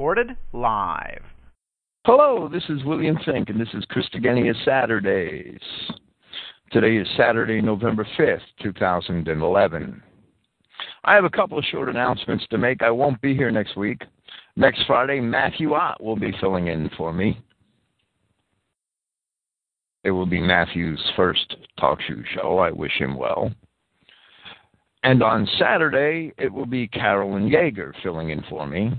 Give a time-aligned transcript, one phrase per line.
[0.00, 1.20] recorded live.
[2.06, 5.60] Hello, this is William Finck, and this is Christogenea Saturdays.
[6.72, 10.02] Today is Saturday, November 5th, 2011.
[11.04, 12.82] I have a couple of short announcements to make.
[12.82, 14.00] I won't be here next week.
[14.56, 17.38] Next Friday, Matthew Ott will be filling in for me.
[20.02, 22.56] It will be Matthew's first talk show show.
[22.56, 23.52] I wish him well.
[25.02, 28.98] And on Saturday, it will be Carolyn Yeager filling in for me.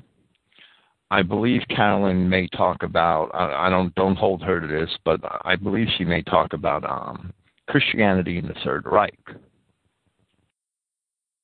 [1.11, 3.29] I believe Carolyn may talk about.
[3.33, 6.83] I, I don't don't hold her to this, but I believe she may talk about
[6.83, 7.31] um,
[7.67, 9.19] Christianity in the Third Reich,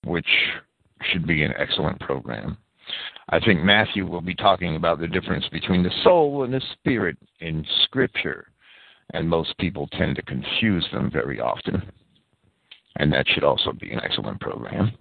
[0.05, 0.27] which
[1.11, 2.58] should be an excellent program.
[3.30, 7.17] I think Matthew will be talking about the difference between the soul and the spirit
[7.41, 8.47] in Scripture,
[9.13, 11.91] and most people tend to confuse them very often
[12.97, 14.91] and that should also be an excellent program.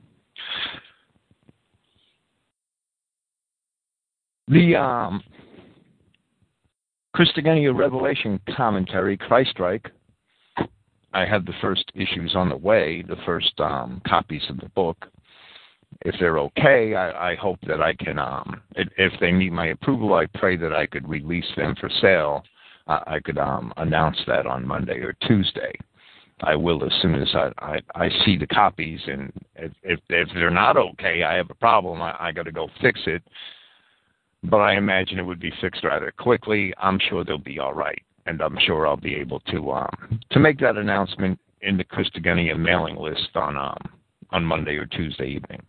[4.48, 5.22] The um,
[7.16, 9.84] Christogenea Revelation commentary, Christreich.
[11.12, 15.06] I have the first issues on the way, the first um, copies of the book.
[16.02, 18.18] If they're okay, I, I hope that I can.
[18.18, 22.44] Um, if they need my approval, I pray that I could release them for sale.
[22.86, 25.72] I could um, announce that on Monday or Tuesday.
[26.42, 30.28] I will as soon as I, I, I see the copies, and if, if, if
[30.34, 32.00] they're not okay, I have a problem.
[32.02, 33.22] I, I got to go fix it.
[34.48, 36.72] But I imagine it would be fixed rather quickly.
[36.78, 40.38] I'm sure they'll be all right, and I'm sure I'll be able to um, to
[40.38, 43.76] make that announcement in the Christogenea mailing list on um,
[44.30, 45.62] on Monday or Tuesday evening.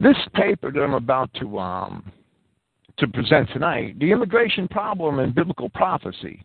[0.00, 2.10] This paper that I'm about to um,
[2.98, 6.42] to present tonight, the immigration problem and biblical prophecy,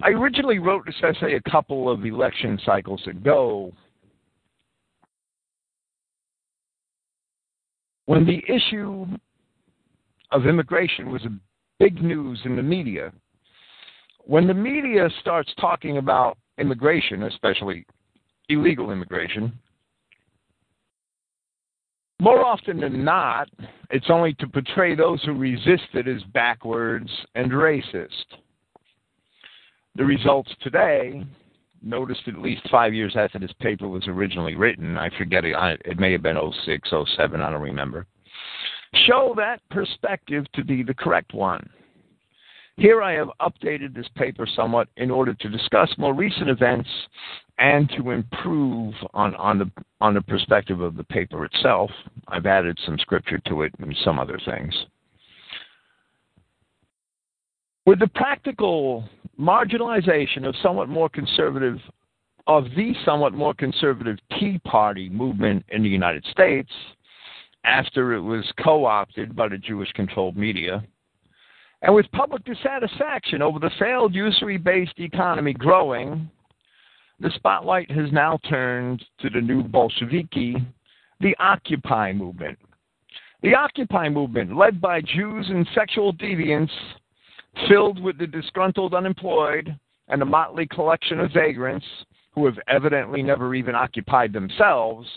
[0.00, 3.72] I originally wrote this essay a couple of election cycles ago
[8.12, 9.06] when the issue
[10.32, 11.32] of immigration was a
[11.78, 13.10] big news in the media.
[14.26, 17.86] When the media starts talking about immigration, especially
[18.50, 19.50] illegal immigration,
[22.20, 23.48] more often than not,
[23.88, 28.26] it's only to portray those who resist it as backwards and racist.
[29.96, 31.24] The results today,
[31.82, 35.54] noticed at least five years after this paper was originally written, I forget it,
[35.84, 38.06] it may have been 06, 07, I don't remember,
[38.94, 41.68] show that perspective to be the correct one.
[42.76, 46.88] Here I have updated this paper somewhat in order to discuss more recent events
[47.58, 49.70] and to improve on, on, the,
[50.00, 51.90] on the perspective of the paper itself.
[52.28, 54.74] I've added some scripture to it and some other things.
[57.84, 59.04] With the practical
[59.38, 61.78] marginalization of somewhat more conservative
[62.46, 66.70] of the somewhat more conservative Tea Party movement in the United States
[67.64, 70.82] after it was co-opted by the Jewish-controlled media,
[71.82, 76.30] and with public dissatisfaction over the failed usury-based economy growing,
[77.18, 80.56] the spotlight has now turned to the new Bolsheviki,
[81.20, 82.58] the Occupy movement.
[83.42, 86.70] The Occupy movement, led by Jews and sexual deviants,
[87.68, 89.76] filled with the disgruntled unemployed
[90.08, 91.86] and a motley collection of vagrants
[92.34, 95.08] who have evidently never even occupied themselves,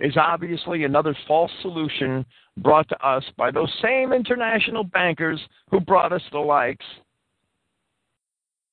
[0.00, 2.24] is obviously another false solution
[2.58, 5.40] brought to us by those same international bankers
[5.70, 6.84] who brought us the likes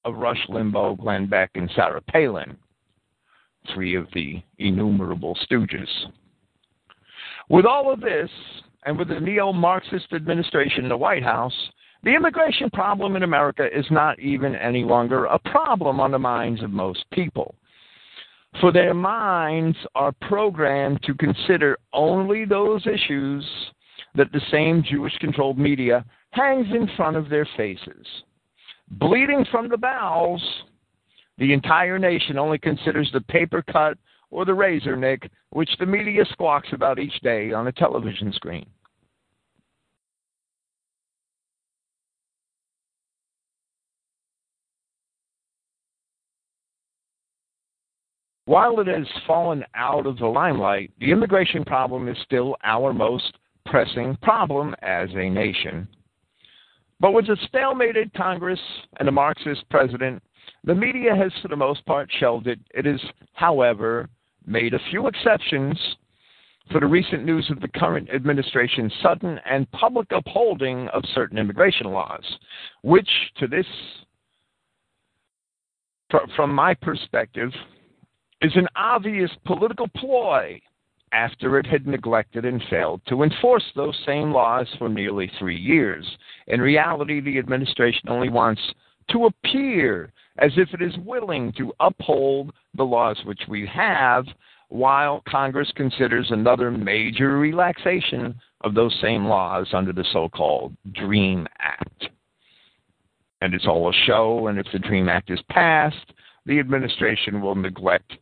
[0.04, 2.58] of Rush Limbaugh, Glenn Beck, and Sarah Palin,
[3.74, 5.88] three of the innumerable stooges.
[7.50, 8.30] With all of this,
[8.86, 11.54] and with the neo Marxist administration in the White House,
[12.04, 16.64] the immigration problem in America is not even any longer a problem on the minds
[16.64, 17.54] of most people.
[18.60, 23.46] For their minds are programmed to consider only those issues
[24.16, 28.06] that the same Jewish controlled media hangs in front of their faces.
[28.92, 30.44] Bleeding from the bowels,
[31.38, 33.98] the entire nation only considers the paper cut
[34.32, 38.66] or the razor nick, which the media squawks about each day on a television screen.
[48.52, 53.38] While it has fallen out of the limelight, the immigration problem is still our most
[53.66, 55.88] pressing problem as a nation.
[57.00, 58.60] But with a stalemated Congress
[59.00, 60.22] and a Marxist president,
[60.66, 62.60] the media has, for the most part, shelved it.
[62.72, 63.00] It has,
[63.36, 64.10] however,
[64.46, 65.80] made a few exceptions
[66.74, 71.88] for the recent news of the current administration's sudden and public upholding of certain immigration
[71.88, 72.26] laws,
[72.82, 73.66] which, to this,
[76.36, 77.52] from my perspective,
[78.42, 80.60] is an obvious political ploy
[81.14, 86.06] after it had neglected and failed to enforce those same laws for nearly three years.
[86.48, 88.62] In reality, the administration only wants
[89.12, 94.26] to appear as if it is willing to uphold the laws which we have,
[94.70, 101.46] while Congress considers another major relaxation of those same laws under the so called DREAM
[101.60, 102.08] Act.
[103.42, 106.14] And it's all a show, and if the DREAM Act is passed,
[106.46, 108.14] the administration will neglect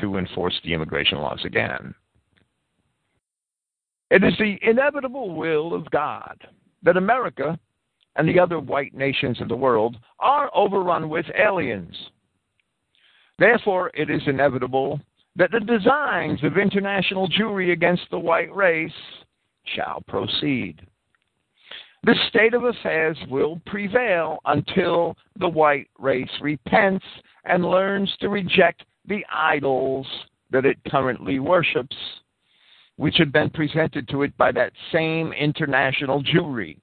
[0.00, 1.94] to enforce the immigration laws again.
[4.10, 6.36] It is the inevitable will of God
[6.82, 7.58] that America
[8.16, 11.94] and the other white nations of the world are overrun with aliens.
[13.38, 15.00] Therefore, it is inevitable
[15.36, 18.90] that the designs of international Jewry against the white race
[19.76, 20.80] shall proceed.
[22.02, 27.04] This state of affairs will prevail until the white race repents
[27.44, 30.06] and learns to reject the idols
[30.50, 31.96] that it currently worships
[32.96, 36.76] which had been presented to it by that same international Jewry.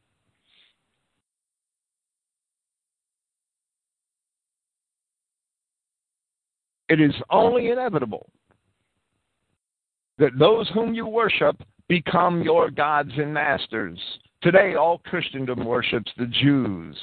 [6.88, 8.30] It is only inevitable
[10.18, 14.00] that those whom you worship become your gods and masters.
[14.42, 16.98] Today, all Christendom worships the Jews,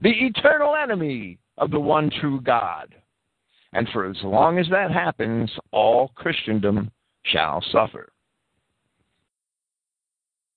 [0.00, 2.94] the eternal enemy of the one true God.
[3.74, 6.90] And for as long as that happens, all Christendom
[7.24, 8.08] shall suffer.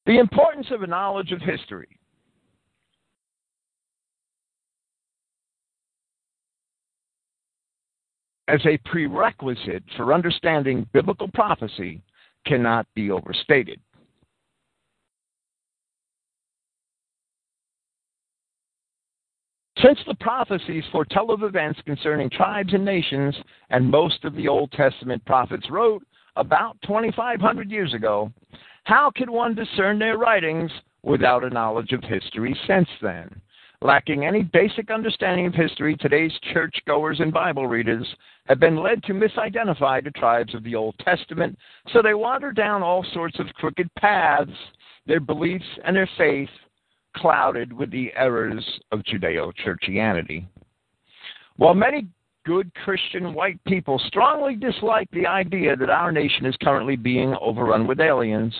[0.05, 1.89] The importance of a knowledge of history.
[8.47, 12.01] As a prerequisite for understanding biblical prophecy
[12.45, 13.81] cannot be overstated.
[19.83, 23.35] Since the prophecies foretell of events concerning tribes and nations,
[23.69, 26.03] and most of the Old Testament prophets wrote
[26.35, 28.31] about 2,500 years ago,
[28.85, 30.71] how can one discern their writings
[31.03, 33.29] without a knowledge of history since then?
[33.81, 38.07] Lacking any basic understanding of history, today's churchgoers and Bible readers
[38.45, 41.55] have been led to misidentify the tribes of the Old Testament,
[41.93, 44.49] so they wander down all sorts of crooked paths,
[45.05, 46.49] their beliefs and their faith
[47.17, 50.45] clouded with the errors of Judeo Churchianity.
[51.57, 52.07] While many
[52.47, 57.85] good Christian white people strongly dislike the idea that our nation is currently being overrun
[57.85, 58.55] with aliens.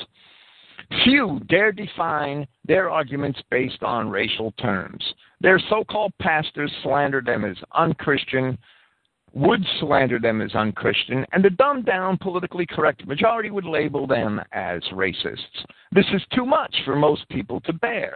[1.06, 5.02] Few dare define their arguments based on racial terms.
[5.40, 8.58] Their so called pastors slander them as unchristian,
[9.34, 14.42] would slander them as unchristian, and the dumbed down, politically correct majority would label them
[14.52, 15.66] as racists.
[15.92, 18.16] This is too much for most people to bear.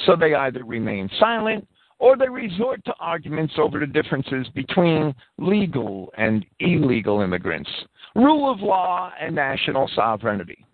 [0.00, 1.66] So they either remain silent
[1.98, 7.70] or they resort to arguments over the differences between legal and illegal immigrants,
[8.16, 10.66] rule of law, and national sovereignty.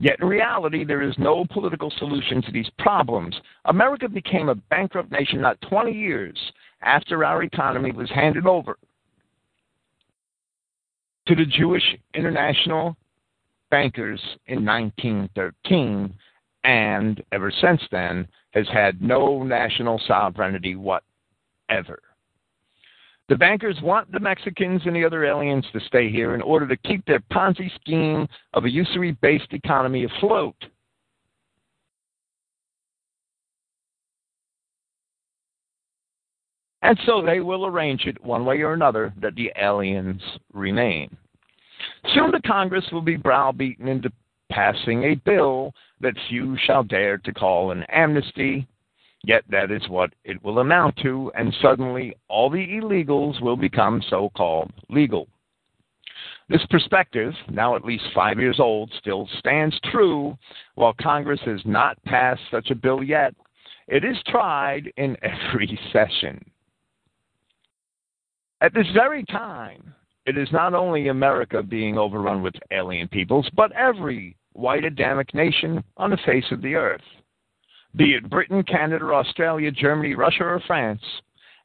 [0.00, 3.34] Yet in reality, there is no political solution to these problems.
[3.66, 6.36] America became a bankrupt nation not 20 years
[6.82, 8.76] after our economy was handed over
[11.26, 12.96] to the Jewish international
[13.70, 16.14] bankers in 1913,
[16.64, 22.00] and ever since then, has had no national sovereignty whatever.
[23.28, 26.76] The bankers want the Mexicans and the other aliens to stay here in order to
[26.76, 30.56] keep their Ponzi scheme of a usury based economy afloat.
[36.82, 40.20] And so they will arrange it one way or another that the aliens
[40.52, 41.16] remain.
[42.14, 44.12] Soon the Congress will be browbeaten into
[44.54, 48.66] passing a bill that few shall dare to call an amnesty,
[49.24, 54.00] yet that is what it will amount to, and suddenly all the illegals will become
[54.08, 55.26] so called legal.
[56.48, 60.36] This perspective, now at least five years old, still stands true
[60.76, 63.34] while Congress has not passed such a bill yet.
[63.88, 66.44] It is tried in every session.
[68.60, 69.94] At this very time,
[70.26, 75.84] it is not only America being overrun with alien peoples, but every white Adamic nation
[75.96, 77.02] on the face of the earth.
[77.96, 81.02] Be it Britain, Canada, Australia, Germany, Russia, or France,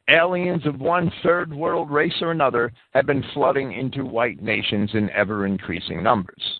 [0.10, 5.10] aliens of one third world race or another have been flooding into white nations in
[5.12, 6.60] ever increasing numbers.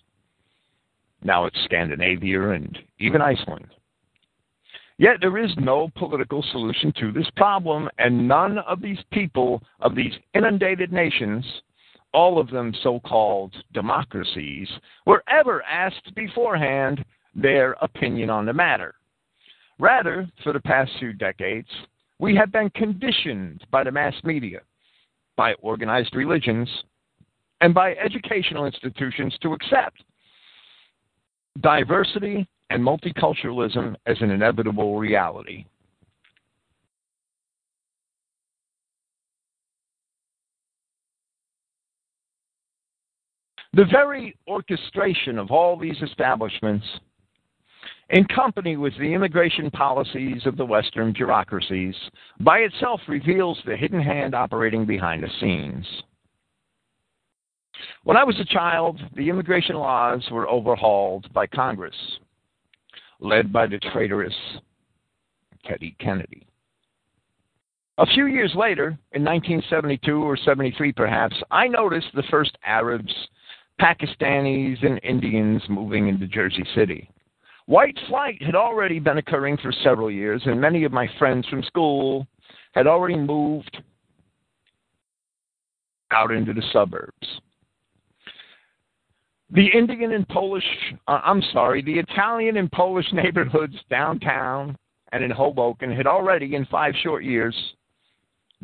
[1.22, 3.66] Now it's Scandinavia and even Iceland.
[4.98, 9.94] Yet there is no political solution to this problem, and none of these people of
[9.94, 11.44] these inundated nations
[12.12, 14.68] all of them so called democracies,
[15.06, 18.94] were ever asked beforehand their opinion on the matter.
[19.78, 21.68] Rather, for the past few decades,
[22.18, 24.60] we have been conditioned by the mass media,
[25.36, 26.68] by organized religions,
[27.60, 30.02] and by educational institutions to accept
[31.60, 35.64] diversity and multiculturalism as an inevitable reality.
[43.72, 46.84] The very orchestration of all these establishments,
[48.08, 51.94] in company with the immigration policies of the Western bureaucracies,
[52.40, 55.86] by itself reveals the hidden hand operating behind the scenes.
[58.02, 61.94] When I was a child, the immigration laws were overhauled by Congress,
[63.20, 64.34] led by the traitorous
[65.64, 66.46] Teddy Kennedy.
[67.98, 73.14] A few years later, in 1972 or 73 perhaps, I noticed the first Arabs,
[73.80, 77.10] Pakistanis, and Indians moving into Jersey City.
[77.66, 81.62] White flight had already been occurring for several years, and many of my friends from
[81.62, 82.26] school
[82.72, 83.82] had already moved
[86.10, 87.40] out into the suburbs.
[89.52, 90.64] The Indian and Polish,
[91.08, 94.76] uh, I'm sorry, the Italian and Polish neighborhoods downtown
[95.12, 97.56] and in Hoboken had already, in five short years,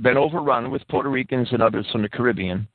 [0.03, 2.69] been overrun with Puerto Ricans and others from the Caribbean.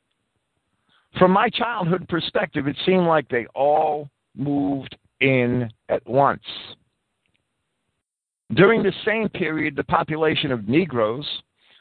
[1.18, 6.44] From my childhood perspective, it seemed like they all moved in at once.
[8.54, 11.28] During the same period, the population of Negroes,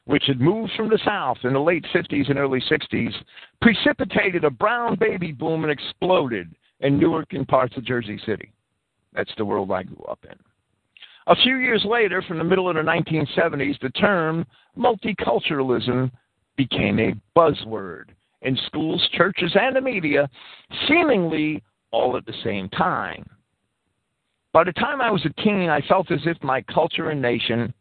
[0.05, 3.13] which had moved from the South in the late 50s and early 60s,
[3.61, 8.53] precipitated a brown baby boom and exploded in Newark and parts of Jersey City.
[9.13, 10.37] That's the world I grew up in.
[11.27, 14.47] A few years later, from the middle of the 1970s, the term
[14.77, 16.11] multiculturalism
[16.57, 18.11] became a buzzword
[18.42, 20.28] in schools, churches, and the media,
[20.88, 23.28] seemingly all at the same time.
[24.52, 27.73] By the time I was a teen, I felt as if my culture and nation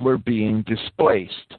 [0.00, 1.54] were being displaced.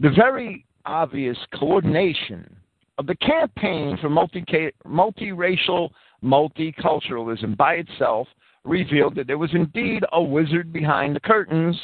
[0.00, 2.56] The very obvious coordination
[2.98, 5.90] of the campaign for multi- multiracial
[6.24, 8.26] multiculturalism by itself
[8.68, 11.76] revealed that there was indeed a wizard behind the curtains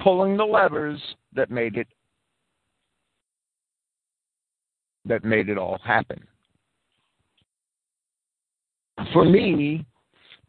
[0.00, 1.00] pulling the levers
[1.34, 1.86] that made it
[5.04, 6.22] that made it all happen.
[9.12, 9.86] For me,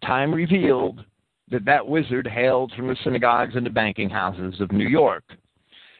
[0.05, 1.05] time revealed
[1.49, 5.23] that that wizard hailed from the synagogues and the banking houses of New York.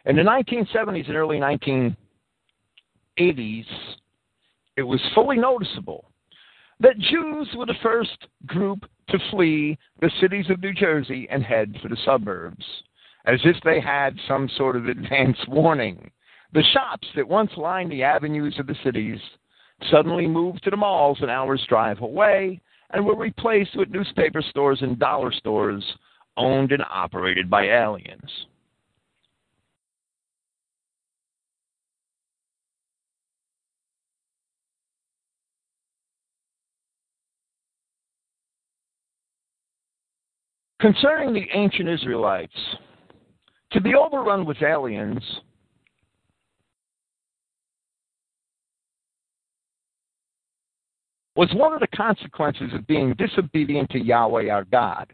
[0.06, 3.66] In the 1970s and early 1980s,
[4.78, 6.06] it was fully noticeable
[6.80, 11.76] that Jews were the first group to flee the cities of New Jersey and head
[11.82, 12.66] for the suburbs,
[13.26, 16.10] as if they had some sort of advance warning.
[16.54, 19.20] The shops that once lined the avenues of the cities
[19.90, 24.80] suddenly moved to the malls an hour's drive away and were replaced with newspaper stores
[24.82, 25.84] and dollar stores
[26.38, 28.30] owned and operated by aliens.
[40.82, 42.54] Concerning the ancient Israelites,
[43.72, 45.24] to be overrun with aliens
[51.36, 55.14] was one of the consequences of being disobedient to Yahweh our God.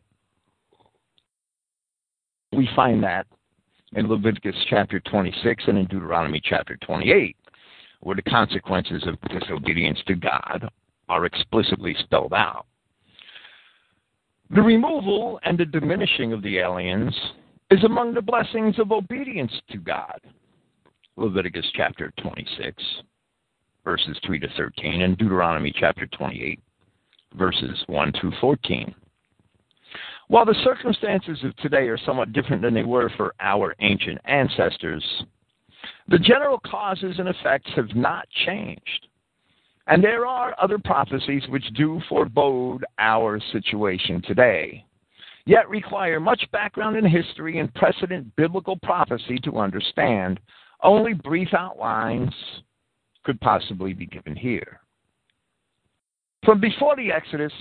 [2.54, 3.28] We find that
[3.94, 7.36] in Leviticus chapter 26 and in Deuteronomy chapter 28,
[8.00, 10.70] where the consequences of disobedience to God
[11.10, 12.66] are explicitly spelled out.
[14.50, 17.16] The removal and the diminishing of the aliens
[17.70, 20.20] is among the blessings of obedience to God.
[21.18, 22.82] Leviticus chapter 26
[23.88, 26.60] verses 3 to 13, and Deuteronomy chapter 28,
[27.38, 28.94] verses 1 through 14.
[30.28, 35.06] While the circumstances of today are somewhat different than they were for our ancient ancestors,
[36.10, 39.08] the general causes and effects have not changed.
[39.88, 44.86] And there are other prophecies which do forebode our situation today,
[45.46, 50.42] yet require much background in history and precedent biblical prophecy to understand.
[50.84, 52.34] Only brief outlines
[53.24, 54.82] could possibly be given here.
[56.44, 57.54] From before the Exodus,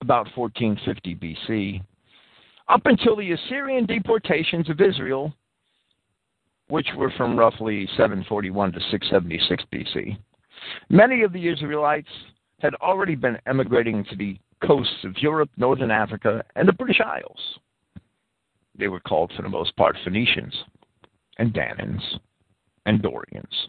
[0.00, 1.82] about 1450 BC,
[2.68, 5.34] up until the Assyrian deportations of Israel,
[6.68, 10.16] which were from roughly 741 to 676 BC,
[10.88, 12.08] many of the Israelites
[12.60, 17.58] had already been emigrating to the coasts of Europe, Northern Africa, and the British Isles.
[18.78, 20.54] They were called, for the most part, Phoenicians
[21.38, 22.02] and Danans
[22.86, 23.68] and Dorians.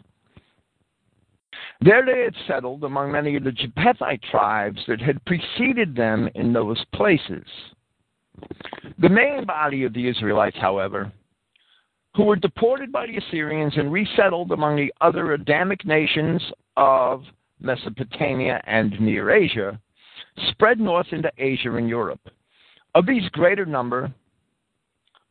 [1.80, 6.52] There they had settled among many of the Japhethite tribes that had preceded them in
[6.52, 7.44] those places.
[8.98, 11.12] The main body of the Israelites, however,
[12.14, 16.42] who were deported by the Assyrians and resettled among the other Adamic nations
[16.76, 17.24] of
[17.60, 19.80] Mesopotamia and Near Asia,
[20.50, 22.20] spread north into Asia and Europe.
[22.94, 24.12] Of these greater number,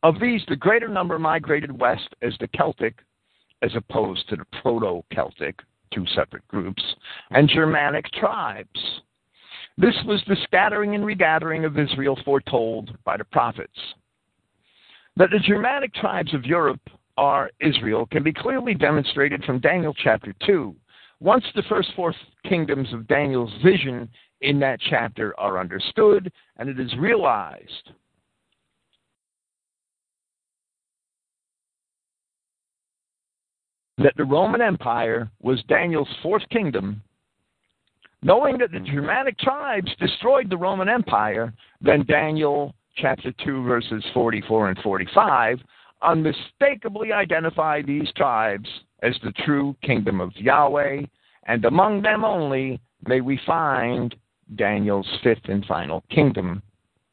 [0.02, 2.98] of these, the greater number migrated west as the Celtic,
[3.62, 5.60] as opposed to the Proto-Celtic,
[5.90, 6.82] two separate groups,
[7.30, 9.00] and Germanic tribes.
[9.78, 13.78] This was the scattering and regathering of Israel foretold by the prophets.
[15.16, 16.80] That the Germanic tribes of Europe
[17.16, 20.74] are Israel can be clearly demonstrated from Daniel chapter 2.
[21.20, 22.12] Once the first four
[22.46, 24.08] kingdoms of Daniel's vision
[24.40, 27.90] in that chapter are understood and it is realized
[33.98, 37.00] that the Roman Empire was Daniel's fourth kingdom
[38.24, 41.52] Knowing that the Germanic tribes destroyed the Roman Empire,
[41.82, 45.58] then Daniel chapter 2, verses 44 and 45
[46.02, 48.68] unmistakably identify these tribes
[49.02, 51.02] as the true kingdom of Yahweh,
[51.46, 54.14] and among them only may we find
[54.56, 56.62] Daniel's fifth and final kingdom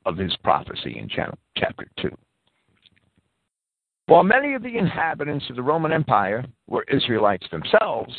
[0.06, 2.10] of his prophecy in chapter 2.
[4.08, 8.14] While many of the inhabitants of the Roman Empire were Israelites themselves,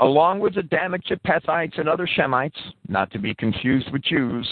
[0.00, 2.58] along with the Adamic Japhetites and other Shemites,
[2.88, 4.46] not to be confused with Jews.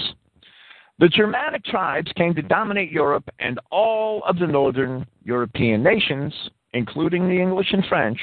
[1.00, 6.34] The Germanic tribes came to dominate Europe and all of the northern European nations,
[6.72, 8.18] including the English and French,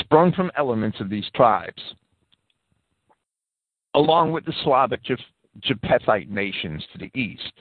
[0.00, 1.82] sprung from elements of these tribes,
[3.94, 5.00] along with the Slavic
[5.60, 7.52] Japhethite nations to the east.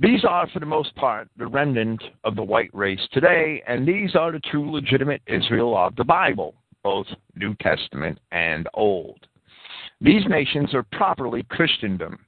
[0.00, 4.16] These are, for the most part, the remnant of the white race today, and these
[4.16, 9.26] are the true legitimate Israel of the Bible, both New Testament and Old.
[10.00, 12.18] These nations are properly Christendom,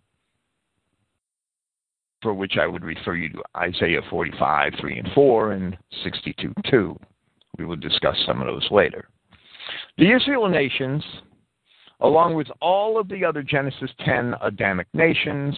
[2.23, 6.99] for which I would refer you to Isaiah 45, 3 and 4, and 62, 2.
[7.59, 9.09] We will discuss some of those later.
[9.99, 11.05] The Israel nations,
[12.01, 15.55] along with all of the other Genesis 10 Adamic nations,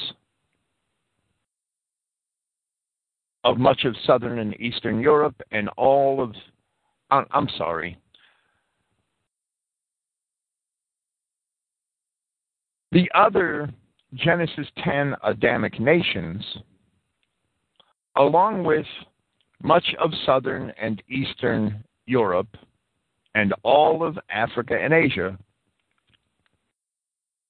[3.44, 6.34] of much of southern and eastern Europe and all of,
[7.10, 7.98] I'm sorry,
[12.92, 13.70] the other
[14.14, 16.44] Genesis 10 Adamic nations,
[18.16, 18.86] along with
[19.62, 22.56] much of southern and eastern Europe
[23.34, 25.38] and all of Africa and Asia,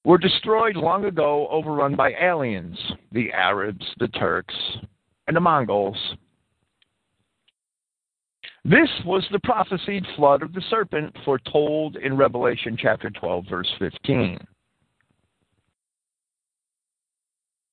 [0.03, 2.77] were destroyed long ago, overrun by aliens,
[3.11, 4.55] the Arabs, the Turks,
[5.27, 5.97] and the Mongols.
[8.63, 14.39] This was the prophesied flood of the serpent foretold in Revelation chapter 12, verse 15.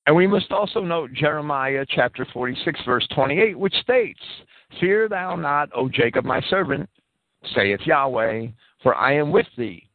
[0.09, 4.19] And we must also note Jeremiah chapter 46, verse 28, which states,
[4.81, 6.89] Fear thou not, O Jacob my servant,
[7.55, 8.47] saith Yahweh,
[8.83, 9.87] for I am with thee.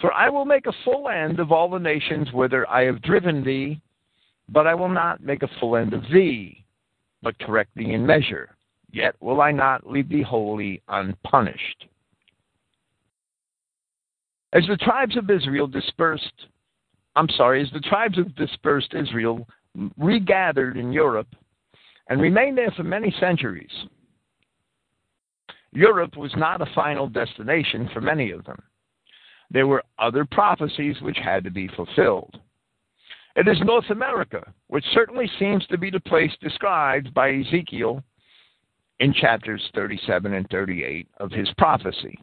[0.00, 3.42] For I will make a full end of all the nations whither I have driven
[3.42, 3.80] thee,
[4.48, 6.64] but I will not make a full end of thee
[7.20, 8.54] but correct thee in measure.
[8.92, 11.88] Yet will I not leave thee wholly unpunished.
[14.52, 16.46] As the tribes of Israel dispersed,
[17.16, 19.48] I'm sorry, as the tribes of dispersed Israel
[19.96, 21.28] regathered in Europe
[22.08, 23.70] and remained there for many centuries,
[25.72, 28.62] Europe was not a final destination for many of them.
[29.50, 32.40] There were other prophecies which had to be fulfilled.
[33.36, 38.02] It is North America, which certainly seems to be the place described by Ezekiel
[38.98, 42.18] in chapters 37 and 38 of his prophecy.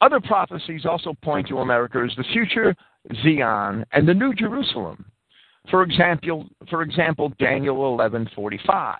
[0.00, 2.74] Other prophecies also point to America as the future
[3.22, 5.04] Zion and the New Jerusalem.
[5.70, 8.96] For example, for example, Daniel 11:45.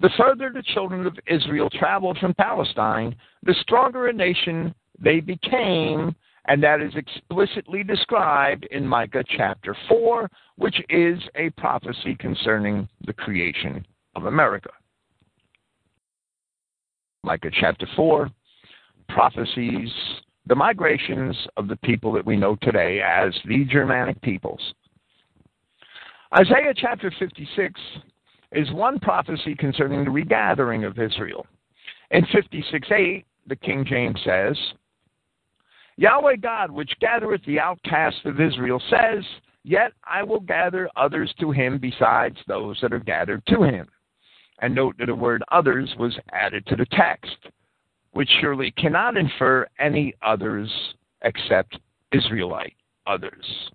[0.00, 6.14] The further the children of Israel traveled from Palestine, the stronger a nation they became
[6.46, 13.12] and that is explicitly described in Micah chapter 4, which is a prophecy concerning the
[13.12, 13.84] creation
[14.14, 14.70] of America.
[17.22, 18.30] Micah chapter 4
[19.08, 19.90] prophecies
[20.46, 24.60] the migrations of the people that we know today as the Germanic peoples.
[26.36, 27.80] Isaiah chapter 56
[28.52, 31.46] is one prophecy concerning the regathering of Israel.
[32.10, 34.56] In 56 8, the King James says,
[35.96, 39.22] Yahweh God, which gathereth the outcasts of Israel, says,
[39.62, 43.86] Yet I will gather others to him besides those that are gathered to him.
[44.60, 47.36] And note that the word others was added to the text,
[48.10, 50.68] which surely cannot infer any others
[51.22, 51.78] except
[52.10, 52.74] Israelite
[53.06, 53.70] others.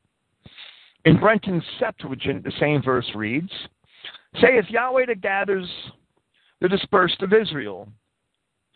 [1.06, 3.52] In Brenton's Septuagint, the same verse reads,
[4.42, 5.68] Saith Yahweh that gathers
[6.60, 7.88] the dispersed of Israel,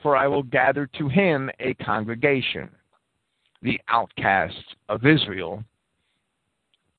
[0.02, 2.70] for I will gather to him a congregation.
[3.62, 5.64] The outcasts of Israel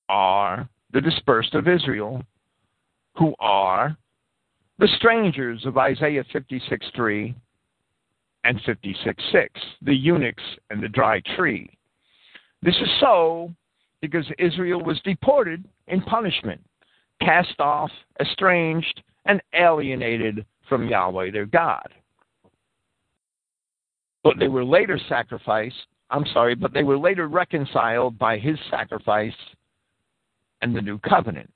[0.08, 2.22] are the dispersed of Israel,
[3.16, 3.96] who are
[4.78, 7.34] the strangers of Isaiah 56 3
[8.44, 11.70] and 56 6, the eunuchs and the dry tree.
[12.62, 13.54] This is so
[14.04, 16.60] because Israel was deported in punishment,
[17.22, 17.90] cast off,
[18.20, 21.88] estranged, and alienated from Yahweh their God.
[24.22, 29.32] But they were later sacrificed, I'm sorry, but they were later reconciled by his sacrifice
[30.60, 31.50] and the new covenant,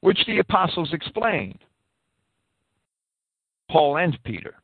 [0.00, 1.60] which the apostles explained.
[3.70, 4.54] Paul and Peter.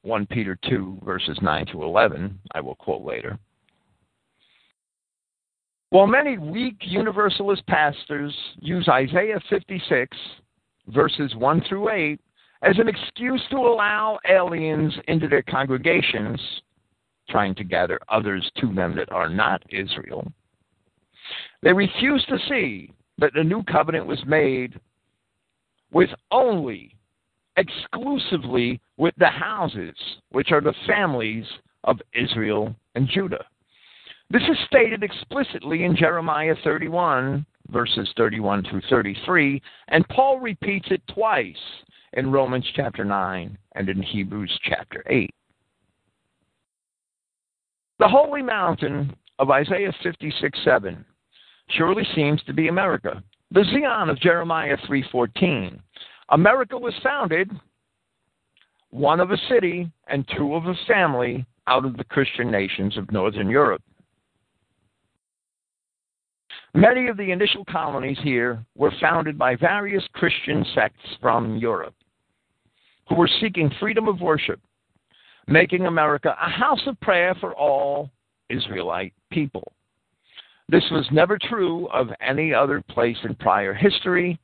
[0.00, 3.38] 1 Peter 2, verses 9 to 11, I will quote later.
[5.90, 10.16] While many weak Universalist pastors use Isaiah 56,
[10.86, 12.20] verses 1 through 8,
[12.62, 16.40] as an excuse to allow aliens into their congregations,
[17.28, 20.24] trying to gather others to them that are not Israel,
[21.62, 24.78] they refuse to see that the new covenant was made
[25.92, 26.94] with only,
[27.56, 29.96] exclusively with the houses,
[30.30, 31.44] which are the families
[31.82, 33.44] of Israel and Judah.
[34.32, 41.02] This is stated explicitly in Jeremiah 31, verses 31 through 33, and Paul repeats it
[41.12, 41.56] twice
[42.12, 45.34] in Romans chapter 9 and in Hebrews chapter 8.
[47.98, 51.04] The holy mountain of Isaiah 56 7
[51.70, 53.22] surely seems to be America.
[53.50, 55.80] The Zion of Jeremiah 3:14.
[56.28, 57.50] America was founded
[58.90, 63.10] one of a city and two of a family out of the Christian nations of
[63.10, 63.82] northern Europe.
[66.74, 71.94] Many of the initial colonies here were founded by various Christian sects from Europe
[73.08, 74.60] who were seeking freedom of worship,
[75.48, 78.08] making America a house of prayer for all
[78.48, 79.72] Israelite people.
[80.68, 84.38] This was never true of any other place in prior history,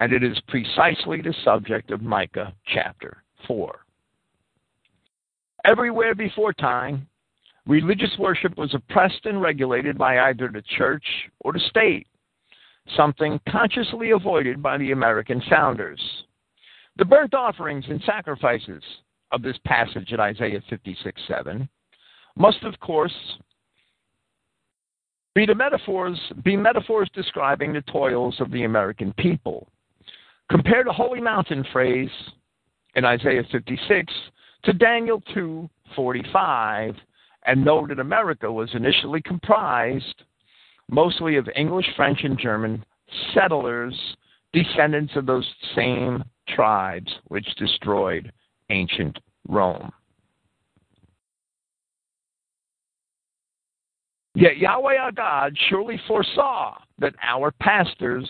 [0.00, 3.74] and it is precisely the subject of Micah chapter 4.
[5.64, 7.08] Everywhere before time,
[7.66, 11.04] Religious worship was oppressed and regulated by either the church
[11.40, 12.06] or the state,
[12.94, 16.00] something consciously avoided by the American founders.
[16.96, 18.82] The burnt offerings and sacrifices
[19.32, 21.68] of this passage in Isaiah 56 7
[22.36, 23.14] must, of course,
[25.34, 29.66] be the metaphors be metaphors describing the toils of the American people.
[30.50, 32.10] Compare the holy mountain phrase
[32.94, 34.12] in Isaiah 56
[34.64, 36.96] to Daniel 2:45
[37.46, 40.22] and that America was initially comprised
[40.90, 42.84] mostly of English, French, and German
[43.32, 43.94] settlers,
[44.52, 48.32] descendants of those same tribes which destroyed
[48.70, 49.90] ancient Rome.
[54.34, 58.28] Yet Yahweh our God surely foresaw that our pastors,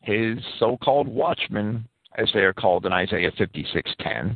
[0.00, 4.34] his so-called watchmen, as they are called in Isaiah 56:10,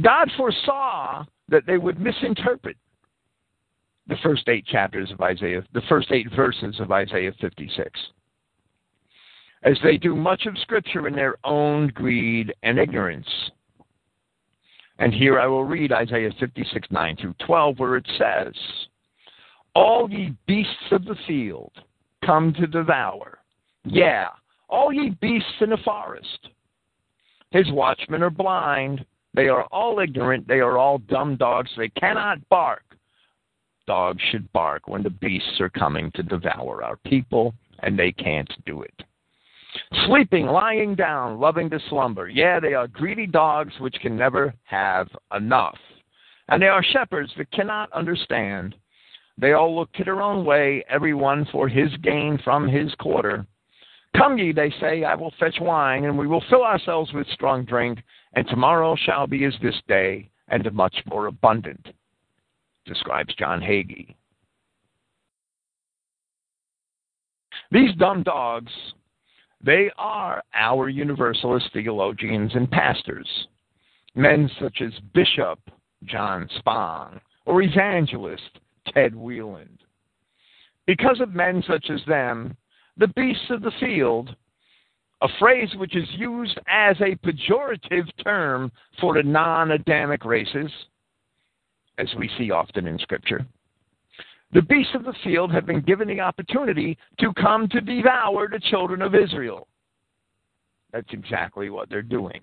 [0.00, 2.76] God foresaw that they would misinterpret
[4.06, 8.00] the first eight chapters of Isaiah, the first eight verses of Isaiah 56.
[9.62, 13.28] As they do much of Scripture in their own greed and ignorance.
[14.98, 18.52] And here I will read Isaiah 56, 9 through 12, where it says,
[19.74, 21.72] All ye beasts of the field
[22.24, 23.38] come to devour.
[23.84, 24.28] Yeah,
[24.68, 26.48] all ye beasts in the forest.
[27.50, 29.04] His watchmen are blind.
[29.32, 30.46] They are all ignorant.
[30.46, 31.70] They are all dumb dogs.
[31.76, 32.84] They cannot bark
[33.86, 38.52] dogs should bark when the beasts are coming to devour our people, and they can't
[38.66, 39.02] do it.
[40.06, 42.28] Sleeping, lying down, loving to slumber.
[42.28, 45.78] Yeah, they are greedy dogs which can never have enough.
[46.48, 48.74] And they are shepherds that cannot understand.
[49.36, 53.46] They all look to their own way, every one for his gain from his quarter.
[54.16, 57.64] Come ye, they say, I will fetch wine, and we will fill ourselves with strong
[57.64, 57.98] drink,
[58.34, 61.88] and tomorrow shall be as this day, and much more abundant
[62.84, 64.14] describes John Hagee.
[67.70, 68.72] These dumb dogs,
[69.62, 73.28] they are our Universalist theologians and pastors,
[74.14, 75.58] men such as Bishop
[76.04, 78.60] John Spong or evangelist
[78.92, 79.78] Ted Wheeland.
[80.86, 82.56] Because of men such as them,
[82.96, 84.36] the beasts of the field,
[85.22, 88.70] a phrase which is used as a pejorative term
[89.00, 90.70] for the non Adamic races,
[91.98, 93.46] as we see often in Scripture.
[94.52, 98.60] The beasts of the field have been given the opportunity to come to devour the
[98.60, 99.66] children of Israel.
[100.92, 102.40] That's exactly what they're doing.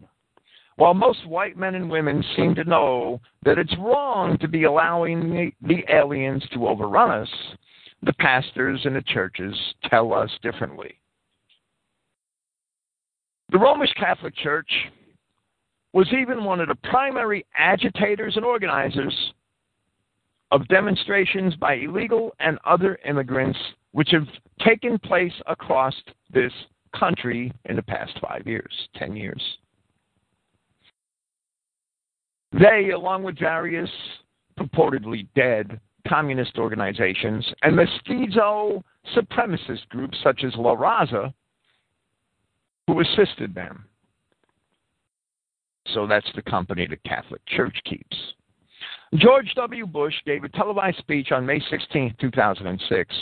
[0.76, 5.54] While most white men and women seem to know that it's wrong to be allowing
[5.62, 7.30] the, aliens to overrun us,
[8.04, 9.56] the pastors and the churches
[9.90, 10.96] tell us differently.
[13.52, 14.70] The Roman Catholic Church
[15.94, 19.14] was even one of the primary agitators and organizers
[20.52, 23.58] of demonstrations by illegal and other immigrants
[23.94, 24.28] which have
[24.66, 25.96] taken place across
[26.32, 26.52] this
[26.98, 29.42] country in the past five years, ten years.
[32.52, 33.90] They, along with various
[34.60, 38.84] purportedly dead communist organizations and mestizo
[39.16, 41.34] supremacist groups such as La Raza,
[42.88, 43.86] who assisted them.
[45.94, 48.18] So that's the company the Catholic Church keeps.
[49.16, 49.86] George W.
[49.86, 53.16] Bush gave a televised speech on May 16, 2006,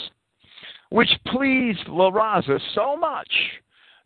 [0.90, 3.30] which pleased La Raza so much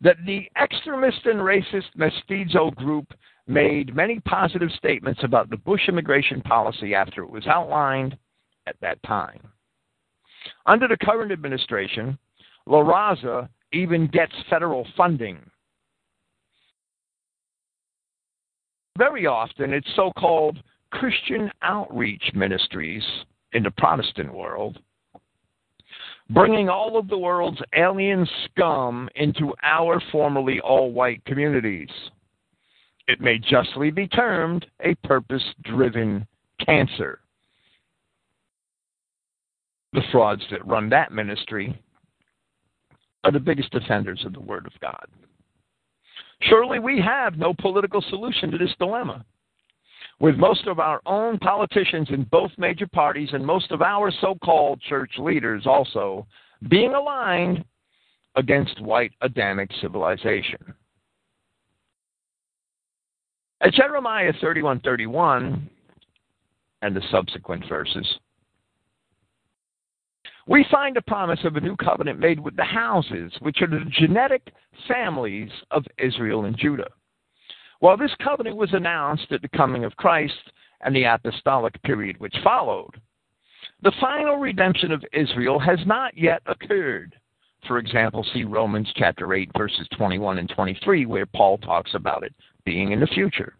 [0.01, 3.13] that the extremist and racist mestizo group
[3.47, 8.17] made many positive statements about the Bush immigration policy after it was outlined
[8.65, 9.39] at that time.
[10.65, 12.17] Under the current administration,
[12.65, 15.39] La Raza even gets federal funding.
[18.97, 20.57] Very often, it's so called
[20.99, 23.03] Christian outreach ministries
[23.53, 24.79] in the Protestant world,
[26.29, 31.89] bringing all of the world's alien scum into our formerly all white communities.
[33.07, 36.25] It may justly be termed a purpose driven
[36.65, 37.19] cancer.
[39.93, 41.79] The frauds that run that ministry
[43.23, 45.05] are the biggest offenders of the Word of God.
[46.41, 49.25] Surely we have no political solution to this dilemma.
[50.19, 54.35] With most of our own politicians in both major parties and most of our so
[54.43, 56.25] called church leaders also
[56.69, 57.65] being aligned
[58.35, 60.73] against white Adamic civilization.
[63.61, 65.69] At Jeremiah 31:31
[66.81, 68.19] and the subsequent verses,
[70.47, 73.85] we find a promise of a new covenant made with the houses, which are the
[73.89, 74.53] genetic
[74.87, 76.89] families of Israel and Judah.
[77.79, 82.35] While this covenant was announced at the coming of Christ and the apostolic period which
[82.43, 83.01] followed,
[83.81, 87.15] the final redemption of Israel has not yet occurred.
[87.67, 92.33] For example, see Romans chapter 8 verses 21 and 23 where Paul talks about it
[92.63, 93.55] being in the future.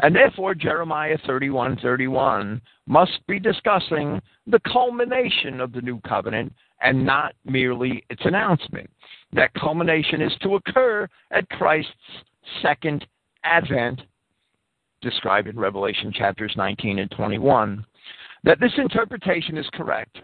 [0.00, 7.04] And therefore, Jeremiah 31 31 must be discussing the culmination of the new covenant and
[7.04, 8.90] not merely its announcement.
[9.32, 11.92] That culmination is to occur at Christ's
[12.62, 13.06] second
[13.44, 14.00] advent,
[15.02, 17.84] described in Revelation chapters 19 and 21.
[18.44, 20.18] That this interpretation is correct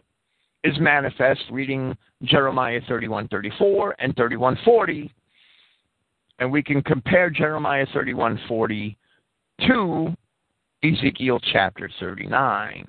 [0.64, 5.12] is manifest reading Jeremiah 31 34 and 31 40.
[6.38, 8.96] And we can compare Jeremiah 31 40
[9.66, 10.14] to
[10.82, 12.86] Ezekiel chapter 39.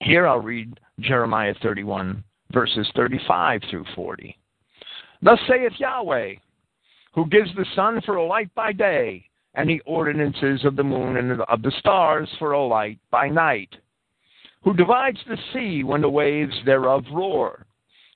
[0.00, 4.36] Here I'll read Jeremiah 31, verses 35 through 40.
[5.22, 6.34] Thus saith Yahweh,
[7.14, 9.24] who gives the sun for a light by day,
[9.54, 13.74] and the ordinances of the moon and of the stars for a light by night,
[14.62, 17.66] who divides the sea when the waves thereof roar.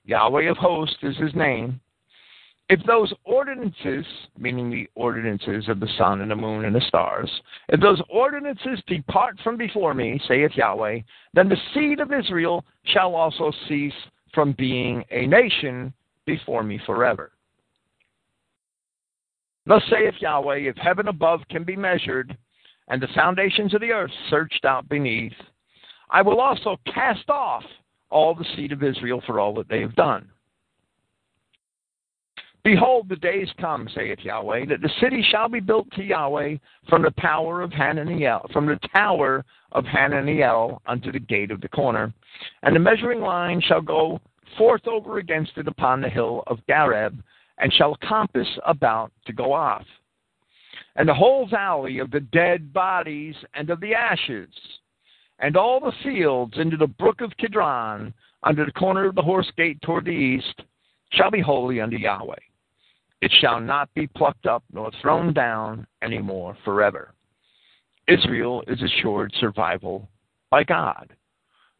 [0.05, 1.81] Yahweh of hosts is his name.
[2.71, 4.05] If those ordinances,
[4.37, 7.31] meaning the ordinances of the sun and the moon and the stars,
[7.69, 11.01] if those ordinances depart from before me, saith Yahweh,
[11.35, 13.95] then the seed of Israel shall also cease
[14.35, 15.95] from being a nation
[16.27, 17.31] before me forever.
[19.69, 22.35] Thus saith Yahweh, if heaven above can be measured,
[22.89, 25.35] and the foundations of the earth searched out beneath,
[26.09, 27.63] I will also cast off
[28.09, 30.31] all the seed of Israel for all that they have done.
[32.65, 36.57] Behold, the days come, saith Yahweh, that the city shall be built to Yahweh
[36.89, 41.69] from the tower of Hananiel, from the tower of Hananiel unto the gate of the
[41.69, 42.13] corner,
[42.63, 44.19] and the measuring line shall go
[44.57, 47.23] forth over against it upon the hill of Gareb,
[47.59, 49.85] and shall compass about to Goath.
[50.97, 54.49] And the whole valley of the dead bodies and of the ashes,
[55.38, 59.51] and all the fields into the brook of Kidron, under the corner of the horse
[59.57, 60.62] gate toward the east,
[61.12, 62.35] shall be holy unto Yahweh.
[63.21, 67.14] It shall not be plucked up nor thrown down any more forever.
[68.07, 70.09] Israel is assured survival
[70.51, 71.12] by God.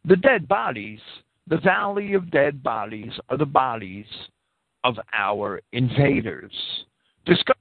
[0.04, 1.00] The dead bodies,
[1.46, 4.06] the valley of dead bodies, are the bodies
[4.88, 6.51] of our invaders.
[7.27, 7.59] Discover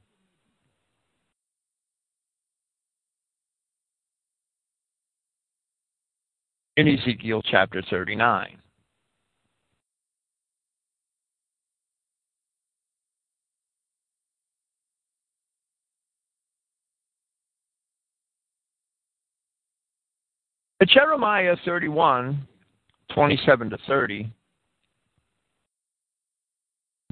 [6.78, 8.58] in Ezekiel chapter 39.
[20.80, 22.48] At Jeremiah 31,
[23.14, 24.32] 27 to 30,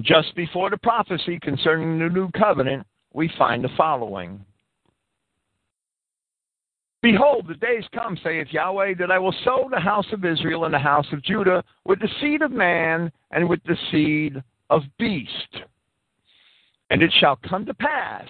[0.02, 4.44] just before the prophecy concerning the new covenant, we find the following.
[7.02, 10.74] Behold, the days come, saith Yahweh, that I will sow the house of Israel and
[10.74, 15.32] the house of Judah with the seed of man and with the seed of beast.
[16.90, 18.28] And it shall come to pass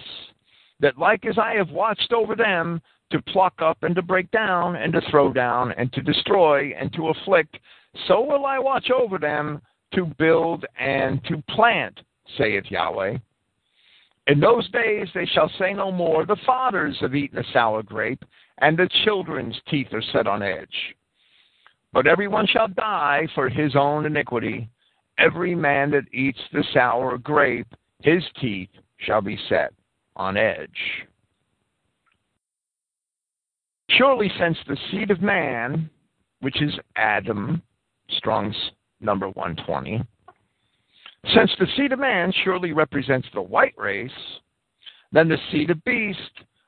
[0.80, 4.76] that, like as I have watched over them to pluck up and to break down
[4.76, 7.56] and to throw down and to destroy and to afflict,
[8.06, 9.62] so will I watch over them
[9.94, 12.00] to build and to plant,
[12.36, 13.18] saith Yahweh.
[14.28, 18.24] In those days they shall say no more, The fathers have eaten a sour grape,
[18.58, 20.94] and the children's teeth are set on edge.
[21.92, 24.68] But everyone shall die for his own iniquity.
[25.18, 27.72] Every man that eats the sour grape,
[28.02, 28.68] his teeth
[28.98, 29.72] shall be set
[30.16, 31.06] on edge.
[33.90, 35.88] Surely, since the seed of man,
[36.40, 37.62] which is Adam,
[38.10, 38.56] Strong's
[39.06, 40.02] number 120.
[41.34, 44.10] Since the seed of man surely represents the white race,
[45.12, 46.20] then the seed of beast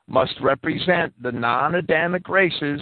[0.07, 2.81] must represent the non Adamic races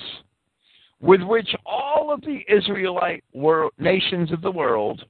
[1.00, 5.04] with which all of the Israelite world, nations of the world,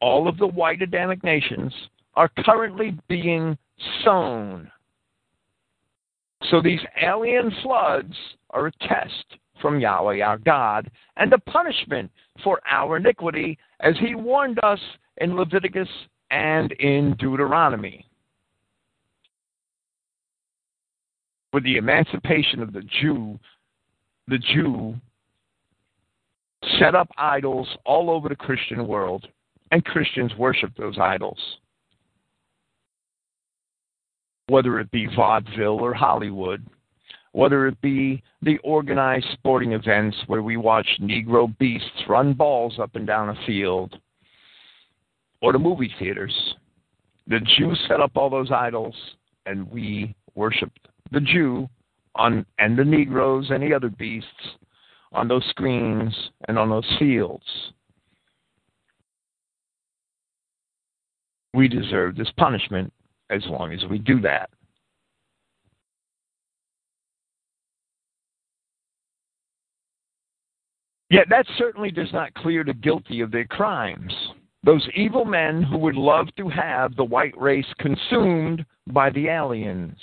[0.00, 1.72] all of the white Adamic nations,
[2.14, 3.56] are currently being
[4.04, 4.70] sown.
[6.50, 8.14] So these alien floods
[8.50, 9.24] are a test
[9.60, 12.10] from Yahweh our God and the punishment
[12.42, 14.80] for our iniquity, as he warned us
[15.18, 15.88] in Leviticus
[16.30, 18.06] and in Deuteronomy.
[21.52, 23.38] With the emancipation of the Jew,
[24.28, 24.94] the Jew
[26.78, 29.26] set up idols all over the Christian world,
[29.72, 31.38] and Christians worship those idols.
[34.48, 36.66] Whether it be vaudeville or Hollywood,
[37.32, 42.96] whether it be the organized sporting events where we watch Negro beasts run balls up
[42.96, 43.98] and down a field,
[45.40, 46.34] or the movie theaters.
[47.26, 48.96] The Jews set up all those idols,
[49.46, 51.68] and we worshiped the Jew
[52.16, 54.28] on and the Negroes and the other beasts
[55.12, 56.14] on those screens
[56.48, 57.44] and on those fields.
[61.54, 62.92] We deserve this punishment
[63.28, 64.50] as long as we do that.
[71.10, 74.14] Yet that certainly does not clear the guilty of their crimes.
[74.62, 79.98] Those evil men who would love to have the white race consumed by the aliens.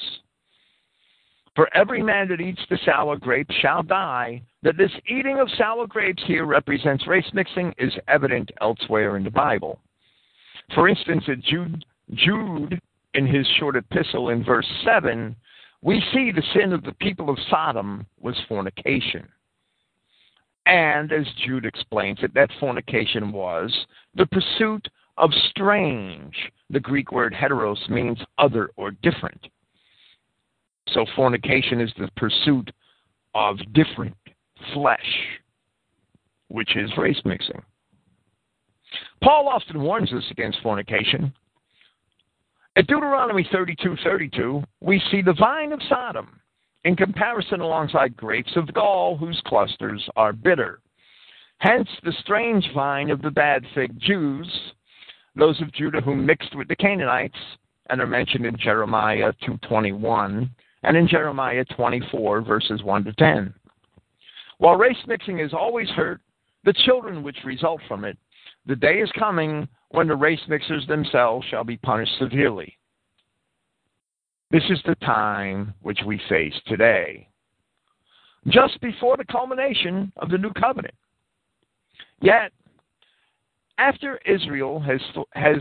[1.55, 4.43] For every man that eats the sour grape shall die.
[4.63, 9.31] That this eating of sour grapes here represents race mixing is evident elsewhere in the
[9.31, 9.79] Bible.
[10.75, 12.79] For instance, at Jude, Jude
[13.13, 15.35] in his short epistle in verse 7,
[15.81, 19.27] we see the sin of the people of Sodom was fornication.
[20.67, 23.73] And as Jude explains it, that fornication was
[24.15, 24.85] the pursuit
[25.17, 26.35] of strange.
[26.69, 29.47] The Greek word heteros means other or different.
[30.89, 32.69] So fornication is the pursuit
[33.33, 34.17] of different
[34.73, 35.39] flesh,
[36.49, 37.63] which is race mixing.
[39.23, 41.33] Paul often warns us against fornication.
[42.75, 46.41] At Deuteronomy 32:32, we see the vine of Sodom
[46.83, 50.79] in comparison alongside grapes of gall whose clusters are bitter.
[51.59, 54.47] Hence the strange vine of the bad fig Jews,
[55.35, 57.37] those of Judah who mixed with the Canaanites,
[57.89, 60.49] and are mentioned in Jeremiah 2:21
[60.83, 63.53] and in Jeremiah 24 verses 1 to 10.
[64.59, 66.21] While race mixing is always hurt
[66.63, 68.17] the children which result from it,
[68.65, 72.77] the day is coming when the race mixers themselves shall be punished severely.
[74.49, 77.27] This is the time which we face today,
[78.47, 80.95] just before the culmination of the new covenant.
[82.21, 82.51] Yet,
[83.77, 85.01] after Israel has
[85.33, 85.57] has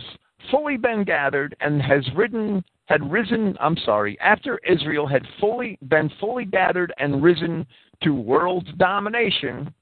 [0.51, 6.09] fully been gathered and has ridden had risen, I'm sorry, after Israel had fully been
[6.20, 7.66] fully gathered and risen
[8.05, 9.74] to world domination,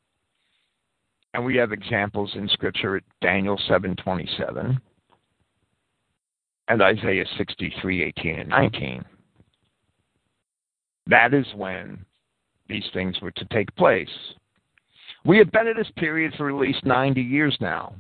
[1.35, 4.81] and we have examples in scripture at Daniel 7:27
[6.69, 9.05] and Isaiah 63, 18, and 19.
[11.07, 12.05] That is when
[12.69, 14.09] these things were to take place.
[15.25, 17.95] We have been at this period for at least 90 years now.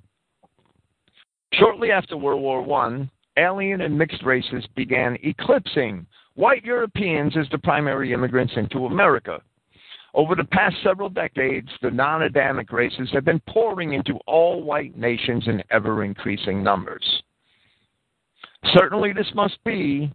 [1.54, 7.58] Shortly after World War I, alien and mixed races began eclipsing white Europeans as the
[7.58, 9.40] primary immigrants into America.
[10.14, 14.96] Over the past several decades, the non Adamic races have been pouring into all white
[14.96, 17.04] nations in ever increasing numbers.
[18.72, 20.12] Certainly, this must be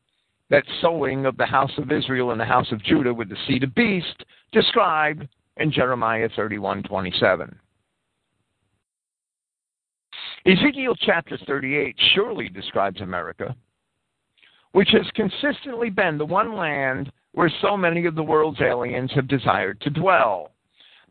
[0.50, 3.64] that sowing of the house of Israel and the house of Judah with the seed
[3.64, 5.28] of beast described
[5.58, 7.56] in Jeremiah 31:27.
[10.45, 13.56] Ezekiel chapter 38 surely describes America,
[14.72, 19.28] which has consistently been the one land where so many of the world's aliens have
[19.28, 20.52] desired to dwell.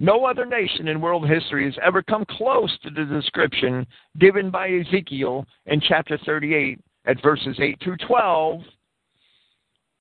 [0.01, 3.86] No other nation in world history has ever come close to the description
[4.18, 8.61] given by Ezekiel in chapter 38 at verses 8 through 12,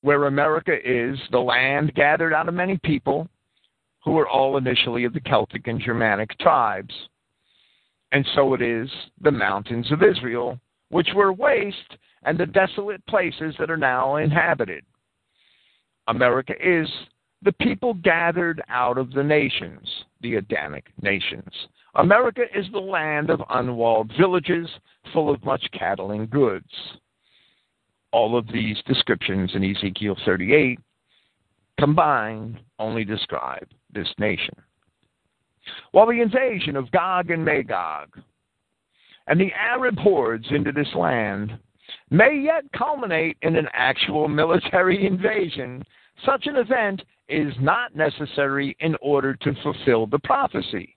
[0.02, 3.28] where America is the land gathered out of many people
[4.04, 6.94] who were all initially of the Celtic and Germanic tribes.
[8.12, 8.90] And so it is
[9.22, 14.86] the mountains of Israel, which were waste and the desolate places that are now inhabited.
[16.08, 16.88] America is
[17.42, 19.88] the people gathered out of the nations,
[20.22, 21.52] the Adamic nations.
[21.98, 24.70] America is the land of unwalled villages
[25.12, 26.70] full of much cattle and goods.
[28.12, 30.80] All of these descriptions in Ezekiel 38
[31.80, 34.54] combined only describe this nation.
[35.92, 38.10] While the invasion of Gog and Magog
[39.26, 41.58] and the Arab hordes into this land
[42.12, 45.84] may yet culminate in an actual military invasion,
[46.24, 50.97] such an event is not necessary in order to fulfill the prophecy.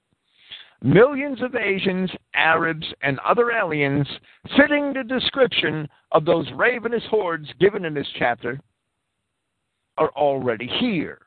[0.83, 4.07] Millions of Asians, Arabs, and other aliens
[4.57, 8.59] fitting the description of those ravenous hordes given in this chapter
[9.99, 11.19] are already here.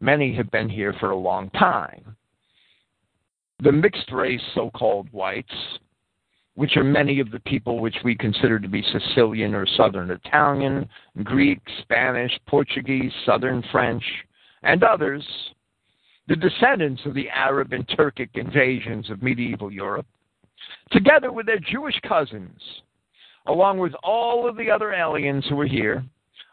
[0.00, 2.16] Many have been here for a long time.
[3.62, 5.54] The mixed race so called whites
[6.54, 10.88] which are many of the people which we consider to be Sicilian or Southern Italian,
[11.24, 14.04] Greek, Spanish, Portuguese, Southern French,
[14.62, 15.24] and others,
[16.28, 20.06] the descendants of the Arab and Turkic invasions of medieval Europe,
[20.90, 22.60] together with their Jewish cousins,
[23.46, 26.02] along with all of the other aliens who were here,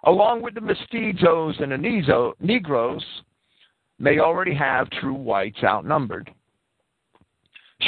[0.06, 3.06] along with the mestizos and the Negroes,
[4.00, 6.34] may already have true whites outnumbered.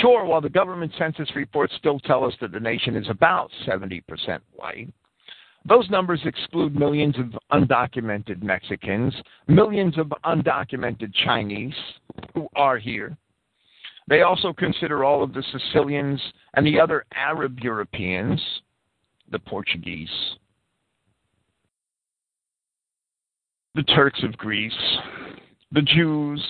[0.01, 4.01] Sure, while the government census reports still tell us that the nation is about 70%
[4.53, 4.91] white,
[5.65, 9.13] those numbers exclude millions of undocumented Mexicans,
[9.47, 11.75] millions of undocumented Chinese
[12.33, 13.15] who are here.
[14.07, 16.21] They also consider all of the Sicilians
[16.55, 18.41] and the other Arab Europeans,
[19.31, 20.09] the Portuguese,
[23.75, 24.73] the Turks of Greece,
[25.71, 26.45] the Jews,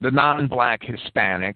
[0.00, 1.54] the non black Hispanics,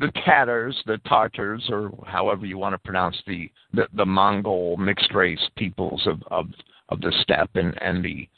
[0.00, 5.14] the Tatars, the Tartars, or however you want to pronounce the the, the Mongol mixed
[5.14, 6.46] race peoples of, of,
[6.88, 8.28] of the steppe and, and the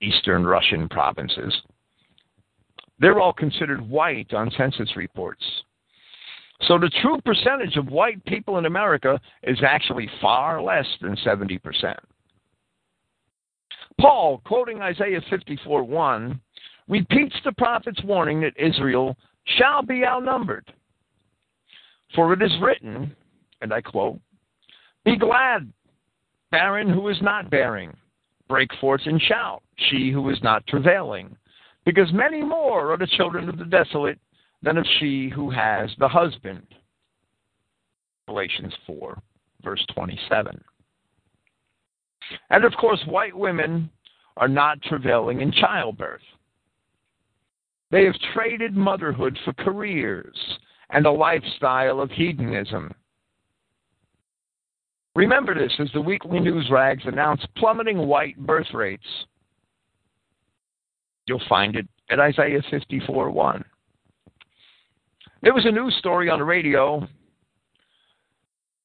[0.00, 1.54] eastern Russian provinces.
[3.00, 5.42] They're all considered white on census reports.
[6.62, 11.60] So the true percentage of white people in America is actually far less than 70%.
[14.00, 16.40] Paul, quoting Isaiah 54 1,
[16.88, 19.16] repeats the prophet's warning that Israel
[19.56, 20.72] shall be outnumbered.
[22.14, 23.14] For it is written,
[23.60, 24.18] and I quote,
[25.04, 25.70] Be glad,
[26.50, 27.94] barren who is not bearing.
[28.48, 31.36] Break forth and shout, she who is not travailing.
[31.84, 34.18] Because many more are the children of the desolate
[34.62, 36.66] than of she who has the husband.
[38.26, 39.18] Galatians 4,
[39.62, 40.62] verse 27.
[42.50, 43.90] And of course, white women
[44.36, 46.20] are not travailing in childbirth.
[47.90, 50.36] They have traded motherhood for careers
[50.90, 52.92] and a lifestyle of hedonism.
[55.14, 59.06] Remember this as the weekly news rags announce plummeting white birth rates.
[61.26, 63.64] You'll find it at Isaiah 54 1.
[65.42, 67.06] There was a news story on the radio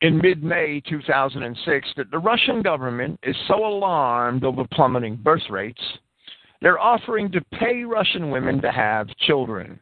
[0.04, 5.82] in mid May 2006 that the Russian government is so alarmed over plummeting birth rates,
[6.62, 9.80] they're offering to pay Russian women to have children.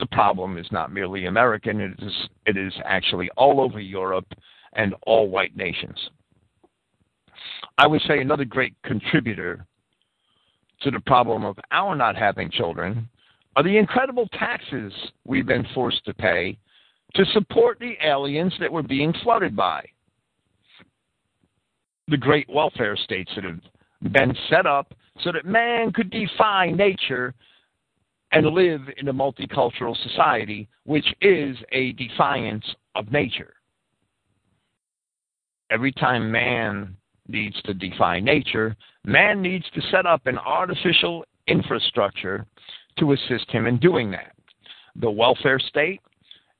[0.00, 2.12] The problem is not merely American, it is,
[2.46, 4.26] it is actually all over Europe
[4.72, 5.96] and all white nations.
[7.78, 9.64] I would say another great contributor
[10.82, 13.08] to the problem of our not having children
[13.56, 14.92] are the incredible taxes
[15.24, 16.58] we've been forced to pay
[17.14, 19.84] to support the aliens that we're being flooded by.
[22.08, 24.92] The great welfare states that have been set up
[25.22, 27.34] so that man could defy nature
[28.32, 32.64] and live in a multicultural society, which is a defiance
[32.94, 33.54] of nature.
[35.70, 36.96] Every time man
[37.28, 42.46] needs to defy nature, man needs to set up an artificial infrastructure
[42.98, 44.32] to assist him in doing that.
[44.96, 46.00] The welfare state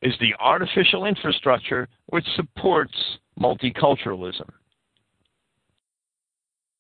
[0.03, 2.95] is the artificial infrastructure which supports
[3.39, 4.49] multiculturalism.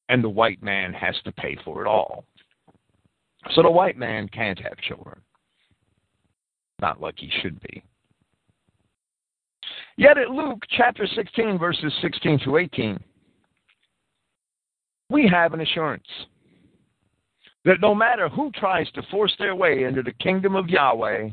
[0.08, 2.24] And the white man has to pay for it all.
[3.54, 5.20] So the white man can't have children.
[6.80, 7.82] Not like he should be.
[9.96, 12.98] Yet at Luke chapter 16, verses 16 to 18,
[15.10, 16.06] we have an assurance
[17.64, 21.28] that no matter who tries to force their way into the kingdom of Yahweh,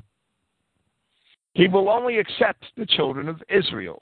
[1.53, 4.01] he will only accept the children of Israel.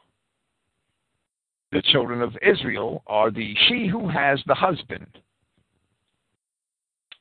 [1.72, 5.20] The children of Israel are the she who has the husband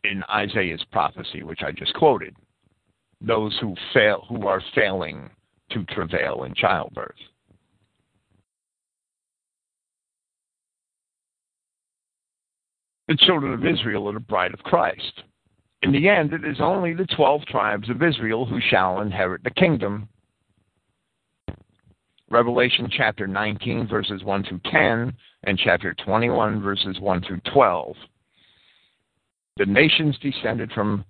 [0.05, 2.37] in Isaiah's prophecy, which I just quoted.
[3.21, 5.31] Those who fail who are failing
[5.71, 7.15] to travail in childbirth.
[13.09, 15.23] The children of Israel are the bride of Christ.
[15.83, 19.51] In the end, it is only the twelve tribes of Israel who shall inherit the
[19.51, 20.09] kingdom.
[22.31, 25.13] Revelation chapter 19, verses 1 through 10,
[25.45, 27.95] and chapter 21, verses 1 through 12.
[29.57, 31.05] The nations descended from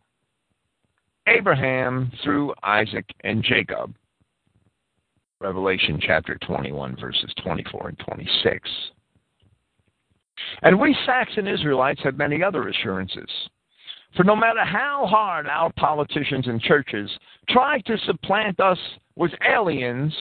[1.27, 3.95] Abraham through Isaac and Jacob.
[5.41, 8.71] Revelation chapter 21, verses 24 and 26.
[10.63, 13.31] And we Saxon Israelites have many other assurances.
[14.15, 17.11] For no matter how hard our politicians and churches
[17.49, 18.79] try to supplant us
[19.17, 20.15] with aliens,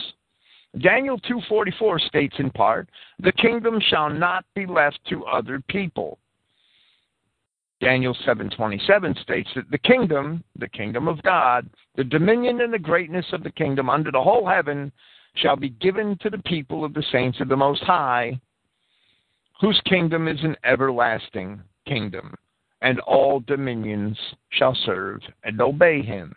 [0.78, 6.18] Daniel 2:44 states in part, "The kingdom shall not be left to other people."
[7.84, 13.26] Daniel 7:27 states that the kingdom, the kingdom of God, the dominion and the greatness
[13.34, 14.90] of the kingdom under the whole heaven
[15.34, 18.40] shall be given to the people of the saints of the most high,
[19.60, 22.34] whose kingdom is an everlasting kingdom,
[22.80, 24.18] and all dominions
[24.48, 26.34] shall serve and obey him.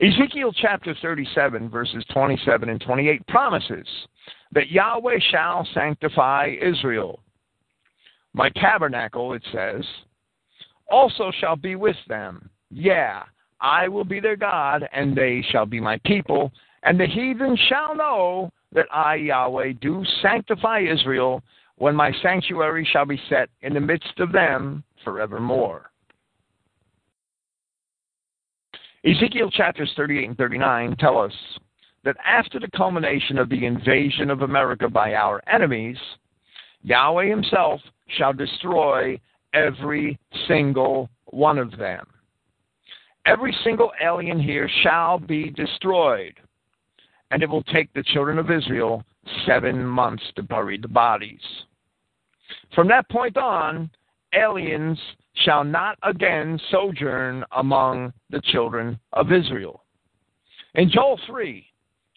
[0.00, 3.86] Ezekiel chapter 37, verses 27 and 28 promises
[4.50, 7.20] that Yahweh shall sanctify Israel.
[8.34, 9.84] My tabernacle, it says,
[10.90, 12.50] also shall be with them.
[12.70, 13.22] Yeah,
[13.60, 16.52] I will be their God, and they shall be my people,
[16.82, 21.42] and the heathen shall know that I, Yahweh, do sanctify Israel
[21.76, 25.90] when my sanctuary shall be set in the midst of them forevermore.
[29.04, 31.32] Ezekiel chapters 38 and 39 tell us
[32.04, 35.96] that after the culmination of the invasion of America by our enemies,
[36.82, 37.80] Yahweh himself
[38.16, 39.18] shall destroy
[39.54, 42.06] every single one of them.
[43.26, 46.34] Every single alien here shall be destroyed
[47.30, 49.04] and it will take the children of Israel
[49.46, 51.40] seven months to bury the bodies.
[52.74, 53.90] From that point on,
[54.34, 54.98] aliens
[55.44, 59.84] shall not again sojourn among the children of Israel.
[60.74, 61.64] In Joel 3,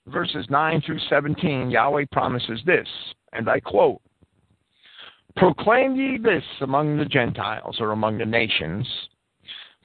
[0.07, 2.87] verses 9 through 17, Yahweh promises this,
[3.33, 4.01] and I quote
[5.36, 8.88] Proclaim ye this among the Gentiles or among the nations.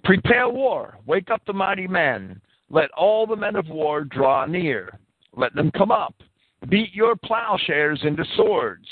[0.05, 2.41] Prepare war, wake up the mighty men,
[2.71, 4.99] let all the men of war draw near.
[5.35, 6.15] Let them come up.
[6.69, 8.89] Beat your plowshares into swords,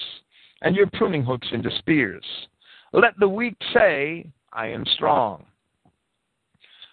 [0.62, 2.24] and your pruning hooks into spears.
[2.92, 5.46] Let the weak say, I am strong.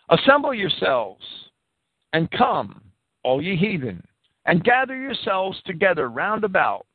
[0.09, 1.23] Assemble yourselves,
[2.13, 2.81] and come,
[3.23, 4.03] all ye heathen,
[4.45, 6.85] and gather yourselves together round about.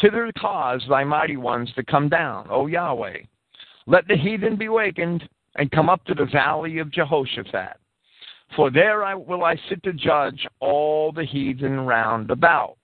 [0.00, 3.18] Thither cause thy mighty ones to come down, O Yahweh.
[3.86, 7.76] Let the heathen be wakened, and come up to the valley of Jehoshaphat.
[8.56, 12.76] For there I, will I sit to judge all the heathen round about.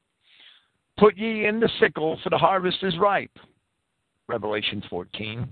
[0.98, 3.38] Put ye in the sickle, for the harvest is ripe.
[4.28, 5.48] Revelation 14.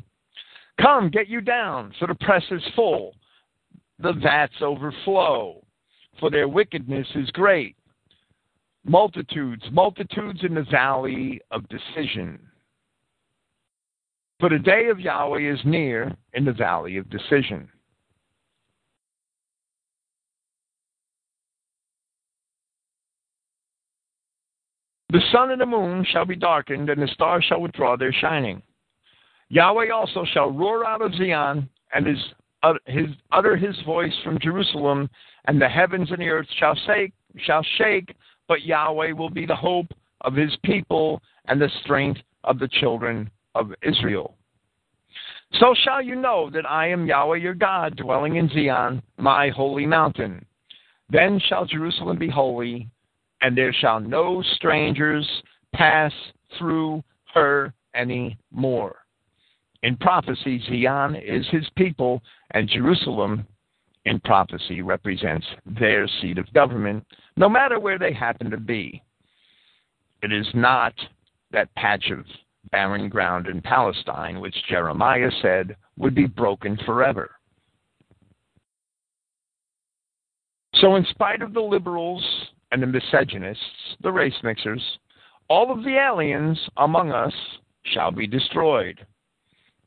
[0.80, 3.14] Come, get you down, for the press is full.
[4.00, 5.64] The vats overflow,
[6.18, 7.76] for their wickedness is great.
[8.87, 12.39] Multitudes, multitudes in the valley of decision.
[14.41, 17.68] For the day of Yahweh is near in the valley of decision.
[25.14, 28.61] The sun and the moon shall be darkened, and the stars shall withdraw their shining.
[29.49, 32.18] Yahweh also shall roar out of Zion, and his,
[32.64, 35.09] uh, his, utter his voice from Jerusalem,
[35.47, 38.16] and the heavens and the earth shall shake, shall shake,
[38.49, 39.86] but Yahweh will be the hope
[40.22, 44.36] of his people and the strength of the children of Israel.
[45.61, 49.86] So shall you know that I am Yahweh your God, dwelling in Zion, my holy
[49.86, 50.45] mountain.
[51.11, 52.88] Then shall Jerusalem be holy,
[53.40, 55.28] and there shall no strangers
[55.72, 56.12] pass
[56.59, 58.97] through her any more.
[59.82, 62.22] In prophecy, Zion is his people,
[62.53, 63.47] and Jerusalem,
[64.07, 65.47] in prophecy, represents
[65.78, 67.07] their seat of government,
[67.37, 69.03] no matter where they happen to be.
[70.22, 70.95] It is not
[71.51, 72.24] that patch of
[72.70, 77.30] barren ground in Palestine which Jeremiah said would be broken forever.
[80.76, 82.24] So, in spite of the liberals
[82.72, 83.62] and the misogynists,
[84.03, 84.82] the race mixers,
[85.49, 87.32] all of the aliens among us
[87.85, 89.07] shall be destroyed.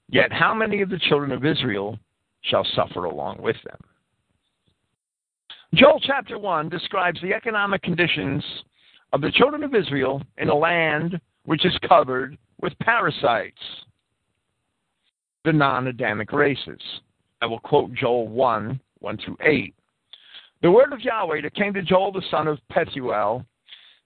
[0.10, 2.00] Yet, how many of the children of Israel
[2.41, 3.80] shall suffer along with them?
[5.74, 8.43] Joel chapter 1 describes the economic conditions
[9.13, 13.61] of the children of Israel in a land which is covered with parasites,
[15.43, 16.82] the non Adamic races.
[17.41, 19.76] I will quote Joel 1 1 through 8.
[20.61, 23.45] The word of Yahweh that came to Joel the son of Pethuel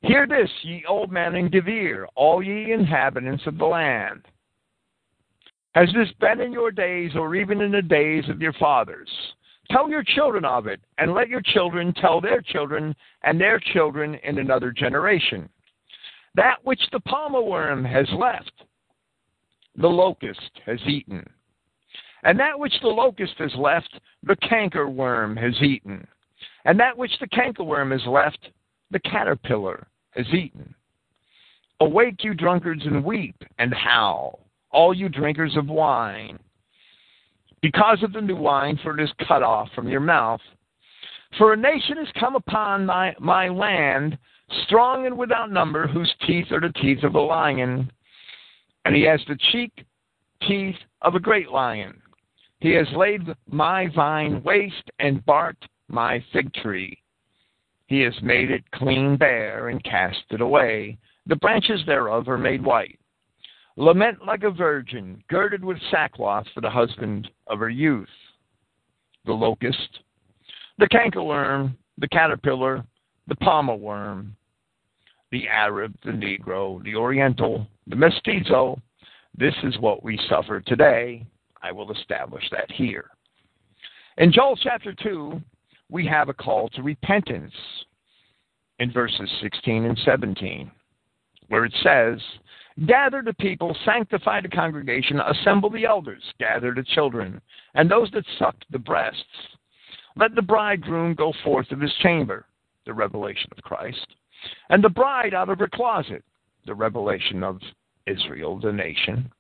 [0.02, 4.26] Hear this, ye old men in Debir, all ye inhabitants of the land.
[5.76, 9.10] Has this been in your days, or even in the days of your fathers?
[9.72, 14.16] Tell your children of it, and let your children tell their children, and their children
[14.24, 15.48] in another generation.
[16.36, 18.52] That which the palmer worm has left,
[19.76, 21.26] the locust has eaten.
[22.24, 26.06] And that which the locust has left, the canker worm has eaten.
[26.66, 28.50] And that which the canker worm has left,
[28.92, 30.76] the caterpillar has eaten.
[31.80, 36.38] Awake, you drunkards, and weep and howl, all you drinkers of wine,
[37.62, 40.42] because of the new wine, for it is cut off from your mouth.
[41.38, 44.18] For a nation has come upon my, my land,
[44.66, 47.92] strong and without number, whose teeth are the teeth of a lion,
[48.86, 49.86] and he has the cheek
[50.48, 52.02] teeth of a great lion.
[52.60, 56.98] He has laid my vine waste and barked my fig tree.
[57.88, 60.98] He has made it clean bare and cast it away.
[61.26, 63.00] The branches thereof are made white.
[63.78, 68.10] Lament like a virgin, girded with sackcloth for the husband of her youth.
[69.26, 70.00] The locust,
[70.78, 72.84] the cankerworm, the caterpillar,
[73.28, 74.36] the palmer worm,
[75.32, 78.82] the Arab, the Negro, the Oriental, the mestizo.
[79.38, 81.26] This is what we suffer today.
[81.62, 83.12] I will establish that here.
[84.18, 85.40] In Joel chapter 2,
[85.90, 87.54] we have a call to repentance
[88.80, 90.72] in verses 16 and 17,
[91.48, 92.20] where it says,
[92.86, 97.42] Gather the people, sanctify the congregation, assemble the elders, gather the children,
[97.76, 99.24] and those that suck the breasts.
[100.16, 102.46] Let the bridegroom go forth of his chamber,
[102.86, 104.08] the revelation of Christ,
[104.70, 106.24] and the bride out of her closet,
[106.66, 107.60] the revelation of
[108.08, 109.32] Israel, the nation.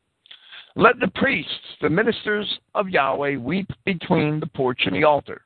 [0.75, 1.51] Let the priests,
[1.81, 5.41] the ministers of Yahweh, weep between the porch and the altar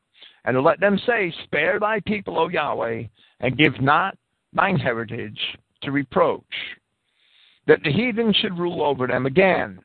[0.45, 3.03] and let them say, Spare thy people, O Yahweh,
[3.41, 4.17] and give not
[4.53, 5.39] thine heritage
[5.81, 6.43] to reproach,
[7.67, 9.79] that the heathen should rule over them again.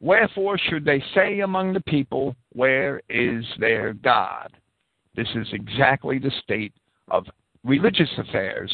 [0.00, 4.52] Wherefore should they say among the people, Where is their God?
[5.16, 6.72] This is exactly the state
[7.10, 7.26] of
[7.64, 8.72] religious affairs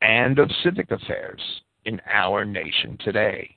[0.00, 1.40] and of civic affairs
[1.84, 3.56] in our nation today.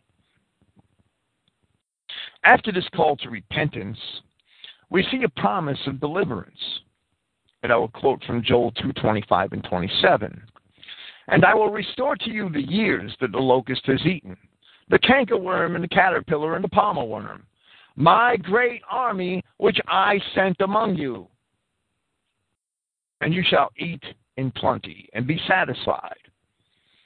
[2.44, 3.98] After this call to repentance,
[4.90, 6.60] we see a promise of deliverance.
[7.64, 10.44] And I will quote from Joel 2:25 and 27.
[11.28, 14.38] And I will restore to you the years that the locust has eaten,
[14.90, 17.46] the cankerworm and the caterpillar and the palmer worm,
[17.96, 21.28] my great army which I sent among you.
[23.22, 24.04] And you shall eat
[24.38, 26.20] in plenty and be satisfied,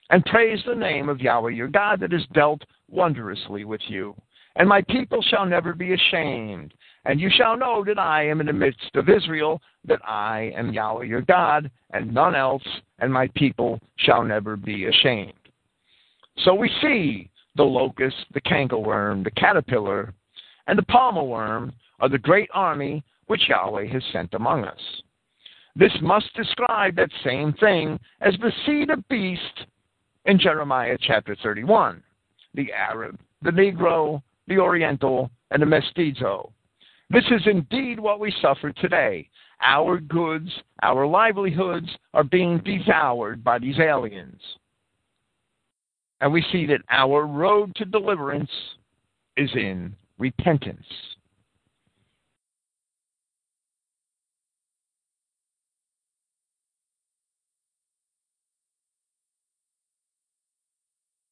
[0.09, 4.15] and praise the name of Yahweh your God that has dealt wondrously with you.
[4.55, 6.74] And my people shall never be ashamed,
[7.05, 10.73] and you shall know that I am in the midst of Israel, that I am
[10.73, 12.63] Yahweh your God, and none else,
[12.99, 15.33] and my people shall never be ashamed.
[16.43, 20.13] So we see the locust, the cankerworm, the caterpillar,
[20.67, 24.79] and the palmer worm are the great army which Yahweh has sent among us.
[25.75, 29.65] This must describe that same thing as the seed of beast
[30.25, 32.03] in Jeremiah chapter 31
[32.55, 36.51] the Arab, the Negro, the Oriental, and the Mestizo
[37.10, 39.28] this is indeed what we suffer today.
[39.62, 40.49] Our goods,
[40.84, 44.39] our livelihoods are being devoured by these aliens.
[46.22, 48.51] And we see that our road to deliverance
[49.38, 50.86] is in repentance.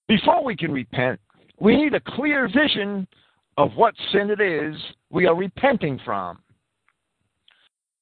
[0.07, 1.19] Before we can repent,
[1.59, 3.05] we need a clear vision
[3.57, 4.75] of what sin it is
[5.09, 6.39] we are repenting from.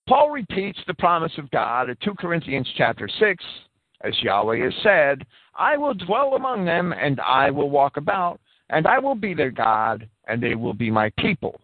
[0.08, 3.44] Paul repeats the promise of God at 2 Corinthians chapter 6,
[4.02, 5.26] as Yahweh has said,
[5.56, 8.40] I will dwell among them, and I will walk about,
[8.70, 11.60] and I will be their God, and they will be my people.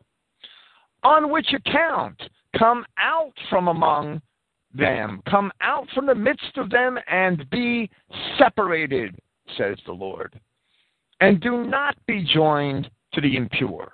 [1.04, 2.20] On which account,
[2.58, 4.22] come out from among
[4.74, 7.90] them, come out from the midst of them, and be
[8.38, 9.20] separated,
[9.58, 10.40] says the Lord.
[11.20, 13.92] And do not be joined to the impure,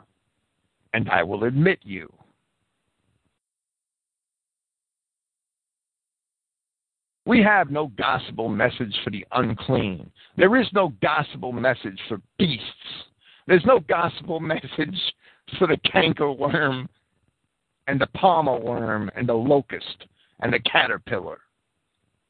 [0.94, 2.12] and I will admit you.
[7.26, 10.10] We have no gospel message for the unclean.
[10.38, 12.64] There is no gospel message for beasts.
[13.48, 14.98] There's no gospel message
[15.58, 16.88] for the cankerworm
[17.88, 20.06] and the palmer worm and the locust
[20.40, 21.40] and the caterpillar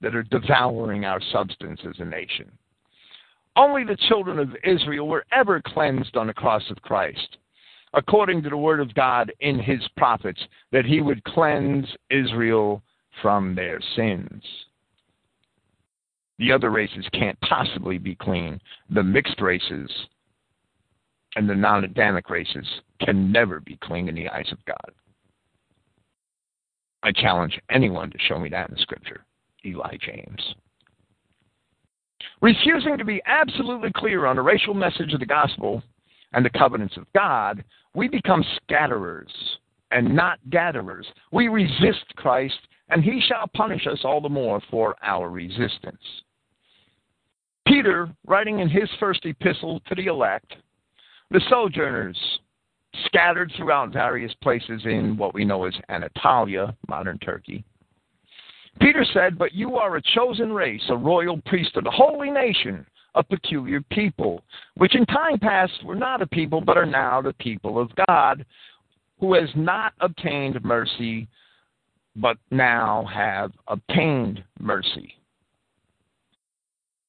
[0.01, 2.51] that are devouring our substance as a nation.
[3.57, 7.37] Only the children of Israel were ever cleansed on the cross of Christ,
[7.93, 10.39] according to the word of God in his prophets,
[10.71, 12.83] that he would cleanse Israel
[13.21, 14.43] from their sins.
[16.37, 18.61] The other races can't possibly be clean.
[18.91, 19.89] The mixed races
[21.35, 22.67] and the non Adamic races
[23.01, 24.91] can never be clean in the eyes of God.
[27.01, 29.25] I challenge anyone to show me that in Scripture.
[29.65, 30.55] Eli James.
[32.41, 35.83] Refusing to be absolutely clear on the racial message of the gospel
[36.33, 37.63] and the covenants of God,
[37.93, 39.31] we become scatterers
[39.91, 41.07] and not gatherers.
[41.31, 42.59] We resist Christ,
[42.89, 46.01] and he shall punish us all the more for our resistance.
[47.67, 50.53] Peter, writing in his first epistle to the elect,
[51.31, 52.17] the sojourners
[53.05, 57.63] scattered throughout various places in what we know as Anatolia, modern Turkey.
[58.79, 63.23] Peter said, But you are a chosen race, a royal priesthood, a holy nation, a
[63.23, 64.43] peculiar people,
[64.75, 68.45] which in time past were not a people, but are now the people of God,
[69.19, 71.27] who has not obtained mercy,
[72.15, 75.15] but now have obtained mercy.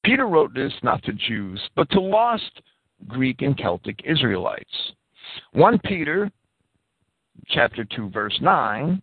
[0.05, 2.63] Peter wrote this not to Jews, but to lost
[3.07, 4.65] Greek and Celtic Israelites.
[5.53, 6.31] 1 Peter
[7.49, 9.03] chapter 2 verse 9,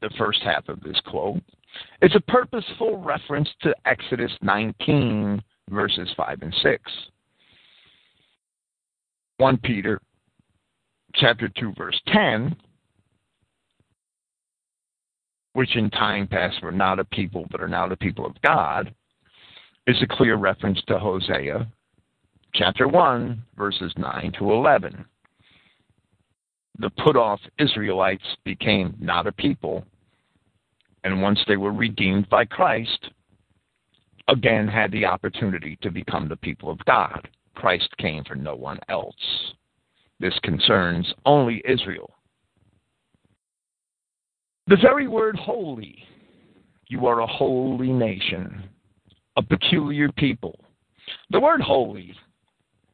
[0.00, 1.42] the first half of this quote,
[2.00, 6.92] is a purposeful reference to Exodus 19 verses 5 and 6.
[9.38, 10.00] 1 Peter
[11.14, 12.56] chapter 2 verse 10
[15.54, 18.94] which in time past were not a people but are now the people of God
[19.86, 21.66] is a clear reference to Hosea
[22.54, 25.04] chapter 1, verses 9 to 11.
[26.78, 29.84] The put off Israelites became not a people,
[31.04, 33.10] and once they were redeemed by Christ,
[34.28, 37.28] again had the opportunity to become the people of God.
[37.54, 39.14] Christ came for no one else.
[40.20, 42.14] This concerns only Israel.
[44.68, 46.04] The very word holy,
[46.88, 48.68] you are a holy nation
[49.36, 50.58] a peculiar people.
[51.30, 52.14] The word holy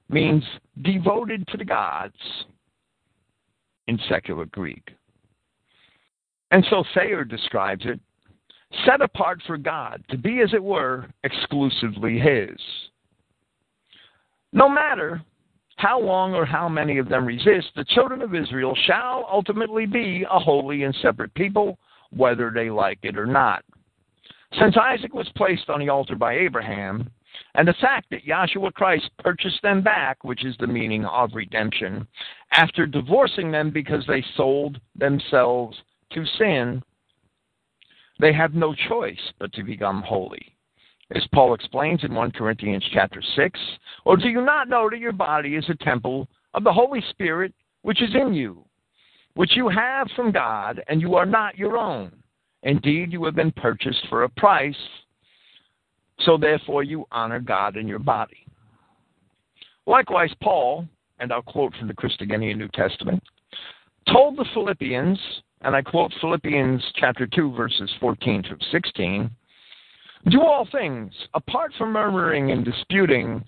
[0.09, 0.45] means
[0.83, 2.15] devoted to the gods
[3.87, 4.91] in secular Greek.
[6.51, 8.01] And so Thayer describes it
[8.85, 12.59] set apart for God, to be, as it were, exclusively His.
[14.53, 15.23] No matter
[15.77, 20.25] how long or how many of them resist, the children of Israel shall ultimately be
[20.31, 21.79] a holy and separate people,
[22.11, 23.65] whether they like it or not.
[24.59, 27.11] Since Isaac was placed on the altar by Abraham,
[27.55, 32.07] and the fact that Yahshua Christ purchased them back, which is the meaning of redemption,
[32.53, 35.77] after divorcing them because they sold themselves
[36.13, 36.83] to sin,
[38.21, 40.55] they have no choice but to become holy.
[41.15, 43.61] As Paul explains in 1 Corinthians chapter 6,
[44.05, 47.55] or do you not know that your body is a temple of the Holy Spirit
[47.83, 48.65] which is in you,
[49.35, 52.13] which you have from God, and you are not your own?
[52.63, 54.77] Indeed, you have been purchased for a price,
[56.21, 58.45] so therefore you honor God in your body.
[59.87, 60.87] Likewise, Paul,
[61.21, 63.23] and I'll quote from the Christogenea New Testament,
[64.13, 65.19] told the Philippians,
[65.63, 69.31] and I quote Philippians chapter 2, verses 14 to 16,
[70.31, 73.45] do all things, apart from murmuring and disputing,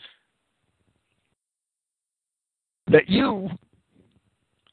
[2.89, 3.49] that you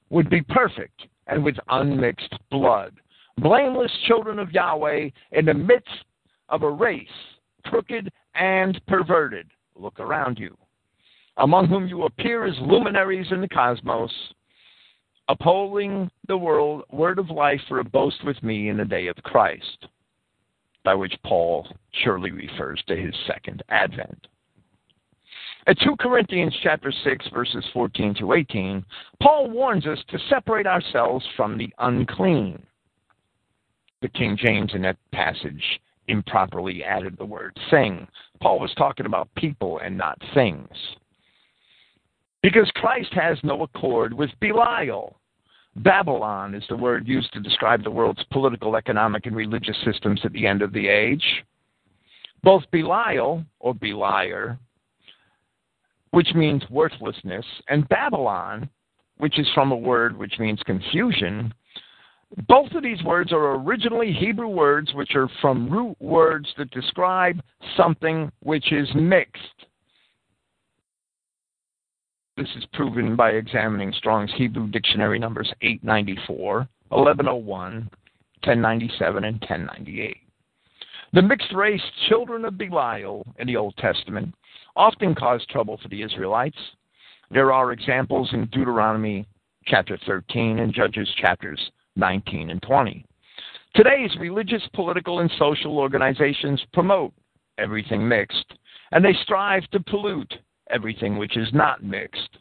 [0.09, 2.93] would be perfect and with unmixed blood
[3.37, 5.89] blameless children of Yahweh in the midst
[6.49, 7.07] of a race,
[7.65, 9.47] crooked and perverted.
[9.75, 10.57] Look around you.
[11.37, 14.11] Among whom you appear as luminaries in the cosmos,
[15.29, 19.15] upholding the world, word of life for a boast with me in the day of
[19.17, 19.87] Christ,
[20.83, 21.67] by which Paul
[22.03, 24.27] surely refers to his second advent.
[25.67, 28.85] At 2 Corinthians chapter 6 verses 14 to 18,
[29.21, 32.63] Paul warns us to separate ourselves from the unclean
[34.01, 35.63] the King James in that passage
[36.07, 38.07] improperly added the word thing.
[38.41, 40.69] Paul was talking about people and not things.
[42.47, 45.19] Because Christ has no accord with Belial.
[45.75, 50.31] Babylon is the word used to describe the world's political, economic, and religious systems at
[50.31, 51.25] the end of the age.
[52.43, 54.57] Both Belial, or Beliar,
[56.11, 58.69] which means worthlessness, and Babylon,
[59.17, 61.53] which is from a word which means confusion,
[62.47, 67.41] both of these words are originally Hebrew words which are from root words that describe
[67.75, 69.66] something which is mixed.
[72.37, 80.17] This is proven by examining Strong's Hebrew Dictionary numbers 894, 1101, 1097, and 1098.
[81.13, 84.35] The mixed race children of Belial in the Old Testament
[84.75, 86.59] often caused trouble for the Israelites.
[87.31, 89.25] There are examples in Deuteronomy
[89.65, 93.03] chapter 13 and Judges chapters 19 and 20.
[93.73, 97.13] Today's religious, political, and social organizations promote
[97.57, 98.53] everything mixed,
[98.91, 100.35] and they strive to pollute
[100.69, 102.37] everything which is not mixed.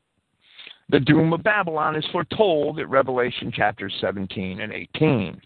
[0.88, 5.40] The doom of Babylon is foretold at Revelation chapters 17 and 18.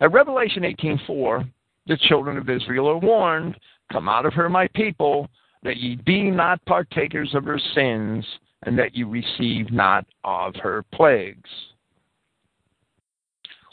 [0.00, 1.44] At Revelation 18:4,
[1.86, 3.58] the children of Israel are warned,
[3.90, 5.28] "Come out of her, my people,
[5.62, 10.84] that ye be not partakers of her sins, and that ye receive not of her
[10.92, 11.50] plagues."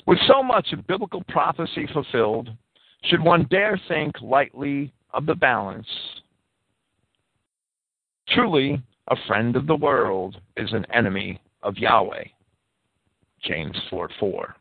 [0.08, 2.56] With so much of biblical prophecy fulfilled,
[3.04, 5.88] should one dare think lightly of the balance?
[8.36, 12.26] Truly, a friend of the world is an enemy of Yahweh.
[13.42, 14.56] James 4 4.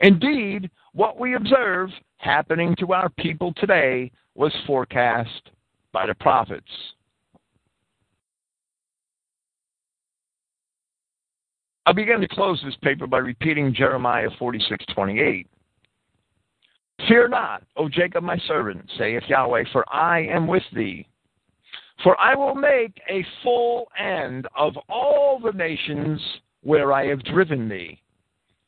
[0.00, 5.50] Indeed, what we observe happening to our people today was forecast
[5.92, 6.70] by the prophets.
[11.86, 15.46] I begin to close this paper by repeating Jeremiah 46:28.
[17.08, 21.08] Fear not, O Jacob my servant, saith Yahweh, for I am with thee.
[22.02, 26.20] For I will make a full end of all the nations
[26.62, 28.00] where I have driven thee,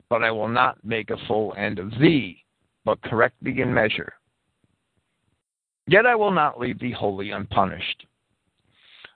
[0.09, 2.45] but I will not make a full end of thee,
[2.85, 4.15] but correct thee in measure.
[5.87, 8.07] Yet I will not leave thee wholly unpunished.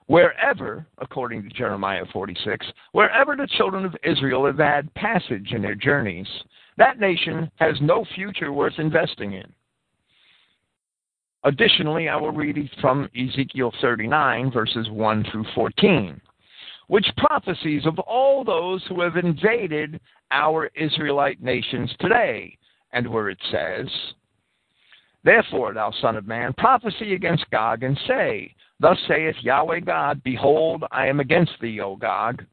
[0.07, 5.75] Wherever, according to Jeremiah 46, wherever the children of Israel have had passage in their
[5.75, 6.27] journeys,
[6.77, 9.51] that nation has no future worth investing in.
[11.45, 16.21] Additionally, I will read from Ezekiel 39, verses 1 through 14,
[16.87, 19.99] which prophecies of all those who have invaded
[20.31, 22.57] our Israelite nations today,
[22.93, 23.87] and where it says,
[25.25, 30.85] Therefore, thou son of man, prophesy against Gog, and say, Thus saith Yahweh God, Behold,
[30.91, 32.43] I am against thee, O Gog,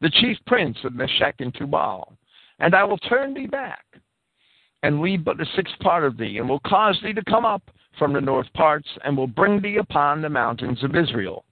[0.00, 2.12] the chief prince of Meshech and Tubal,
[2.58, 3.84] and I will turn thee back,
[4.82, 7.70] and leave but a sixth part of thee, and will cause thee to come up
[7.98, 11.44] from the north parts, and will bring thee upon the mountains of Israel.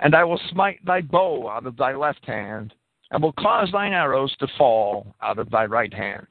[0.00, 2.74] And I will smite thy bow out of thy left hand,
[3.10, 6.26] and will cause thine arrows to fall out of thy right hand.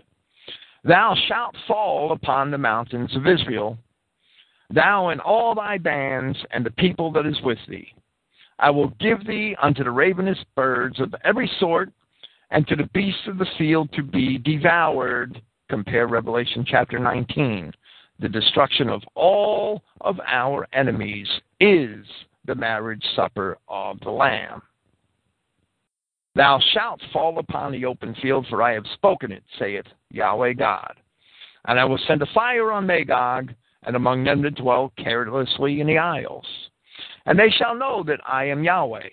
[0.83, 3.77] Thou shalt fall upon the mountains of Israel,
[4.69, 7.93] thou and all thy bands, and the people that is with thee.
[8.59, 11.91] I will give thee unto the ravenous birds of every sort,
[12.51, 15.41] and to the beasts of the field to be devoured.
[15.69, 17.71] Compare Revelation chapter 19.
[18.19, 21.27] The destruction of all of our enemies
[21.59, 22.05] is
[22.45, 24.61] the marriage supper of the Lamb.
[26.35, 30.93] Thou shalt fall upon the open field, for I have spoken it, saith Yahweh God.
[31.67, 33.53] And I will send a fire on Magog,
[33.83, 36.45] and among them that dwell carelessly in the isles.
[37.25, 39.09] And they shall know that I am Yahweh.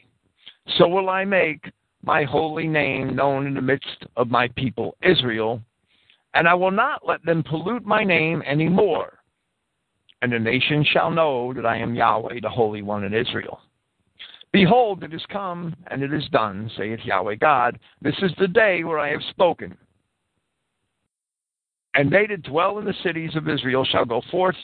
[0.78, 1.70] So will I make
[2.02, 5.60] my holy name known in the midst of my people Israel,
[6.36, 9.20] and I will not let them pollute my name any more.
[10.20, 13.60] And the nations shall know that I am Yahweh, the Holy One in Israel.
[14.52, 17.78] Behold, it is come, and it is done, saith Yahweh God.
[18.02, 19.76] This is the day where I have spoken.
[21.94, 24.56] And they that dwell in the cities of Israel shall go forth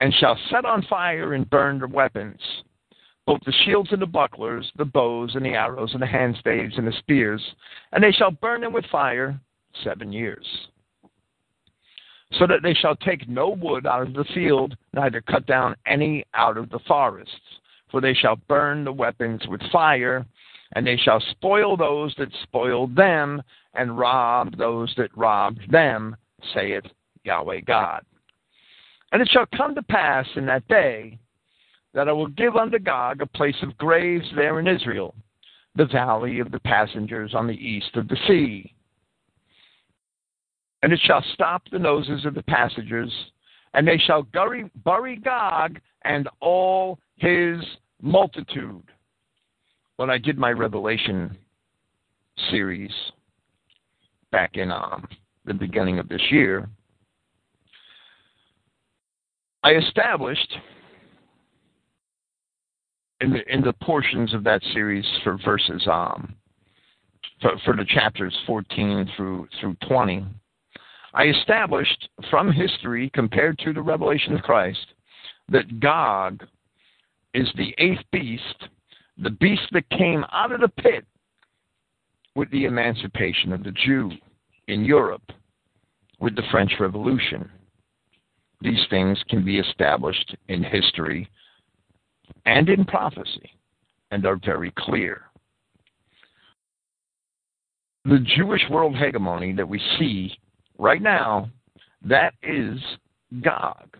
[0.00, 2.40] and shall set on fire and burn their weapons,
[3.26, 6.86] both the shields and the bucklers, the bows and the arrows and the handstaves and
[6.86, 7.42] the spears,
[7.92, 9.40] and they shall burn them with fire
[9.82, 10.46] seven years.
[12.38, 16.24] So that they shall take no wood out of the field, neither cut down any
[16.34, 17.34] out of the forests.
[17.90, 20.24] For they shall burn the weapons with fire,
[20.74, 23.42] and they shall spoil those that spoiled them,
[23.74, 26.16] and rob those that robbed them,
[26.54, 26.84] saith
[27.24, 28.02] Yahweh God.
[29.12, 31.18] And it shall come to pass in that day
[31.94, 35.14] that I will give unto Gog a place of graves there in Israel,
[35.76, 38.74] the valley of the passengers on the east of the sea.
[40.82, 43.12] And it shall stop the noses of the passengers,
[43.74, 47.56] and they shall bury, bury Gog and all his
[48.00, 48.82] multitude.
[49.96, 51.36] when I did my Revelation
[52.50, 52.90] series
[54.32, 55.06] back in um,
[55.44, 56.68] the beginning of this year,
[59.62, 60.52] I established
[63.20, 66.34] in the in the portions of that series for verses um
[67.40, 70.26] for, for the chapters 14 through through 20
[71.14, 74.86] I established from history compared to the revelation of Christ
[75.48, 76.44] that Gog
[77.34, 78.68] is the eighth beast,
[79.18, 81.04] the beast that came out of the pit
[82.34, 84.10] with the emancipation of the Jew
[84.68, 85.32] in Europe
[86.18, 87.50] with the French Revolution.
[88.62, 91.28] These things can be established in history
[92.46, 93.50] and in prophecy
[94.10, 95.22] and are very clear.
[98.04, 100.36] The Jewish world hegemony that we see
[100.82, 101.48] right now,
[102.04, 102.78] that is
[103.40, 103.96] Gog.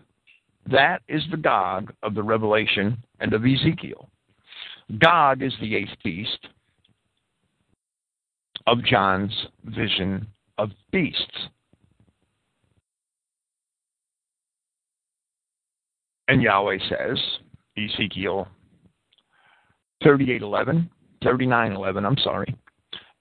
[0.69, 4.09] That is the Gog of the Revelation and of Ezekiel.
[4.99, 6.47] Gog is the eighth beast
[8.67, 9.33] of John's
[9.65, 10.27] vision
[10.57, 11.47] of beasts.
[16.27, 17.19] And Yahweh says,
[17.77, 18.47] Ezekiel
[20.03, 20.89] 38:11,
[21.23, 22.55] 39:11, I'm sorry.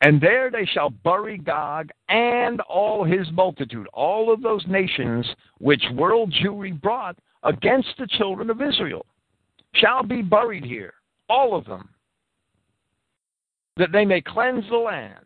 [0.02, 5.24] And there they shall bury Gog and all his multitude, all of those nations
[5.58, 9.06] which world Jewry brought against the children of Israel,
[9.74, 10.94] shall be buried here,
[11.28, 11.88] all of them,
[13.76, 15.24] that they may cleanse the land.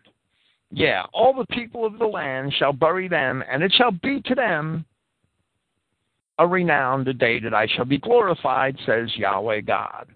[0.70, 4.34] Yeah, all the people of the land shall bury them, and it shall be to
[4.34, 4.84] them
[6.38, 10.08] a renowned day that I shall be glorified, says Yahweh God.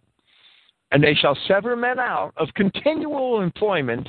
[0.92, 4.08] And they shall sever men out of continual employment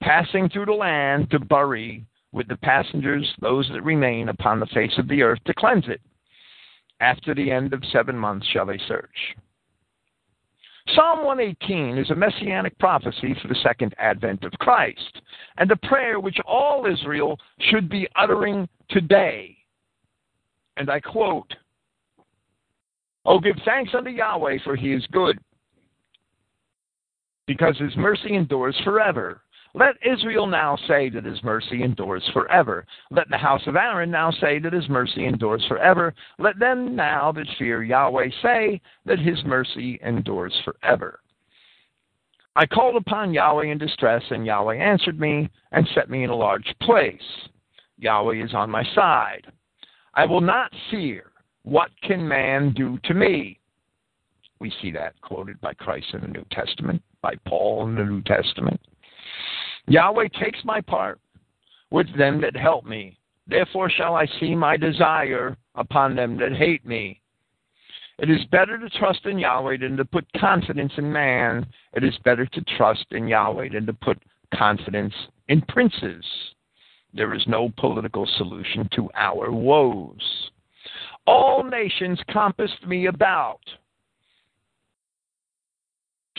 [0.00, 4.96] passing through the land to bury with the passengers those that remain upon the face
[4.98, 6.00] of the earth to cleanse it.
[7.00, 9.36] After the end of seven months shall they search.
[10.94, 15.20] Psalm 118 is a messianic prophecy for the second advent of Christ,
[15.58, 17.38] and a prayer which all Israel
[17.70, 19.56] should be uttering today.
[20.76, 21.52] And I quote,
[23.24, 25.38] Oh, give thanks unto Yahweh, for he is good,
[27.46, 29.42] because his mercy endures forever.
[29.74, 32.86] Let Israel now say that his mercy endures forever.
[33.10, 36.12] Let the house of Aaron now say that his mercy endures forever.
[36.38, 41.20] Let them now that fear Yahweh say that his mercy endures forever.
[42.56, 46.36] I called upon Yahweh in distress, and Yahweh answered me and set me in a
[46.36, 47.20] large place.
[47.98, 49.46] Yahweh is on my side.
[50.14, 51.30] I will not fear.
[51.62, 53.60] What can man do to me?
[54.58, 58.22] We see that quoted by Christ in the New Testament, by Paul in the New
[58.22, 58.80] Testament.
[59.86, 61.18] Yahweh takes my part
[61.90, 63.18] with them that help me.
[63.46, 67.20] Therefore shall I see my desire upon them that hate me.
[68.18, 71.66] It is better to trust in Yahweh than to put confidence in man.
[71.94, 74.18] It is better to trust in Yahweh than to put
[74.54, 75.14] confidence
[75.48, 76.24] in princes.
[77.14, 80.50] There is no political solution to our woes.
[81.26, 83.60] All nations compassed me about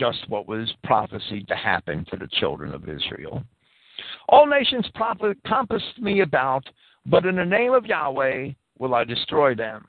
[0.02, 3.44] just what was prophesied to happen to the children of Israel.
[4.30, 6.68] All nations compassed me about,
[7.06, 8.50] but in the name of Yahweh
[8.80, 9.86] will I destroy them.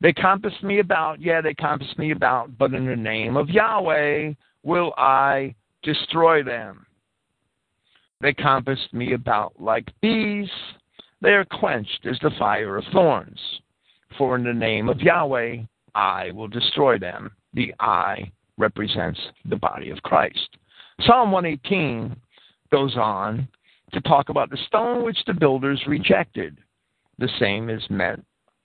[0.00, 4.32] They compassed me about, yeah, they compassed me about, but in the name of Yahweh
[4.62, 6.86] will I destroy them.
[8.22, 10.48] They compassed me about like bees.
[11.20, 13.40] They are quenched as the fire of thorns.
[14.16, 15.64] For in the name of Yahweh
[15.94, 17.30] I will destroy them.
[17.52, 20.56] The I represents the body of Christ.
[21.00, 22.14] Psalm 118
[22.70, 23.48] goes on
[23.92, 26.58] to talk about the stone which the builders rejected.
[27.18, 28.20] The same is met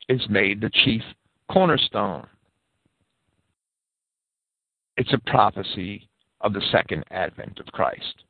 [0.07, 1.01] is made the chief
[1.51, 2.27] cornerstone.
[4.97, 6.07] It's a prophecy
[6.41, 8.23] of the second advent of Christ.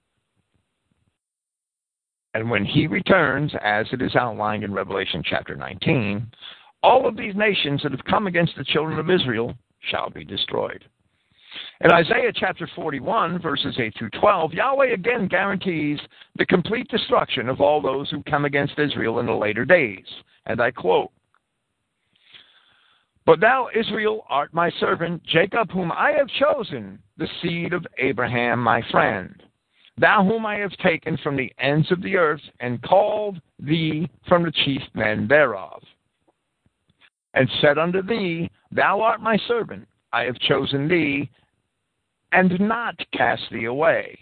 [2.33, 6.27] And when he returns, as it is outlined in Revelation chapter 19,
[6.83, 9.55] all of these nations that have come against the children of Israel
[9.89, 10.85] shall be destroyed.
[11.81, 15.99] In Isaiah chapter 41, verses 8 through 12, Yahweh again guarantees
[16.37, 20.05] the complete destruction of all those who come against Israel in the later days.
[20.45, 21.11] And I quote
[23.25, 28.59] But thou, Israel, art my servant, Jacob, whom I have chosen, the seed of Abraham,
[28.59, 29.43] my friend.
[29.97, 34.43] Thou, whom I have taken from the ends of the earth, and called thee from
[34.43, 35.81] the chief men thereof.
[37.33, 41.29] And said unto thee, Thou art my servant, I have chosen thee,
[42.35, 44.19] and not cast thee away.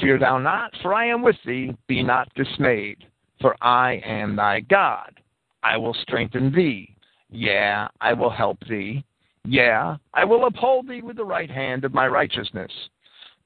[0.00, 1.76] Fear thou not, for I am with thee.
[1.86, 3.04] Be not dismayed,
[3.42, 5.20] for I am thy God.
[5.62, 6.96] I will strengthen thee.
[7.28, 9.04] Yeah, I will help thee.
[9.44, 12.72] Yeah, I will uphold thee with the right hand of my righteousness.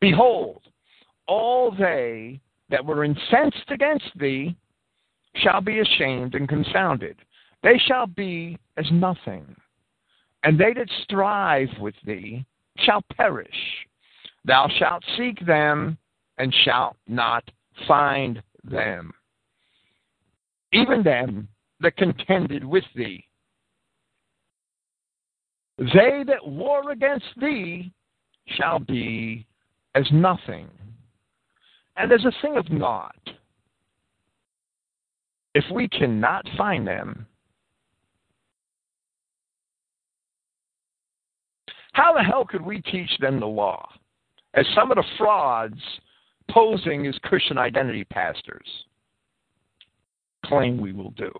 [0.00, 0.62] Behold,
[1.26, 4.54] all they that were incensed against thee
[5.36, 7.16] shall be ashamed and confounded.
[7.64, 9.44] They shall be as nothing.
[10.44, 12.44] And they that strive with thee
[12.78, 13.48] shall perish.
[14.44, 15.96] Thou shalt seek them
[16.38, 17.44] and shalt not
[17.86, 19.12] find them.
[20.72, 21.48] Even them
[21.80, 23.24] that contended with thee.
[25.78, 27.92] They that war against thee
[28.46, 29.46] shall be
[29.94, 30.68] as nothing.
[31.96, 33.14] And as a thing of naught.
[35.54, 37.26] If we cannot find them,
[41.94, 43.88] how the hell could we teach them the law?
[44.54, 45.80] As some of the frauds
[46.50, 48.66] posing as Christian identity pastors
[50.44, 51.32] claim we will do.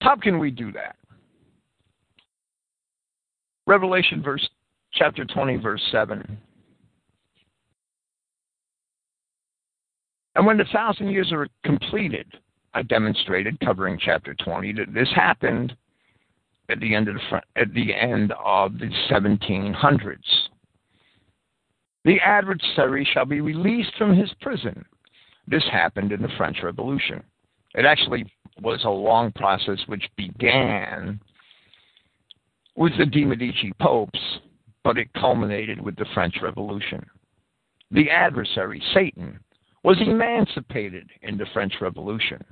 [0.00, 0.96] How can we do that?
[3.66, 4.46] Revelation verse
[4.92, 6.38] chapter 20 verse 7.
[10.36, 12.26] And when the thousand years are completed,
[12.74, 15.74] I demonstrated covering chapter 20 that this happened
[16.68, 20.18] at the end of the at the end of the 1700s.
[22.04, 24.84] The adversary shall be released from his prison.
[25.46, 27.22] This happened in the French Revolution.
[27.74, 31.20] It actually was a long process which began
[32.76, 34.20] with the de Medici popes,
[34.84, 37.04] but it culminated with the French Revolution.
[37.90, 39.40] The adversary, Satan,
[39.82, 42.42] was emancipated in the French Revolution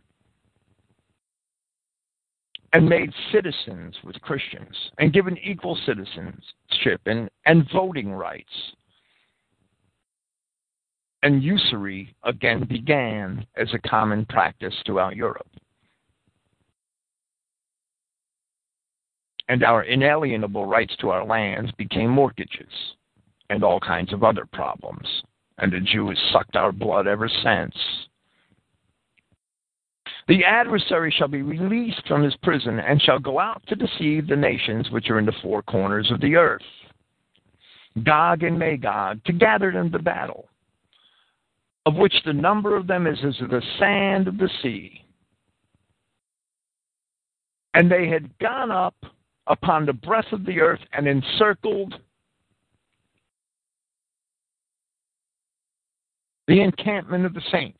[2.72, 8.52] and made citizens with Christians and given equal citizenship and, and voting rights.
[11.22, 15.48] And usury again began as a common practice throughout Europe.
[19.48, 22.72] And our inalienable rights to our lands became mortgages
[23.48, 25.06] and all kinds of other problems.
[25.58, 27.74] And the Jew has sucked our blood ever since.
[30.28, 34.36] The adversary shall be released from his prison and shall go out to deceive the
[34.36, 36.62] nations which are in the four corners of the earth,
[38.02, 40.48] Gog and Magog, to gather them to battle,
[41.86, 45.04] of which the number of them is as the sand of the sea.
[47.74, 48.96] And they had gone up
[49.46, 51.94] upon the breadth of the earth and encircled
[56.48, 57.78] the encampment of the saints.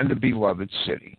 [0.00, 1.18] And the beloved city.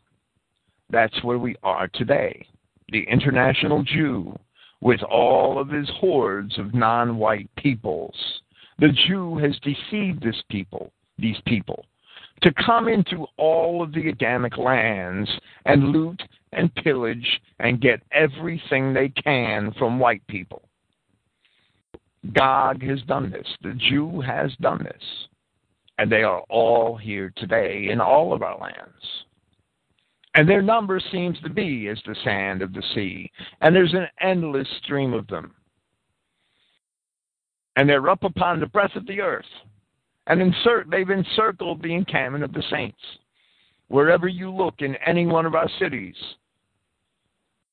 [0.89, 2.45] That's where we are today.
[2.91, 4.37] The international Jew,
[4.81, 8.15] with all of his hordes of non white peoples.
[8.79, 11.85] The Jew has deceived this people, these people,
[12.41, 15.29] to come into all of the Adamic lands
[15.65, 16.21] and loot
[16.51, 20.63] and pillage and get everything they can from white people.
[22.33, 23.47] Gog has done this.
[23.61, 25.03] The Jew has done this.
[25.97, 29.25] And they are all here today in all of our lands.
[30.33, 33.29] And their number seems to be as the sand of the sea.
[33.59, 35.53] And there's an endless stream of them.
[37.75, 39.45] And they're up upon the breadth of the earth.
[40.27, 42.99] And insert, they've encircled the encampment of the saints.
[43.87, 46.15] Wherever you look in any one of our cities,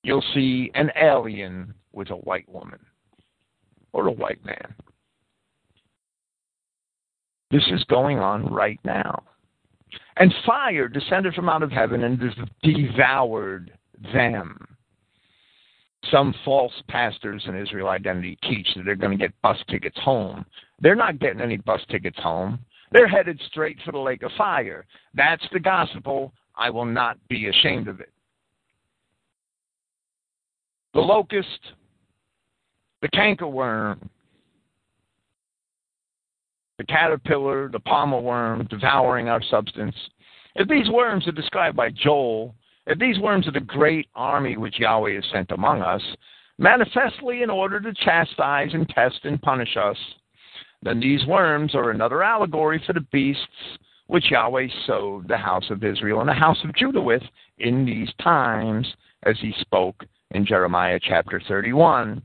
[0.02, 2.80] you'll see an alien with a white woman
[3.92, 4.74] or a white man.
[7.50, 9.22] This is going on right now.
[10.16, 12.20] And fire descended from out of heaven and
[12.62, 13.72] devoured
[14.12, 14.66] them.
[16.10, 20.44] Some false pastors in Israel Identity teach that they're going to get bus tickets home.
[20.80, 22.58] They're not getting any bus tickets home.
[22.92, 24.86] They're headed straight for the lake of fire.
[25.14, 26.32] That's the gospel.
[26.56, 28.12] I will not be ashamed of it.
[30.94, 31.60] The locust,
[33.02, 34.08] the cankerworm,
[36.78, 39.94] the caterpillar, the palmer worm devouring our substance.
[40.54, 42.54] If these worms are described by Joel,
[42.86, 46.02] if these worms are the great army which Yahweh has sent among us,
[46.58, 49.96] manifestly in order to chastise and test and punish us,
[50.82, 53.42] then these worms are another allegory for the beasts
[54.06, 57.22] which Yahweh sowed the house of Israel and the house of Judah with
[57.58, 58.86] in these times,
[59.24, 62.22] as he spoke in Jeremiah chapter 31,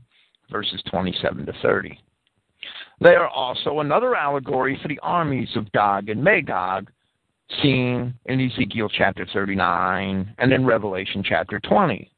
[0.50, 1.98] verses 27 to 30.
[3.04, 6.90] They are also another allegory for the armies of Gog and Magog,
[7.60, 12.10] seen in Ezekiel chapter 39 and in Revelation chapter 20.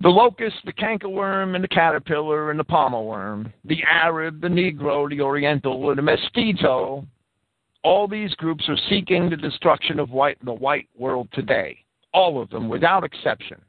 [0.00, 5.10] The locust, the cankerworm, and the caterpillar, and the palmer worm, the Arab, the Negro,
[5.10, 7.06] the Oriental, and the mestizo
[7.84, 11.76] All these groups are seeking the destruction of white, the white world today.
[12.14, 13.60] All of them, without exception.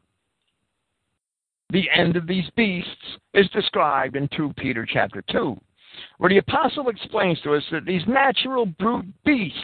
[1.73, 5.59] The end of these beasts is described in 2 Peter chapter 2,
[6.19, 9.57] where the apostle explains to us that these natural brute beasts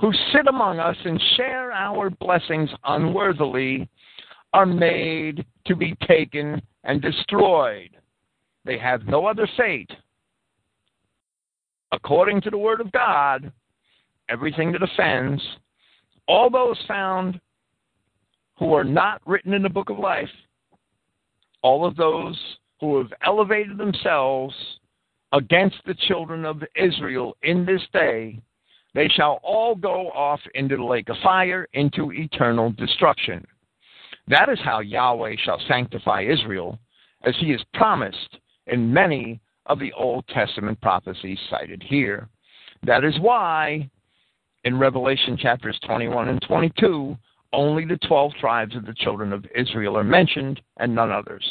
[0.00, 3.86] who sit among us and share our blessings unworthily
[4.54, 7.90] are made to be taken and destroyed.
[8.64, 9.90] They have no other fate.
[11.92, 13.52] According to the Word of God,
[14.30, 15.42] everything that offends,
[16.26, 17.38] all those found
[18.58, 20.30] who are not written in the book of life,
[21.64, 22.38] all of those
[22.78, 24.54] who have elevated themselves
[25.32, 28.38] against the children of Israel in this day,
[28.94, 33.44] they shall all go off into the lake of fire, into eternal destruction.
[34.28, 36.78] That is how Yahweh shall sanctify Israel,
[37.24, 42.28] as he has promised in many of the Old Testament prophecies cited here.
[42.82, 43.88] That is why
[44.64, 47.16] in Revelation chapters 21 and 22,
[47.54, 51.44] only the 12 tribes of the children of Israel are mentioned and none others.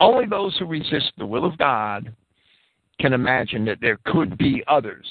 [0.00, 2.12] Only those who resist the will of God
[3.00, 5.06] can imagine that there could be others.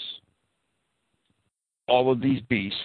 [1.88, 2.78] All of these beasts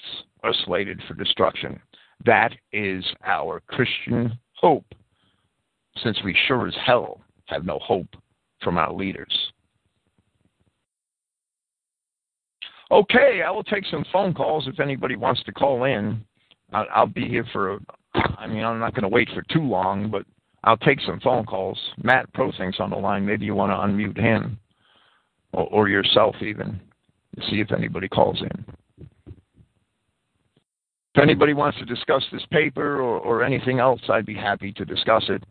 [0.43, 1.81] are slated for destruction.
[2.25, 4.87] That is our Christian hope,
[6.03, 8.09] since we sure as hell have no hope
[8.63, 9.33] from our leaders.
[12.91, 16.25] Okay, I will take some phone calls if anybody wants to call in.
[16.73, 17.79] I'll, be here for,
[18.15, 20.25] I mean, I'm not going to wait for too long, but
[20.65, 21.79] I'll take some phone calls.
[22.03, 23.25] Matt Prothink's on the line.
[23.25, 24.59] Maybe you want to unmute him
[25.53, 26.81] or, or yourself even
[27.37, 28.65] to see if anybody calls in.
[31.15, 34.85] If anybody wants to discuss this paper or, or anything else, I'd be happy to
[34.85, 35.43] discuss it.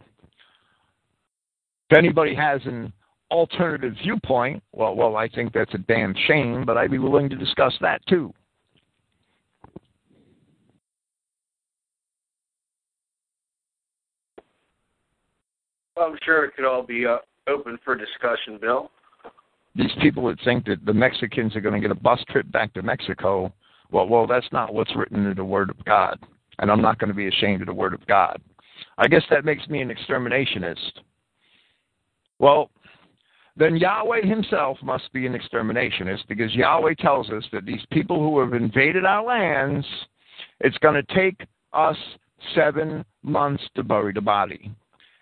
[1.90, 2.94] If anybody has an
[3.32, 7.36] alternative viewpoint, well, well, I think that's a damn shame, but I'd be willing to
[7.36, 8.34] discuss that too.
[15.98, 17.18] I'm sure it could all be uh,
[17.48, 18.92] open for discussion, Bill.
[19.76, 22.74] These people that think that the Mexicans are going to get a bus trip back
[22.74, 23.52] to Mexico
[23.92, 26.20] well, well, that's not what's written in the Word of God,
[26.60, 28.42] and I'm not going to be ashamed of the Word of God.
[28.98, 30.92] I guess that makes me an exterminationist.
[32.40, 32.70] Well,
[33.58, 38.40] then Yahweh himself must be an exterminationist because Yahweh tells us that these people who
[38.40, 39.86] have invaded our lands,
[40.60, 41.98] it's going to take us
[42.54, 44.72] seven months to bury the body.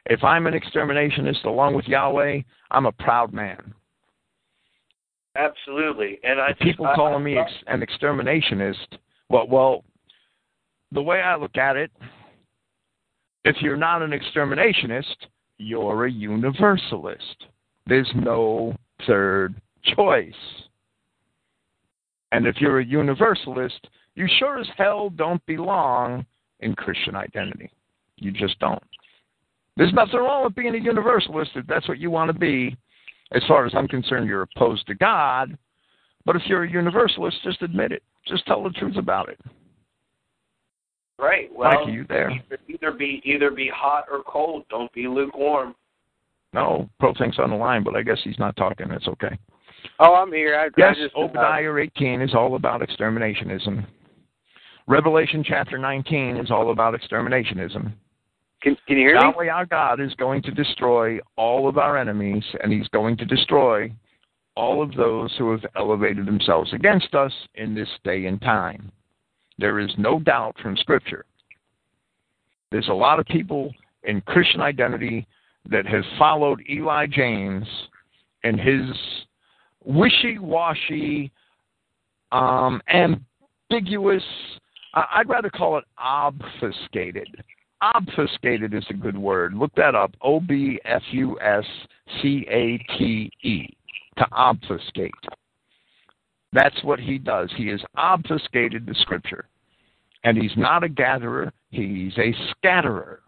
[0.07, 3.73] If I'm an exterminationist along with Yahweh, I'm a proud man.
[5.35, 8.97] Absolutely, and I people I, calling me ex- an exterminationist.
[9.29, 9.83] Well, well,
[10.91, 11.91] the way I look at it,
[13.43, 15.15] if you're not an exterminationist,
[15.57, 17.45] you're a universalist.
[17.87, 18.75] There's no
[19.07, 19.55] third
[19.95, 20.33] choice.
[22.31, 26.25] And if you're a universalist, you sure as hell don't belong
[26.59, 27.69] in Christian identity.
[28.17, 28.81] You just don't.
[29.75, 32.77] There's nothing wrong with being a universalist if that's what you want to be
[33.33, 35.57] as far as I'm concerned, you're opposed to God.
[36.25, 38.03] But if you're a universalist, just admit it.
[38.27, 39.39] Just tell the truth about it.
[41.19, 41.49] Right.
[41.53, 42.31] Well, Mike, you there?
[42.67, 44.65] Either be either be hot or cold.
[44.69, 45.75] Don't be lukewarm.
[46.53, 48.91] No, Prothink's on the line, but I guess he's not talking.
[48.91, 49.37] It's okay.
[49.99, 50.55] Oh, I'm here.
[50.55, 53.85] I, yes, I just, Obadiah uh, 18 is all about exterminationism.
[54.87, 57.93] Revelation chapter 19 is all about exterminationism.
[58.63, 59.49] Can, can you hear Yahweh me?
[59.49, 63.93] our God is going to destroy all of our enemies, and He's going to destroy
[64.55, 68.89] all of those who have elevated themselves against us in this day and time.
[69.57, 71.25] There is no doubt from Scripture.
[72.71, 73.73] There's a lot of people
[74.03, 75.27] in Christian identity
[75.69, 77.67] that have followed Eli James
[78.43, 78.89] and his
[79.83, 81.31] wishy washy,
[82.31, 84.23] um, ambiguous,
[84.93, 87.43] I'd rather call it obfuscated
[87.83, 89.53] obfuscated is a good word.
[89.53, 90.11] Look that up.
[90.21, 91.65] O B F U S
[92.21, 93.67] C A T E.
[94.17, 95.11] To obfuscate.
[96.51, 97.51] That's what he does.
[97.57, 99.45] He has obfuscated the scripture.
[100.23, 103.21] And he's not a gatherer, he's a scatterer.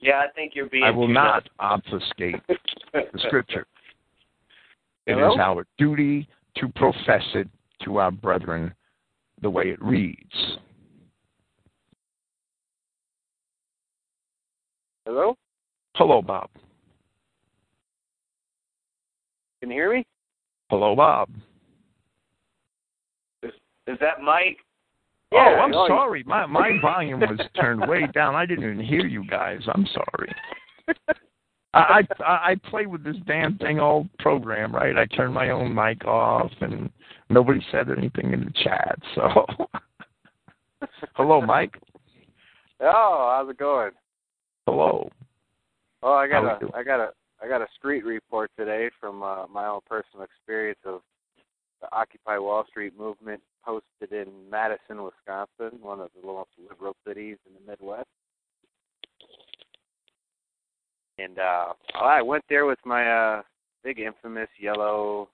[0.00, 0.84] Yeah, I think you're being.
[0.84, 3.66] I will not obfuscate the scripture.
[5.06, 5.32] It Hello?
[5.32, 7.48] is our duty to profess it
[7.82, 8.74] to our brethren
[9.40, 10.58] the way it reads.
[15.08, 15.34] Hello?
[15.94, 16.50] Hello, Bob.
[19.62, 20.04] Can you hear me?
[20.68, 21.30] Hello, Bob.
[23.42, 23.52] Is,
[23.86, 24.58] is that Mike?
[25.32, 26.24] Oh, yeah, oh, I'm oh, sorry.
[26.24, 28.34] My my volume was turned way down.
[28.34, 29.60] I didn't even hear you guys.
[29.74, 30.34] I'm sorry.
[31.72, 34.94] I, I I play with this damn thing all program, right?
[34.98, 36.90] I turn my own mic off, and
[37.30, 38.98] nobody said anything in the chat.
[39.14, 39.46] So,
[41.14, 41.78] hello, Mike.
[42.80, 43.90] Oh, how's it going?
[44.70, 45.08] Hello.
[46.02, 46.76] Oh, I got a?
[46.76, 47.08] I got a
[47.42, 51.00] I got a street report today from uh, my own personal experience of
[51.80, 57.38] the Occupy Wall Street movement posted in Madison, Wisconsin, one of the most liberal cities
[57.46, 58.08] in the Midwest.
[61.18, 63.42] And uh I went there with my uh
[63.82, 65.30] big infamous yellow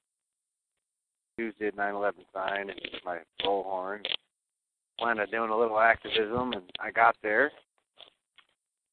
[1.36, 4.06] Tuesday 9/11 sign and my bullhorn.
[5.00, 7.50] Planned on doing a little activism, and I got there,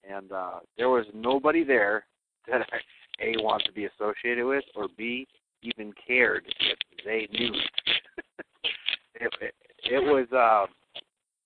[0.10, 2.06] and uh there was nobody there
[2.48, 2.78] that I
[3.22, 5.28] a wanted to be associated with, or b
[5.62, 7.54] even cared if they knew.
[9.16, 9.54] it, it,
[9.84, 10.72] it was uh,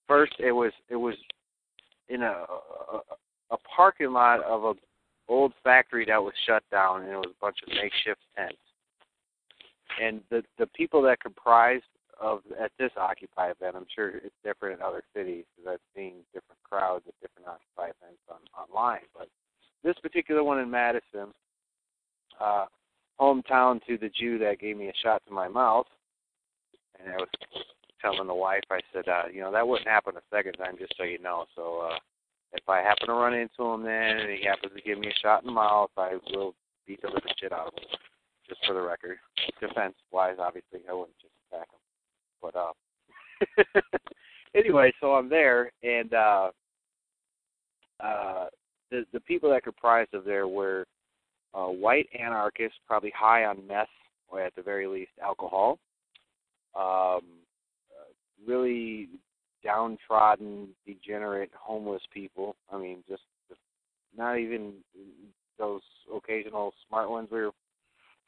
[0.07, 0.33] first.
[0.39, 1.15] It was it was
[2.09, 2.45] in a,
[2.93, 2.99] a
[3.51, 4.73] a parking lot of a
[5.27, 8.55] old factory that was shut down, and it was a bunch of makeshift tents.
[10.01, 11.83] And the the people that comprised
[12.19, 16.13] of at this Occupy event, I'm sure it's different in other cities because I've seen
[16.33, 19.05] different crowds at different Occupy events on online.
[19.17, 19.27] But
[19.83, 21.33] this particular one in Madison,
[22.39, 22.65] uh,
[23.19, 25.87] hometown to the Jew that gave me a shot to my mouth,
[26.99, 27.29] and I was
[28.01, 30.93] telling the wife, I said, uh, you know, that wouldn't happen a second time, just
[30.97, 31.45] so you know.
[31.55, 31.97] So uh,
[32.53, 35.19] if I happen to run into him then, and he happens to give me a
[35.21, 36.55] shot in the mouth, I will
[36.87, 37.89] beat the living shit out of him.
[38.47, 39.17] Just for the record,
[39.59, 41.33] defense wise, obviously, I wouldn't just.
[42.41, 42.71] But uh,
[44.55, 46.49] anyway, so I'm there, and uh,
[48.03, 48.45] uh,
[48.91, 50.85] the the people that comprised of there were
[51.53, 53.87] uh, white anarchists, probably high on meth
[54.27, 55.79] or at the very least alcohol.
[56.75, 57.21] Um,
[58.45, 59.09] really
[59.63, 62.55] downtrodden, degenerate, homeless people.
[62.71, 63.59] I mean, just, just
[64.15, 64.73] not even
[65.57, 65.81] those
[66.15, 67.51] occasional smart ones we were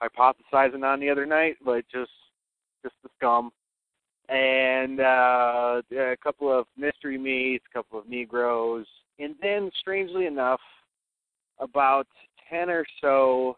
[0.01, 2.11] hypothesizing on the other night, but just
[2.83, 3.51] just the scum.
[4.29, 8.85] And uh, a couple of mystery meats, a couple of Negroes,
[9.19, 10.59] and then, strangely enough,
[11.59, 12.07] about
[12.49, 13.57] 10 or so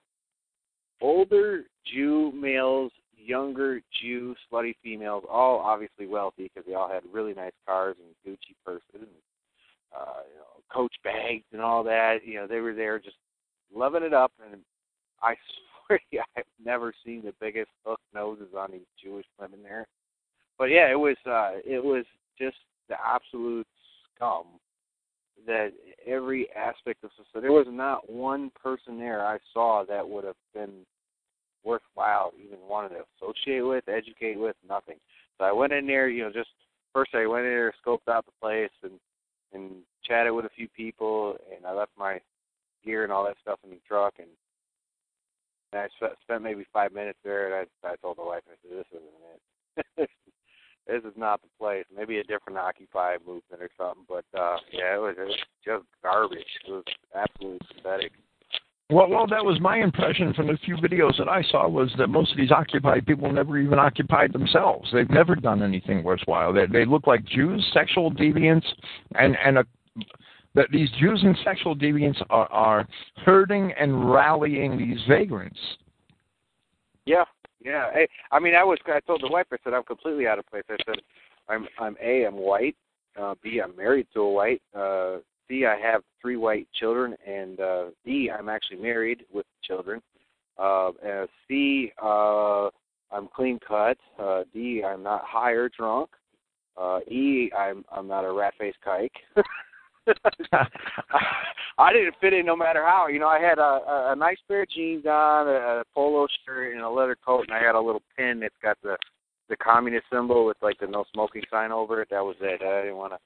[1.01, 7.33] older Jew males, younger Jew slutty females, all obviously wealthy because they all had really
[7.33, 9.07] nice cars and Gucci purses and
[9.95, 12.17] uh, you know, Coach bags and all that.
[12.23, 13.17] You know, they were there just
[13.73, 14.31] loving it up.
[14.51, 14.61] And
[15.21, 15.35] I
[15.87, 15.99] swear,
[16.37, 19.87] I've never seen the biggest hook noses on these Jewish women there.
[20.59, 22.05] But yeah, it was uh, it was
[22.37, 22.57] just
[22.89, 23.65] the absolute
[24.15, 24.43] scum
[25.47, 25.69] that
[26.05, 27.47] every aspect of society.
[27.47, 30.85] There was not one person there I saw that would have been
[31.63, 34.97] worthwhile even wanting to associate with, educate with, nothing.
[35.37, 36.49] So I went in there, you know, just
[36.93, 38.99] first I went in there, scoped out the place, and
[39.53, 42.19] and chatted with a few people, and I left my
[42.83, 44.27] gear and all that stuff in the truck, and,
[45.71, 45.87] and I
[46.25, 49.97] spent, maybe five minutes there, and I I told the wife, I said, this isn't
[50.01, 50.09] it.
[50.89, 51.85] this is not the place.
[51.95, 54.05] Maybe a different Occupy movement or something.
[54.07, 56.39] But uh yeah, it was, it was just garbage.
[56.67, 56.83] It was
[57.15, 58.11] absolutely pathetic.
[58.91, 62.07] Well, well, that was my impression from the few videos that I saw was that
[62.07, 64.89] most of these occupied people never even occupied themselves.
[64.91, 66.51] They've never done anything worthwhile.
[66.51, 68.65] They they look like Jews, sexual deviants,
[69.13, 69.65] and and a,
[70.55, 72.87] that these Jews and sexual deviants are are
[73.23, 75.59] herding and rallying these vagrants.
[77.05, 77.25] Yeah,
[77.63, 77.89] yeah.
[77.93, 78.79] I, I mean, I was.
[78.87, 79.47] I told the wife.
[79.51, 80.63] I said I'm completely out of place.
[80.69, 81.01] I said
[81.47, 81.67] I'm.
[81.79, 82.25] I'm a.
[82.25, 82.75] I'm white.
[83.19, 83.61] Uh, B.
[83.63, 84.61] I'm married to a white.
[84.75, 85.17] Uh,
[85.47, 85.65] C.
[85.65, 88.29] I have three white children, and uh, D.
[88.31, 90.01] I'm actually married with children.
[90.57, 91.91] Uh, and C.
[92.01, 92.67] Uh,
[93.11, 93.97] I'm clean cut.
[94.17, 94.83] Uh, D.
[94.83, 96.09] I'm not high or drunk.
[96.77, 97.51] Uh, e.
[97.57, 97.83] I'm.
[97.91, 99.09] I'm not a rat faced kike.
[101.77, 103.07] I didn't fit in no matter how.
[103.07, 106.73] You know, I had a, a, a nice pair of jeans on, a, polo shirt,
[106.73, 108.97] and a leather coat, and I had a little pin that's got the
[109.49, 112.09] the communist symbol with like the no smoking sign over it.
[112.11, 112.61] That was it.
[112.61, 113.19] I didn't want to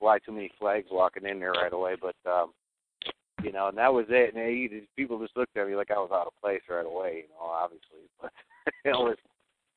[0.00, 2.52] fly too many flags walking in there right away, but um,
[3.44, 4.34] you know, and that was it.
[4.34, 7.24] And these people just looked at me like I was out of place right away.
[7.24, 8.32] You know, obviously, but
[8.84, 9.16] it was.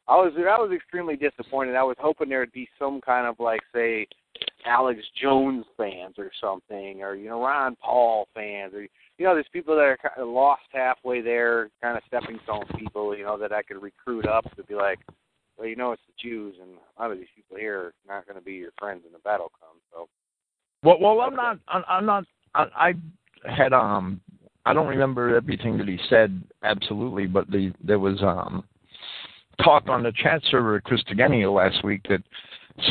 [0.06, 1.76] I was I was extremely disappointed.
[1.76, 4.08] I was hoping there would be some kind of like say
[4.65, 8.90] Alex Jones fans or something, or you know Ron Paul fans, or you
[9.26, 13.15] know there's people that are kind of lost halfway there, kind of stepping stone people,
[13.15, 14.99] you know that I could recruit up to be like,
[15.57, 18.26] well you know it's the Jews, and a lot of these people here are not
[18.26, 19.81] going to be your friends when the battle comes.
[19.91, 20.07] So
[20.84, 21.60] Well, well, I'm not.
[21.68, 22.26] I'm not.
[22.56, 22.94] I, I
[23.52, 24.22] had um.
[24.65, 28.64] I don't remember everything that he said absolutely, but the there was um
[29.61, 32.23] talk on the chat server at Christogenea last week that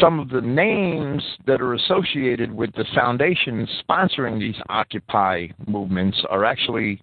[0.00, 6.44] some of the names that are associated with the foundations sponsoring these Occupy movements are
[6.44, 7.00] actually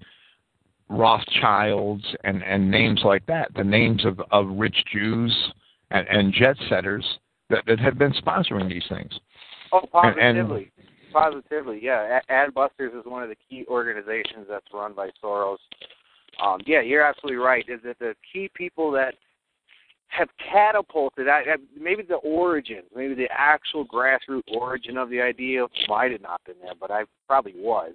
[0.90, 5.52] Rothschilds and and names like that, the names of of rich Jews
[5.92, 7.06] and, and jet setters
[7.50, 9.12] that that have been sponsoring these things.
[9.72, 12.20] Oh, positively, and, positively, yeah.
[12.32, 15.58] Adbusters is one of the key organizations that's run by Soros.
[16.44, 17.66] Um, yeah, you're absolutely right.
[17.68, 19.14] Is that the key people that
[20.10, 21.44] have catapulted I,
[21.80, 26.56] maybe the origins, maybe the actual grassroots origin of the idea might have not been
[26.62, 27.94] there, but I probably was.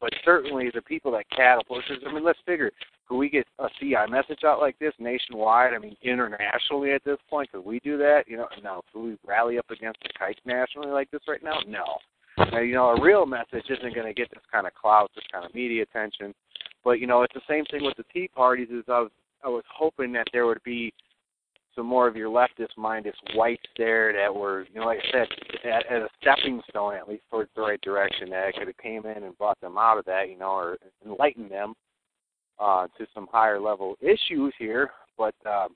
[0.00, 2.02] But certainly the people that catapulted.
[2.08, 2.70] I mean, let's figure:
[3.06, 5.74] could we get a CI message out like this nationwide?
[5.74, 8.22] I mean, internationally at this point, could we do that?
[8.26, 8.80] You know, no.
[8.92, 11.58] Could we rally up against the kites nationally like this right now?
[11.68, 11.84] No.
[12.50, 15.24] Now, you know, a real message isn't going to get this kind of clout, this
[15.30, 16.32] kind of media attention.
[16.82, 18.68] But you know, it's the same thing with the Tea parties.
[18.70, 19.10] Is I was
[19.44, 20.94] I was hoping that there would be
[21.80, 25.28] some more of your leftist minded whites there that were, you know, like I said,
[25.64, 28.76] at, at a stepping stone at least towards the right direction that I could have
[28.76, 30.76] came in and brought them out of that, you know, or
[31.06, 31.72] enlightened them
[32.58, 34.90] uh, to some higher level issues here.
[35.16, 35.74] But um,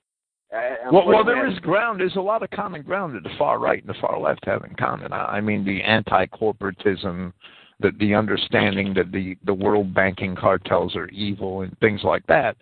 [0.93, 2.01] well, well, there is ground.
[2.01, 4.62] There's a lot of common ground that the far right and the far left have
[4.64, 5.10] in common.
[5.10, 7.32] I mean, the anti-corporatism,
[7.81, 12.59] the the understanding that the the world banking cartels are evil and things like that.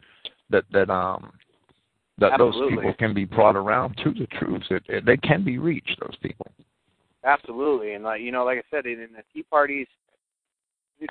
[0.50, 1.32] That that um
[2.22, 2.60] that Absolutely.
[2.60, 4.62] those people can be brought around to the truth.
[4.70, 5.98] It, it, they can be reached.
[6.00, 6.46] Those people.
[7.24, 9.86] Absolutely, and like you know, like I said, in, the Tea parties,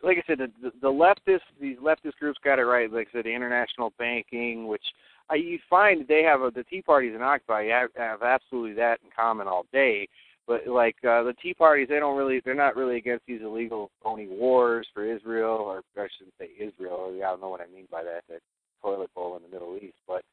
[0.03, 2.91] like I said, the, the leftist these leftist groups got it right.
[2.91, 4.83] Like I said, international banking, which
[5.29, 8.99] uh, you find they have a, the Tea parties in Occupy have, have absolutely that
[9.03, 10.07] in common all day.
[10.47, 13.91] But like uh, the Tea parties, they don't really, they're not really against these illegal
[14.03, 17.13] phony wars for Israel, or I shouldn't say Israel.
[17.15, 18.23] I don't know what I mean by that.
[18.27, 18.41] That
[18.81, 20.23] toilet bowl in the Middle East, but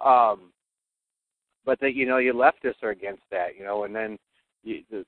[0.00, 0.52] um,
[1.64, 4.18] but that you know, you leftists are against that, you know, and then
[4.62, 5.04] you, the,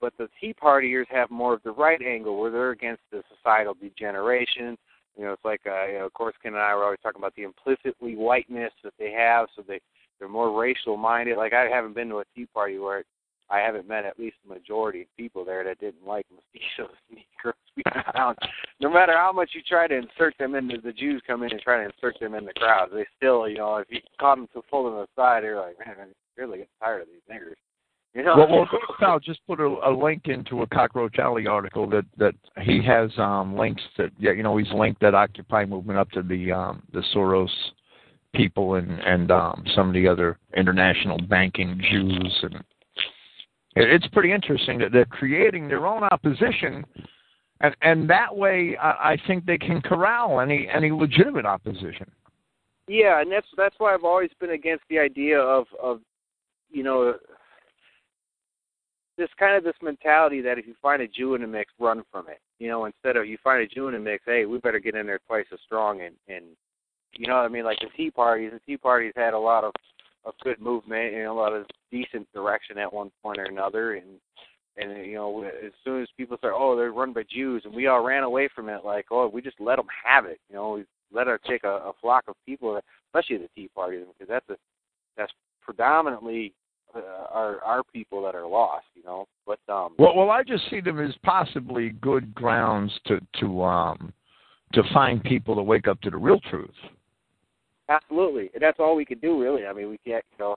[0.00, 3.74] but the Tea Partiers have more of the right angle where they're against the societal
[3.74, 4.76] degeneration.
[5.16, 7.44] You know, it's like uh, you know, Corsican and I were always talking about the
[7.44, 9.80] implicitly whiteness that they have, so they
[10.18, 11.36] they're more racial minded.
[11.36, 13.04] Like I haven't been to a Tea Party where
[13.52, 18.36] I haven't met at least the majority of people there that didn't like mestizos, Negroes.
[18.80, 21.60] No matter how much you try to insert them into the Jews come in and
[21.60, 24.48] try to insert them in the crowd, they still, you know, if you caught them
[24.54, 26.08] to pull them aside, they're like, man, I'm
[26.38, 27.56] really getting tired of these niggers.
[28.14, 28.36] You know?
[28.36, 28.68] Well, well
[28.98, 33.10] Sal just put a, a link into a Cockroach Alley article that that he has
[33.16, 36.82] um links that yeah you know he's linked that Occupy movement up to the um
[36.92, 37.48] the Soros
[38.34, 42.62] people and and um some of the other international banking Jews and
[43.74, 46.84] it's pretty interesting that they're creating their own opposition,
[47.60, 52.10] and and that way I, I think they can corral any any legitimate opposition.
[52.88, 56.00] Yeah, and that's that's why I've always been against the idea of of
[56.70, 57.14] you know
[59.16, 62.02] this kind of this mentality that if you find a Jew in the mix, run
[62.10, 62.40] from it.
[62.58, 64.94] You know, instead of you find a Jew in the mix, hey, we better get
[64.94, 66.44] in there twice as strong and and
[67.14, 67.64] you know what I mean?
[67.64, 69.72] Like the Tea parties, the Tea parties had a lot of
[70.24, 73.94] of good movement and a lot of decent direction at one point or another.
[73.94, 74.18] And
[74.76, 77.86] and you know as soon as people start oh they're run by Jews and we
[77.86, 80.72] all ran away from it like oh we just let them have it you know
[80.72, 84.48] we let her take a, a flock of people especially the Tea Party because that's
[84.48, 84.56] a
[85.16, 86.54] that's predominantly
[86.94, 89.26] uh, our our people that are lost you know.
[89.46, 94.12] But um well well I just see them as possibly good grounds to to um
[94.72, 96.70] to find people to wake up to the real truth
[97.88, 99.66] Absolutely, and that's all we could do, really.
[99.66, 100.56] I mean, we can't, you know.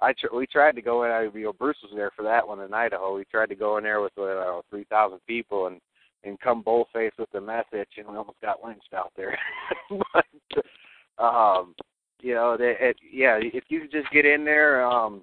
[0.00, 1.10] I tr- we tried to go in.
[1.10, 3.16] I, you know, Bruce was there for that one in Idaho.
[3.16, 5.80] We tried to go in there with uh, three thousand people and
[6.24, 9.38] and come bull face with the message, and we almost got lynched out there.
[10.12, 11.74] but um,
[12.20, 15.22] you know, they, it, yeah, if you just get in there, um,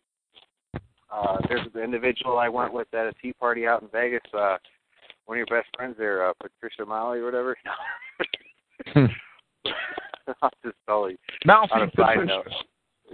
[1.11, 4.21] uh, there's an individual I went with at a tea party out in Vegas.
[4.33, 4.57] Uh,
[5.25, 7.55] one of your best friends there, uh, Patricia Molly or whatever.
[10.41, 12.25] I'm just totally Mouthy on a side Patricia.
[12.25, 12.47] note.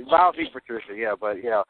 [0.08, 1.64] Mouthy Patricia, yeah, but you know,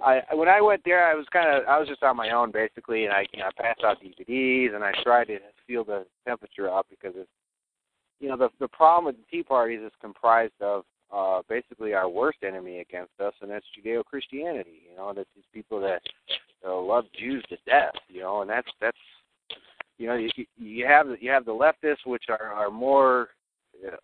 [0.00, 2.50] I when I went there, I was kind of I was just on my own
[2.52, 6.06] basically, and I you know I passed out DVDs and I tried to feel the
[6.26, 7.30] temperature up because it's
[8.20, 12.08] you know the the problem with the Tea Parties is comprised of uh basically our
[12.08, 14.82] worst enemy against us, and that's Judeo Christianity.
[14.90, 16.02] You know, that's these people that
[16.66, 17.94] uh, love Jews to death.
[18.08, 18.98] You know, and that's that's
[19.98, 23.28] you know you you have you have the leftists which are are more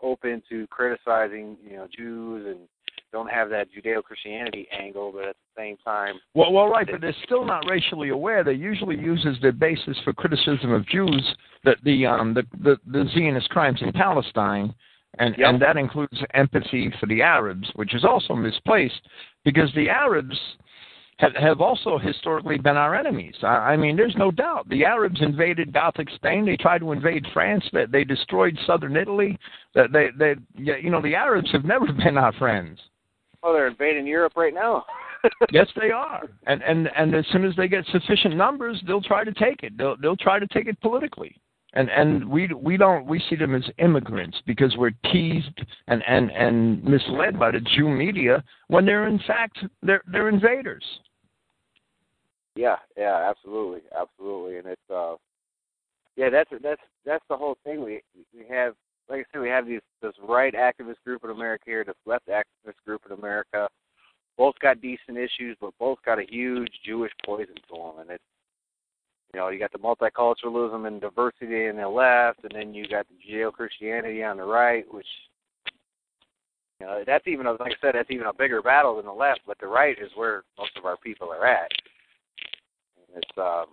[0.02, 2.68] open to criticizing, you know, Jews and
[3.12, 7.14] don't have that Judeo-Christianity angle, but at the same time, well, well, right, but they're
[7.24, 8.42] still not racially aware.
[8.42, 12.76] They usually use as their basis for criticism of Jews that the um the the,
[12.86, 14.74] the Zionist crimes in Palestine,
[15.18, 15.48] and Yep.
[15.48, 19.02] and that includes empathy for the Arabs, which is also misplaced
[19.44, 20.38] because the Arabs
[21.18, 23.34] have, have also historically been our enemies.
[23.42, 24.68] I, I mean, there's no doubt.
[24.68, 26.44] The Arabs invaded Gothic Spain.
[26.44, 27.64] They tried to invade France.
[27.72, 29.38] They, they destroyed southern Italy.
[29.74, 32.80] They, they, you know, the Arabs have never been our friends.
[33.42, 34.84] Well, they're invading Europe right now.
[35.52, 36.28] yes, they are.
[36.46, 39.76] And and and as soon as they get sufficient numbers, they'll try to take it.
[39.78, 41.36] They'll they'll try to take it politically.
[41.74, 45.58] And and we we don't we see them as immigrants because we're teased
[45.88, 50.84] and and and misled by the Jew media when they're in fact they're they're invaders.
[52.54, 55.14] Yeah, yeah, absolutely, absolutely, and it's uh,
[56.16, 57.82] yeah, that's that's that's the whole thing.
[57.82, 58.02] We
[58.36, 58.74] we have,
[59.08, 62.28] like I said, we have these this right activist group in America here, this left
[62.28, 63.68] activist group in America.
[64.36, 68.24] Both got decent issues, but both got a huge Jewish poison to them, and it's
[69.32, 73.06] you know you got the multiculturalism and diversity in the left, and then you got
[73.08, 75.06] the Judeo Christianity on the right, which
[76.80, 79.40] you know that's even like I said, that's even a bigger battle than the left.
[79.46, 81.70] But the right is where most of our people are at.
[83.14, 83.66] It's um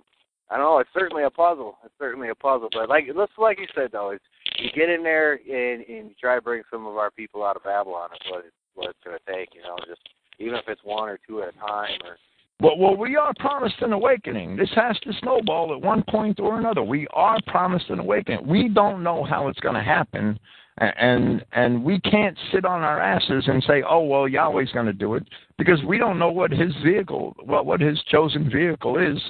[0.49, 1.77] I don't know, it's certainly a puzzle.
[1.83, 2.69] It's certainly a puzzle.
[2.71, 4.23] But like let's like you said though, it's
[4.57, 7.55] you get in there and, and you try to bring some of our people out
[7.55, 10.01] of Babylon is what it's what it's gonna take, you know, just
[10.39, 12.17] even if it's one or two at a time or
[12.61, 14.57] well, well, we are promised an awakening.
[14.57, 16.83] This has to snowball at one point or another.
[16.83, 18.45] We are promised an awakening.
[18.45, 20.37] We don't know how it's going to happen,
[20.77, 24.93] and and we can't sit on our asses and say, "Oh well, Yahweh's going to
[24.93, 25.23] do it,"
[25.57, 29.21] because we don't know what His vehicle, what what His chosen vehicle is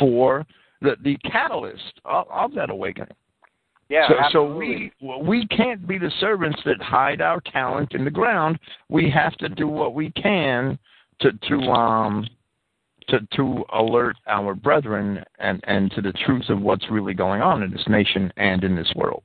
[0.00, 0.44] for
[0.80, 3.14] the the catalyst of, of that awakening.
[3.88, 4.92] Yeah, so, absolutely.
[5.00, 8.58] so we we can't be the servants that hide our talent in the ground.
[8.88, 10.78] We have to do what we can
[11.20, 12.26] to to um
[13.12, 17.62] to to alert our brethren and and to the truth of what's really going on
[17.62, 19.22] in this nation and in this world.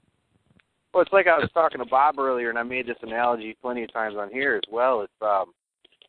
[0.93, 3.83] Well, it's like I was talking to Bob earlier, and I made this analogy plenty
[3.83, 5.01] of times on here as well.
[5.01, 5.53] It's um,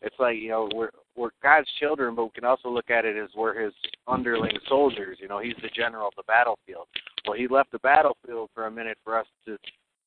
[0.03, 3.17] it's like you know we're we're God's children, but we can also look at it
[3.17, 3.75] as we're His
[4.07, 5.19] underling soldiers.
[5.21, 6.87] You know, He's the general of the battlefield.
[7.27, 9.59] Well, He left the battlefield for a minute for us to,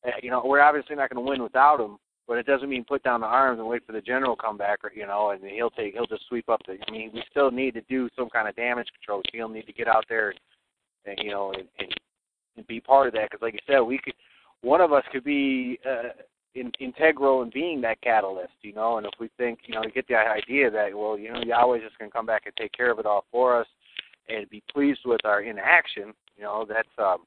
[0.05, 1.97] eh, you know, we're obviously not going to win without Him,
[2.31, 4.79] but it doesn't mean put down the arms and wait for the general come back,
[4.85, 6.77] or, you know, and he'll take he'll just sweep up the.
[6.87, 9.21] I mean, we still need to do some kind of damage control.
[9.33, 10.33] He'll need to get out there,
[11.05, 11.93] and you know, and, and,
[12.55, 14.13] and be part of that because, like you said, we could
[14.61, 16.13] one of us could be uh,
[16.55, 18.95] in, integral in being that catalyst, you know.
[18.95, 21.83] And if we think, you know, to get the idea that, well, you know, Yahweh's
[21.83, 23.67] just going to come back and take care of it all for us,
[24.29, 26.87] and be pleased with our inaction, you know, that's.
[26.97, 27.25] um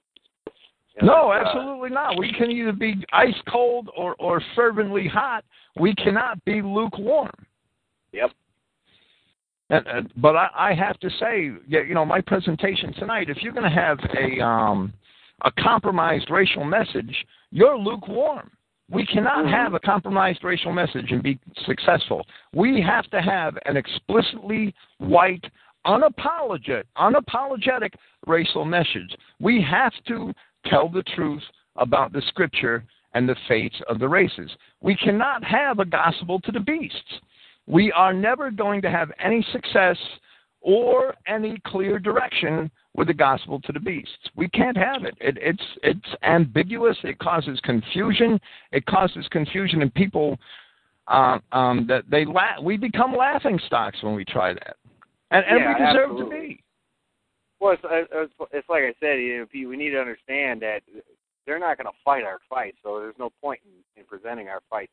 [1.00, 2.18] you no, uh, absolutely not.
[2.18, 5.44] We can either be ice cold or or fervently hot.
[5.78, 7.32] We cannot be lukewarm.
[8.12, 8.30] Yep.
[9.70, 13.30] And, uh, but I, I have to say, you know, my presentation tonight.
[13.30, 14.92] If you're going to have a um,
[15.42, 17.14] a compromised racial message,
[17.50, 18.50] you're lukewarm.
[18.90, 22.26] We cannot have a compromised racial message and be successful.
[22.52, 25.44] We have to have an explicitly white,
[25.86, 27.94] unapologetic, unapologetic
[28.26, 29.16] racial message.
[29.40, 30.34] We have to
[30.66, 31.42] tell the truth
[31.76, 32.84] about the scripture
[33.14, 34.50] and the fates of the races.
[34.80, 37.20] We cannot have a gospel to the beasts.
[37.66, 39.96] We are never going to have any success
[40.60, 44.30] or any clear direction with the gospel to the beasts.
[44.36, 45.14] We can't have it.
[45.20, 46.96] it it's it's ambiguous.
[47.04, 48.40] It causes confusion.
[48.72, 50.38] It causes confusion in people
[51.08, 54.76] uh, um, that they la- we become laughing stocks when we try that,
[55.30, 56.40] and, and Yeah, we deserve absolutely.
[56.40, 56.63] to be.
[57.60, 57.82] Well, it's,
[58.12, 60.80] it's, it's like I said, you know, we need to understand that
[61.46, 64.60] they're not going to fight our fight, so there's no point in, in presenting our
[64.68, 64.90] fight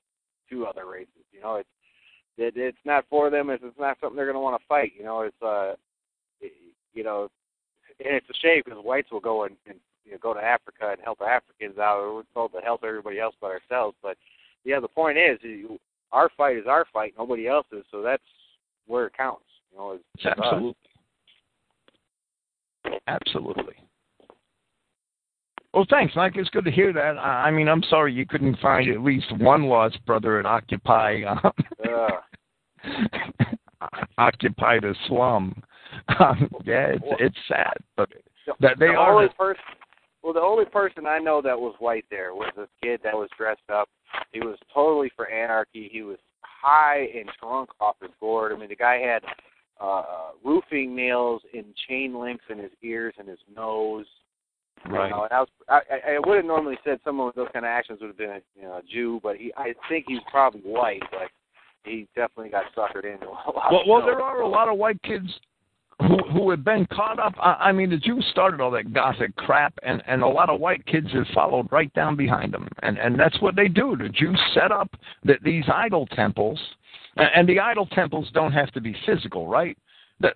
[0.49, 1.25] to other races.
[1.31, 1.69] You know, it's
[2.37, 3.49] it, it's not for them.
[3.49, 4.93] It's, it's not something they're going to want to fight.
[4.97, 5.73] You know, it's uh,
[6.39, 6.53] it,
[6.93, 7.29] you know,
[8.03, 10.89] and it's a shame because whites will go and, and you know, go to Africa
[10.91, 12.13] and help Africans out.
[12.13, 13.95] We're told to help everybody else but ourselves.
[14.01, 14.17] But
[14.63, 15.79] yeah, the point is, you,
[16.11, 17.13] our fight is our fight.
[17.17, 17.85] Nobody else's.
[17.91, 18.23] So that's
[18.87, 19.45] where it counts.
[19.71, 20.75] You know, it's, it's us.
[23.07, 23.75] Absolutely.
[25.73, 26.33] Well, thanks, Mike.
[26.35, 27.17] It's good to hear that.
[27.17, 31.23] I I mean, I'm sorry you couldn't find at least one lost brother at Occupy.
[31.23, 31.51] Um,
[31.87, 32.07] Uh,
[34.17, 35.61] Occupy the slum.
[36.19, 38.09] Um, yeah, it's it's sad, but
[38.59, 39.13] that they the are.
[39.13, 39.63] only person.
[40.23, 43.29] Well, the only person I know that was white there was this kid that was
[43.37, 43.89] dressed up.
[44.31, 45.89] He was totally for anarchy.
[45.91, 48.51] He was high and drunk off his gourd.
[48.53, 49.23] I mean, the guy had
[49.81, 50.03] uh,
[50.43, 54.05] roofing nails and chain links in his ears and his nose.
[54.85, 55.05] right.
[55.05, 55.79] You know, and I was I,
[56.15, 58.41] I would have normally said someone with those kind of actions would have been a
[58.55, 61.29] you know a Jew, but he I think he's probably white, but
[61.83, 63.71] he definitely got suckered into a lot.
[63.71, 65.27] Well, of well, there are a lot of white kids
[65.99, 67.33] who who had been caught up.
[67.39, 70.59] I, I mean, the Jews started all that gothic crap, and and a lot of
[70.59, 73.95] white kids have followed right down behind them, and and that's what they do.
[73.97, 74.89] The Jews set up
[75.23, 76.59] that these idol temples,
[77.17, 79.77] and, the idol temples don't have to be physical, right?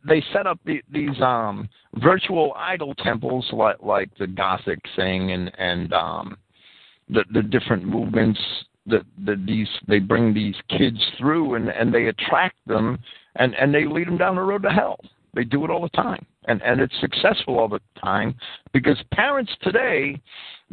[0.07, 5.51] they set up the, these um, virtual idol temples like like the Gothic thing and
[5.57, 6.37] and um,
[7.09, 8.39] the the different movements
[8.87, 12.99] that that these they bring these kids through and and they attract them
[13.35, 14.99] and and they lead them down the road to hell.
[15.33, 18.35] They do it all the time, and and it's successful all the time
[18.73, 20.19] because parents today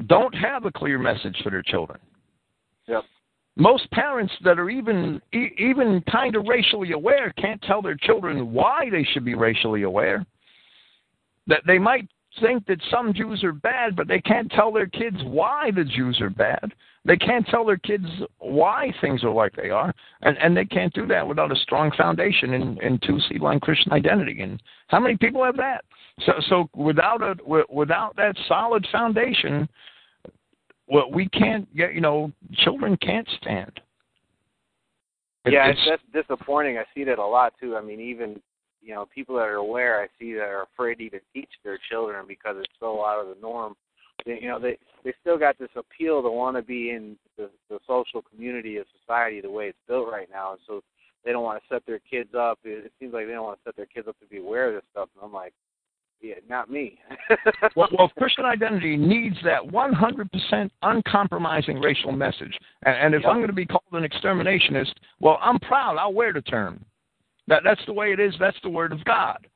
[0.06, 1.98] don't have a clear message for their children.
[2.86, 3.04] Yep.
[3.56, 8.88] Most parents that are even even kind of racially aware can't tell their children why
[8.90, 10.24] they should be racially aware.
[11.46, 12.08] That they might
[12.40, 16.18] think that some Jews are bad, but they can't tell their kids why the Jews
[16.20, 16.72] are bad.
[17.04, 18.06] They can't tell their kids
[18.38, 19.92] why things are like they are,
[20.22, 23.60] and and they can't do that without a strong foundation in in two seed line
[23.60, 24.40] Christian identity.
[24.40, 25.84] And how many people have that?
[26.24, 27.34] So so without a
[27.68, 29.68] without that solid foundation,
[30.86, 33.80] well, we can't get you know children can't stand.
[35.44, 36.78] It, yeah, it's, that's disappointing.
[36.78, 37.76] I see that a lot too.
[37.76, 38.40] I mean, even
[38.80, 41.78] you know people that are aware, I see that are afraid to even teach their
[41.90, 43.74] children because it's so out of the norm.
[44.24, 47.50] They, you know, they they still got this appeal to want to be in the,
[47.68, 50.82] the social community of society the way it's built right now, and so
[51.24, 52.58] they don't want to set their kids up.
[52.64, 54.68] It, it seems like they don't want to set their kids up to be aware
[54.68, 55.08] of this stuff.
[55.14, 55.54] And I'm like,
[56.22, 56.98] yeah, not me.
[57.76, 62.56] well, well, Christian identity needs that 100% uncompromising racial message.
[62.84, 63.30] And, and if yep.
[63.30, 65.96] I'm going to be called an exterminationist, well, I'm proud.
[65.98, 66.84] I'll wear the term.
[67.48, 68.34] That, that's the way it is.
[68.38, 69.46] That's the word of God.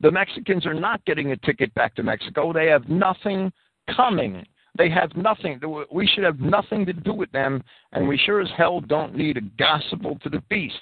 [0.00, 2.52] The Mexicans are not getting a ticket back to Mexico.
[2.52, 3.52] They have nothing
[3.94, 4.46] coming.
[4.78, 5.60] They have nothing.
[5.92, 9.36] We should have nothing to do with them, and we sure as hell don't need
[9.36, 10.78] a gospel to the beasts.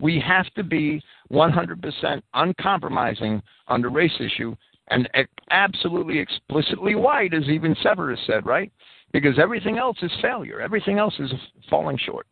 [0.00, 1.02] We have to be
[1.32, 4.54] 100% uncompromising on the race issue
[4.88, 5.08] and
[5.50, 8.72] absolutely explicitly white, as even Severus said, right?
[9.12, 10.60] Because everything else is failure.
[10.60, 11.32] Everything else is
[11.68, 12.26] falling short.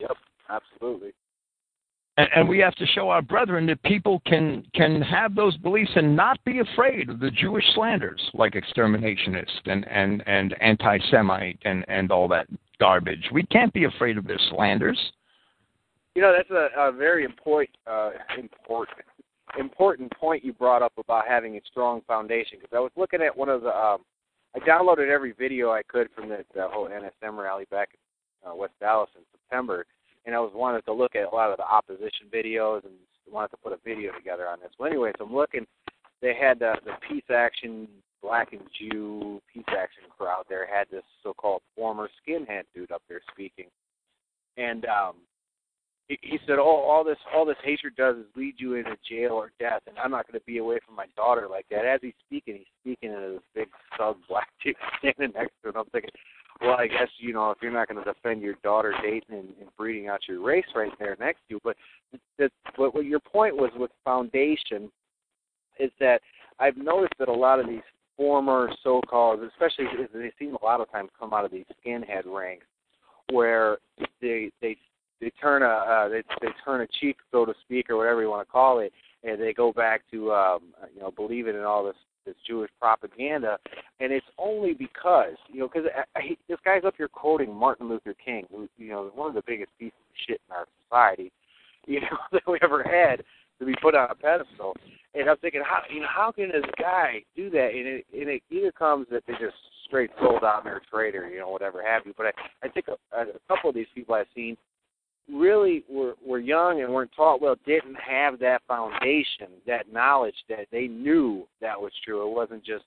[0.00, 0.16] Yep,
[0.48, 1.12] absolutely
[2.34, 6.16] and, we have to show our brethren that people can can have those beliefs and
[6.16, 12.10] not be afraid of the Jewish slanders like exterminationist and and and anti-Semite and and
[12.10, 12.46] all that
[12.78, 13.28] garbage.
[13.32, 14.98] We can't be afraid of their slanders.
[16.14, 18.98] You know, that's a, a very important uh, important
[19.58, 22.58] important point you brought up about having a strong foundation.
[22.60, 24.00] Because I was looking at one of the, um,
[24.54, 27.90] I downloaded every video I could from the, the whole NSM rally back
[28.44, 29.86] in uh, West Dallas in September,
[30.26, 32.94] and I was wanted to look at a lot of the opposition videos and
[33.30, 34.70] wanted to put a video together on this.
[34.78, 35.66] Well, anyway, so I'm looking.
[36.22, 37.88] They had the, the peace action
[38.22, 43.20] black and Jew peace action crowd there had this so-called former skinhead dude up there
[43.32, 43.66] speaking,
[44.56, 45.14] and um,
[46.08, 49.32] he, he said, "Oh, all this all this hatred does is lead you into jail
[49.32, 52.00] or death, and I'm not going to be away from my daughter like that." As
[52.02, 55.76] he's speaking, he's speaking to this big thug black dude standing next to him.
[55.76, 56.10] I'm thinking,
[56.60, 59.48] well, I guess you know if you're not going to defend your daughter dating and,
[59.60, 61.76] and breeding out your race right there next to you, but
[62.38, 64.90] that, but what your point was with foundation
[65.78, 66.20] is that
[66.58, 67.80] I've noticed that a lot of these
[68.16, 72.66] former so-called, especially they seem a lot of times come out of these skinhead ranks,
[73.30, 73.78] where
[74.20, 74.76] they they
[75.20, 78.28] they turn a uh, they they turn a cheek, so to speak, or whatever you
[78.28, 78.92] want to call it,
[79.24, 80.60] and they go back to um,
[80.94, 81.96] you know believing in all this
[82.30, 83.58] this Jewish propaganda,
[83.98, 87.88] and it's only because you know because uh, uh, this guy's up here quoting Martin
[87.88, 91.32] Luther King, who you know one of the biggest pieces of shit in our society,
[91.86, 93.24] you know that we ever had
[93.58, 94.74] to be put on a pedestal.
[95.12, 97.70] And I'm thinking, how you know how can this guy do that?
[97.74, 100.86] And it, and it either comes that they just straight sold out and they're a
[100.90, 102.14] traitor, you know, whatever have you.
[102.16, 104.56] But I, I think a, a couple of these people I've seen
[105.32, 110.66] really were were young and weren't taught well didn't have that foundation that knowledge that
[110.72, 112.28] they knew that was true.
[112.28, 112.84] It wasn't just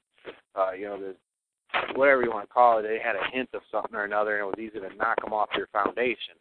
[0.55, 1.15] uh you know the
[1.95, 4.43] whatever you want to call it they had a hint of something or another and
[4.43, 6.35] it was easy to knock them off their foundation.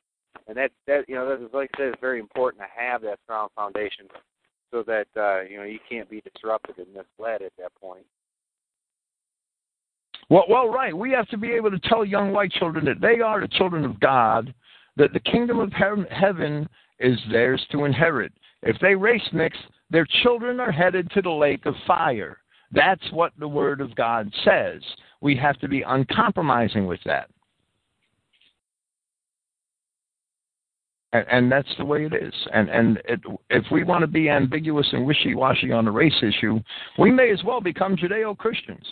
[0.49, 3.03] And that that you know that is like I said it's very important to have
[3.03, 4.07] that strong foundation
[4.71, 8.05] so that uh you know you can't be disrupted and misled at that point.
[10.33, 10.97] Well, well, right.
[10.97, 13.85] We have to be able to tell young white children that they are the children
[13.85, 14.55] of God,
[14.97, 18.33] that the kingdom of heaven is theirs to inherit.
[18.63, 19.57] If they race mix,
[19.91, 22.39] their children are headed to the lake of fire.
[22.73, 24.81] That's what the Word of God says.
[25.21, 27.29] We have to be uncompromising with that.
[31.13, 32.33] And, and that's the way it is.
[32.55, 33.21] And, and it,
[33.51, 36.61] if we want to be ambiguous and wishy washy on the race issue,
[36.99, 38.87] we may as well become Judeo Christians.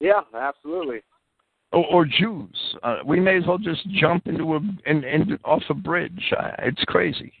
[0.00, 1.00] Yeah, absolutely
[1.72, 2.76] or, or Jews.
[2.82, 6.32] Uh, we may as well just jump into a in, in, off a bridge.
[6.38, 7.32] Uh, it's crazy.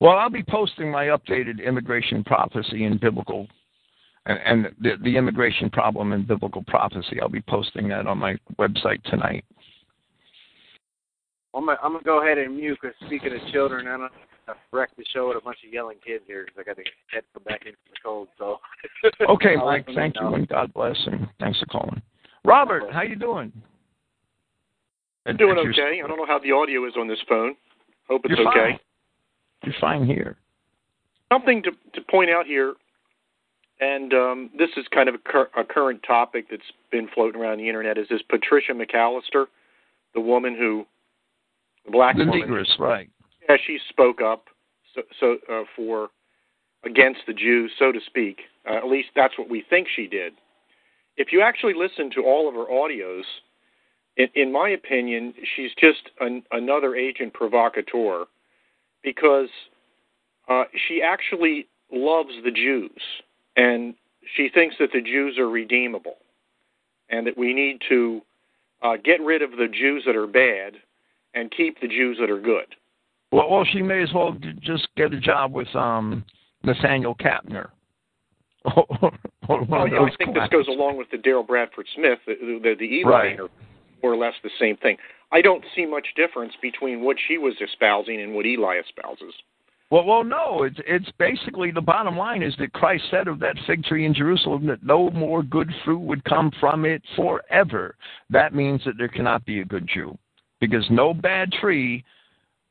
[0.00, 3.46] Well, I'll be posting my updated immigration prophecy in biblical
[4.26, 7.20] and, and the, the immigration problem in biblical prophecy.
[7.20, 9.44] I'll be posting that on my website tonight.
[11.54, 14.12] I'm gonna, I'm gonna go ahead and mute because speaking of children, I don't
[14.48, 16.84] I wrecked the show with a bunch of yelling kids here because I got to
[17.12, 18.28] head come back in from the cold.
[18.38, 18.58] So.
[19.28, 19.86] okay, Mike.
[19.94, 22.02] Thank you, and God bless, and thanks for calling.
[22.44, 23.52] Robert, how you doing?
[25.26, 26.00] I'm doing okay.
[26.04, 27.54] I don't know how the audio is on this phone.
[28.08, 28.72] Hope it's You're okay.
[28.72, 28.78] Fine.
[29.64, 30.36] You're fine here.
[31.32, 32.74] Something to to point out here,
[33.80, 37.58] and um, this is kind of a, cur- a current topic that's been floating around
[37.58, 37.96] the internet.
[37.96, 39.46] Is this Patricia McAllister,
[40.14, 40.84] the woman who,
[41.84, 43.08] the black the woman, negress, right?
[43.48, 44.46] Yeah, she spoke up
[44.94, 46.10] so, so uh, for
[46.84, 48.40] against the Jews, so to speak.
[48.68, 50.34] Uh, at least that's what we think she did.
[51.16, 53.22] If you actually listen to all of her audios,
[54.16, 58.24] in, in my opinion, she's just an, another agent provocateur
[59.02, 59.48] because
[60.48, 63.00] uh, she actually loves the Jews
[63.56, 63.94] and
[64.36, 66.16] she thinks that the Jews are redeemable
[67.10, 68.22] and that we need to
[68.82, 70.74] uh, get rid of the Jews that are bad
[71.34, 72.74] and keep the Jews that are good.
[73.32, 76.24] Well, well, she may as well just get a job with um,
[76.62, 77.70] Nathanael Kapner.
[78.76, 82.84] well, yeah, I think this goes along with the Daryl Bradford Smith, the, the, the
[82.84, 83.40] Eli right.
[83.40, 83.48] are
[84.02, 84.96] more or less the same thing.
[85.32, 89.34] I don't see much difference between what she was espousing and what Eli espouses.
[89.90, 90.62] Well, well, no.
[90.62, 94.14] It's it's basically the bottom line is that Christ said of that fig tree in
[94.14, 97.96] Jerusalem that no more good fruit would come from it forever.
[98.30, 100.16] That means that there cannot be a good Jew,
[100.60, 102.04] because no bad tree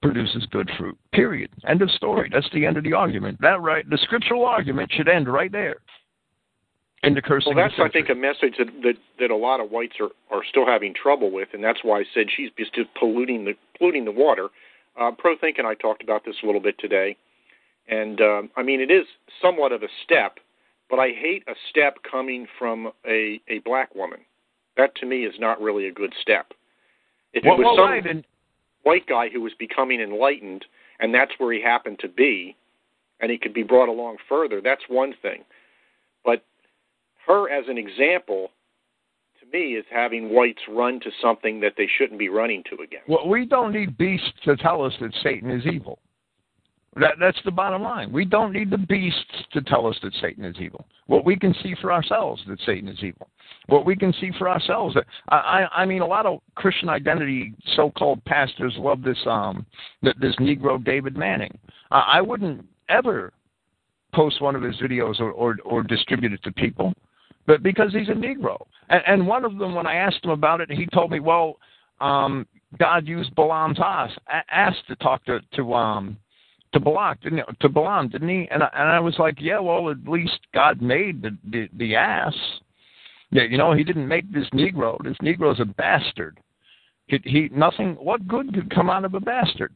[0.01, 0.97] produces good fruit.
[1.13, 1.49] Period.
[1.67, 2.29] End of story.
[2.31, 3.39] That's the end of the argument.
[3.41, 3.87] That right.
[3.89, 5.77] The scriptural argument should end right there.
[7.03, 7.55] In the cursing.
[7.55, 10.43] Well, that's I think a message that, that that a lot of whites are are
[10.47, 14.11] still having trouble with, and that's why I said she's just polluting the polluting the
[14.11, 14.49] water.
[14.99, 17.17] Uh, Pro Think and I talked about this a little bit today,
[17.87, 19.05] and um, I mean it is
[19.41, 20.37] somewhat of a step,
[20.91, 24.19] but I hate a step coming from a a black woman.
[24.77, 26.53] That to me is not really a good step.
[27.33, 28.23] If well, it was well, some right, and
[28.83, 30.65] white guy who was becoming enlightened,
[30.99, 32.55] and that's where he happened to be,
[33.19, 35.43] and he could be brought along further, that's one thing.
[36.25, 36.43] But
[37.27, 38.51] her as an example,
[39.39, 43.01] to me, is having whites run to something that they shouldn't be running to again.
[43.07, 45.99] Well, we don't need beasts to tell us that Satan is evil.
[46.97, 48.11] That, that's the bottom line.
[48.11, 50.85] We don't need the beasts to tell us that Satan is evil.
[51.07, 53.29] What we can see for ourselves that Satan is evil.
[53.67, 54.95] What we can see for ourselves.
[54.95, 59.65] That, I, I I mean, a lot of Christian identity so-called pastors love this um
[60.01, 61.57] this Negro David Manning.
[61.91, 63.31] I, I wouldn't ever
[64.13, 66.93] post one of his videos or, or or distribute it to people,
[67.47, 68.57] but because he's a Negro.
[68.89, 71.57] And, and one of them, when I asked him about it, he told me, well,
[72.01, 72.45] um,
[72.77, 74.11] God used Balaam's ass,
[74.49, 76.17] ass to talk to to um
[76.73, 77.43] to Balak, didn't he?
[77.59, 78.47] to Balaam, didn't he?
[78.51, 81.95] And I, and I was like, yeah, well, at least God made the, the the
[81.95, 82.35] ass.
[83.31, 84.97] Yeah, you know, he didn't make this Negro.
[85.03, 86.39] This Negro's a bastard.
[87.07, 87.95] He, he nothing.
[87.95, 89.73] What good could come out of a bastard?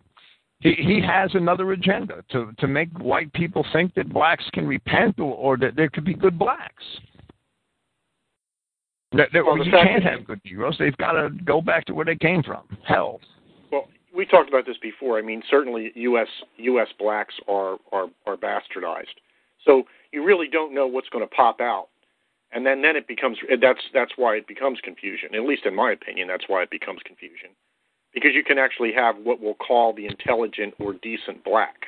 [0.60, 5.20] He he has another agenda to to make white people think that blacks can repent
[5.20, 6.84] or, or that there could be good blacks.
[9.12, 10.76] That, that Well, you can't have good Negroes.
[10.78, 12.64] They've got to go back to where they came from.
[12.86, 13.20] Hell.
[14.16, 15.18] We talked about this before.
[15.18, 16.28] I mean, certainly U.S.
[16.58, 16.88] U.S.
[16.98, 19.18] blacks are are are bastardized.
[19.66, 21.88] So you really don't know what's going to pop out,
[22.52, 25.36] and then then it becomes that's that's why it becomes confusion.
[25.36, 27.50] At least in my opinion, that's why it becomes confusion,
[28.14, 31.88] because you can actually have what we'll call the intelligent or decent black.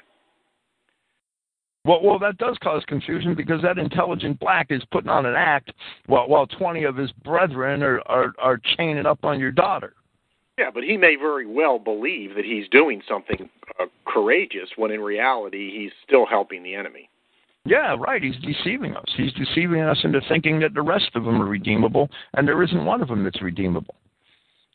[1.86, 5.72] Well, well, that does cause confusion because that intelligent black is putting on an act
[6.08, 9.94] while while twenty of his brethren are are, are chaining up on your daughter.
[10.58, 15.02] Yeah, but he may very well believe that he's doing something uh, courageous when in
[15.02, 17.10] reality he's still helping the enemy.
[17.66, 18.24] Yeah, right.
[18.24, 19.06] He's deceiving us.
[19.16, 22.86] He's deceiving us into thinking that the rest of them are redeemable, and there isn't
[22.86, 23.96] one of them that's redeemable.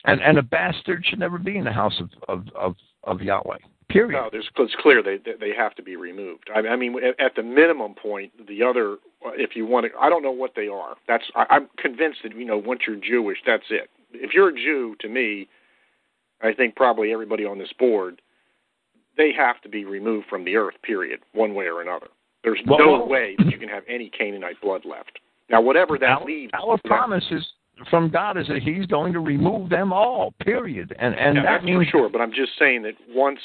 [0.05, 3.59] And and a bastard should never be in the house of of of, of Yahweh.
[3.89, 4.13] Period.
[4.13, 6.49] No, there's, it's clear they they have to be removed.
[6.55, 8.97] I, I mean, at, the minimum point, the other,
[9.35, 10.95] if you want to, I don't know what they are.
[11.09, 13.91] That's I, I'm convinced that you know once you're Jewish, that's it.
[14.13, 15.49] If you're a Jew, to me,
[16.43, 18.21] I think probably everybody on this board,
[19.17, 20.75] they have to be removed from the earth.
[20.83, 22.09] Period, one way or another.
[22.43, 25.19] There's Well, no well- way that you can have any Canaanite blood left.
[25.49, 27.47] Now, whatever that our, leaves, our promise is
[27.91, 30.33] from God is that He's going to remove them all.
[30.41, 30.95] Period.
[30.99, 32.09] And and yeah, that that's means for sure.
[32.09, 33.41] But I'm just saying that once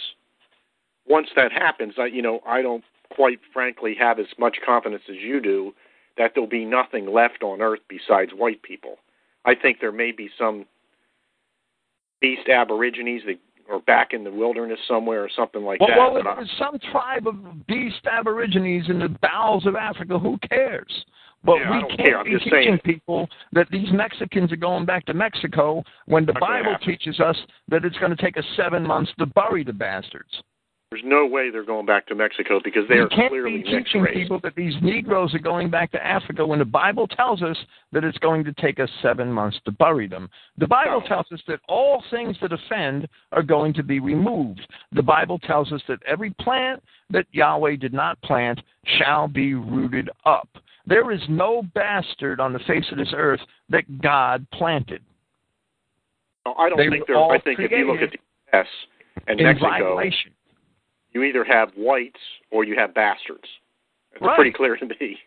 [1.08, 5.18] once that happens, I you know I don't quite frankly have as much confidence as
[5.18, 5.74] you do
[6.18, 8.98] that there'll be nothing left on earth besides white people.
[9.46, 10.66] I think there may be some
[12.22, 13.38] beast aborigines that
[13.70, 15.98] are back in the wilderness somewhere or something like well, that.
[15.98, 20.18] well, but I- some tribe of beast aborigines in the bowels of Africa.
[20.18, 21.06] Who cares?
[21.44, 22.80] But Yeah, we can't be teaching saying.
[22.84, 26.88] people that these Mexicans are going back to Mexico when the Bible happen.
[26.88, 27.38] teaches us
[27.68, 30.42] that it's going to take us seven months to bury the bastards.
[30.90, 33.64] There's no way they're going back to Mexico because they you are can't clearly be
[33.64, 34.14] teaching race.
[34.16, 37.58] people that these Negroes are going back to Africa when the Bible tells us
[37.92, 40.30] that it's going to take us seven months to bury them.
[40.58, 41.08] The Bible No.
[41.08, 44.66] tells us that all things that offend are going to be removed.
[44.94, 50.10] The Bible tells us that every plant that Yahweh did not plant shall be rooted
[50.26, 50.48] up.
[50.86, 55.02] There is no bastard on the face of this earth that God planted.
[56.46, 57.24] No, I don't They think were they're.
[57.32, 58.20] I think if you look at the
[58.54, 58.68] U.S.
[59.28, 60.32] and in Mexico, violation.
[61.18, 62.20] You either have whites
[62.52, 63.48] or you have bastards.
[64.14, 64.36] It's Right.
[64.36, 65.20] pretty clear to me.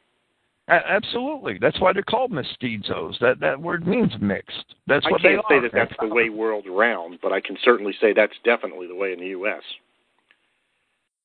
[0.68, 1.58] Absolutely.
[1.58, 3.18] That's why they're called mestizos.
[3.18, 4.76] That that word means mixed.
[4.86, 5.60] That's what I can't they say are.
[5.62, 9.12] that that's the way world around, but I can certainly say that's definitely the way
[9.12, 9.62] in the U.S.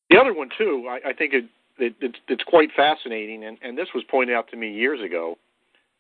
[0.10, 1.46] The other one too, I, I think it,
[1.78, 5.38] it it's, it's quite fascinating, and, and this was pointed out to me years ago.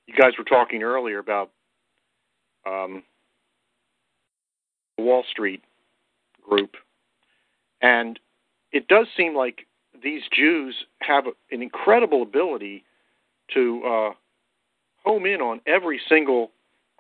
[0.08, 1.52] You guys were talking earlier about
[2.66, 3.04] um,
[4.98, 5.62] the Wall Street
[6.48, 6.72] group,
[7.82, 8.20] and
[8.76, 9.66] it does seem like
[10.04, 12.84] these Jews have an incredible ability
[13.54, 14.10] to uh,
[15.04, 16.52] home in on every single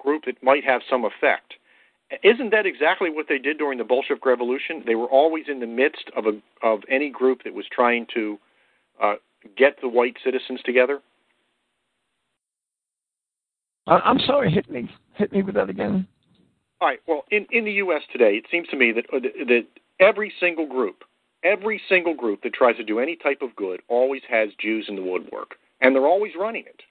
[0.02, 1.56] group that might have some effect.
[2.23, 4.84] Isn't that exactly what they did during the Bolshevik Revolution?
[4.85, 8.38] They were always in the midst of a of any group that was trying to
[9.03, 9.15] uh,
[9.57, 11.02] get the white citizens together.
[13.88, 14.49] I'm sorry.
[14.49, 14.89] Hit me.
[15.15, 16.07] Hit me with that again.
[16.80, 16.99] All right.
[17.07, 18.03] Well, in in the U.S.
[18.11, 19.65] today, it seems to me that uh, that
[19.99, 21.03] every single group,
[21.45, 24.95] every single group that tries to do any type of good, always has Jews in
[24.97, 26.81] the woodwork, and they're always running it.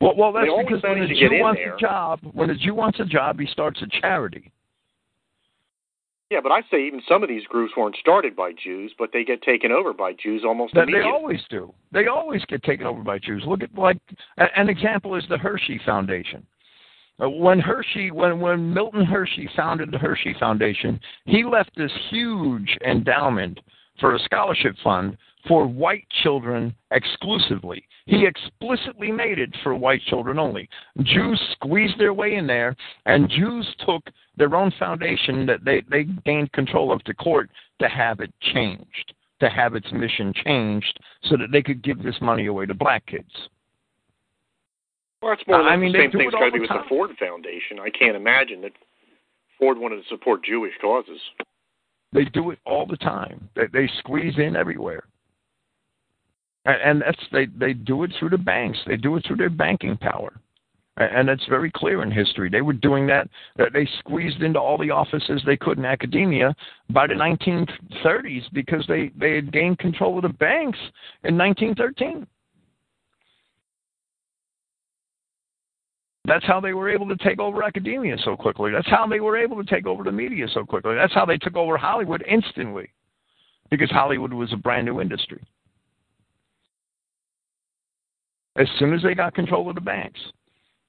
[0.00, 1.74] Well, well, that's because when a Jew get in wants there.
[1.74, 4.50] a job, when a Jew wants a job, he starts a charity.
[6.30, 9.24] Yeah, but I say even some of these groups weren't started by Jews, but they
[9.24, 11.10] get taken over by Jews almost That they immediately.
[11.12, 11.72] always do.
[11.90, 13.44] They always get taken over by Jews.
[13.46, 13.98] Look at like
[14.36, 16.46] an example is the Hershey Foundation.
[17.22, 22.76] Uh, When Hershey, when when Milton Hershey founded the Hershey Foundation, he left this huge
[22.86, 23.58] endowment
[24.00, 25.16] for a scholarship fund
[25.46, 27.84] for white children exclusively.
[28.06, 30.68] He explicitly made it for white children only.
[31.02, 32.76] Jews squeezed their way in there,
[33.06, 34.02] and Jews took
[34.36, 37.50] their own foundation that they, they gained control of to court
[37.80, 42.20] to have it changed, to have its mission changed so that they could give this
[42.20, 43.30] money away to black kids.
[45.22, 46.82] Well, it's more or I mean, the same thing's got to be with time.
[46.82, 47.80] the Ford Foundation.
[47.80, 48.72] I can't imagine that
[49.58, 51.20] Ford wanted to support Jewish causes.
[52.12, 53.48] They do it all the time.
[53.54, 55.04] They, they squeeze in everywhere.
[56.64, 58.78] And, and that's they, they do it through the banks.
[58.86, 60.40] They do it through their banking power.
[60.96, 62.48] And it's very clear in history.
[62.50, 63.28] They were doing that.
[63.56, 66.54] That they squeezed into all the offices they could in academia
[66.90, 70.78] by the 1930s because they, they had gained control of the banks
[71.22, 72.26] in 1913.
[76.28, 78.70] That's how they were able to take over academia so quickly.
[78.70, 80.94] That's how they were able to take over the media so quickly.
[80.94, 82.90] That's how they took over Hollywood instantly,
[83.70, 85.42] because Hollywood was a brand new industry.
[88.56, 90.20] As soon as they got control of the banks.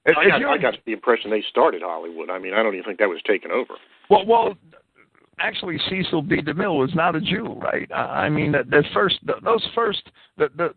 [0.05, 2.29] If- I got, I got the impression they started Hollywood.
[2.29, 3.75] I mean, I don't even think that was taken over.
[4.09, 4.57] Well, well,
[5.39, 6.41] actually, Cecil B.
[6.41, 7.89] DeMille was not a Jew, right?
[7.93, 10.01] I I mean, the, the first, the, those first,
[10.37, 10.73] the, the,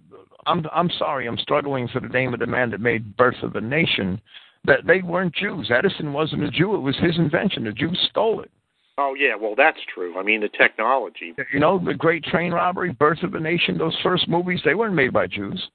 [0.47, 3.57] I'm, I'm sorry, I'm struggling for the name of the man that made Birth of
[3.57, 4.21] a Nation.
[4.65, 5.71] That they weren't Jews.
[5.77, 6.75] Edison wasn't a Jew.
[6.75, 7.65] It was his invention.
[7.65, 8.51] The Jews stole it.
[8.99, 10.19] Oh yeah, well that's true.
[10.19, 11.35] I mean, the technology.
[11.53, 14.95] You know, the Great Train Robbery, Birth of a Nation, those first movies, they weren't
[14.95, 15.71] made by Jews.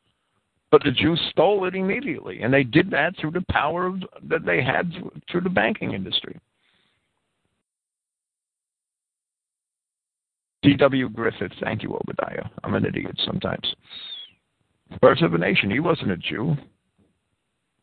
[0.70, 4.46] But the Jews stole it immediately, and they did that through the power of, that
[4.46, 4.92] they had
[5.32, 6.38] through the banking industry.
[10.62, 11.10] D.W.
[11.10, 12.50] Griffith, thank you, Obadiah.
[12.64, 13.74] I'm an idiot sometimes.
[15.02, 16.58] Birth of a Nation, he wasn't a Jew.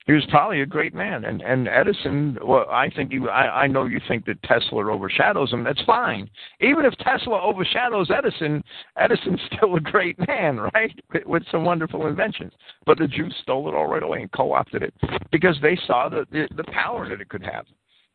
[0.06, 2.36] He was probably a great man, and and Edison.
[2.44, 3.20] Well, I think he.
[3.26, 5.64] I, I know you think that Tesla overshadows him.
[5.64, 6.28] That's fine.
[6.60, 8.62] Even if Tesla overshadows Edison,
[8.98, 10.92] Edison's still a great man, right?
[11.12, 12.52] With, with some wonderful inventions.
[12.84, 14.94] But the Jews stole it all right away and co-opted it
[15.32, 17.64] because they saw the the, the power that it could have.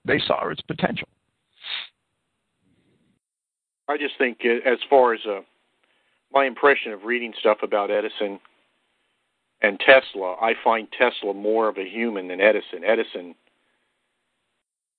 [0.06, 1.08] They saw its potential.
[3.88, 5.40] I just think, uh, as far as uh,
[6.32, 8.40] my impression of reading stuff about Edison
[9.62, 12.84] and Tesla, I find Tesla more of a human than Edison.
[12.86, 13.36] Edison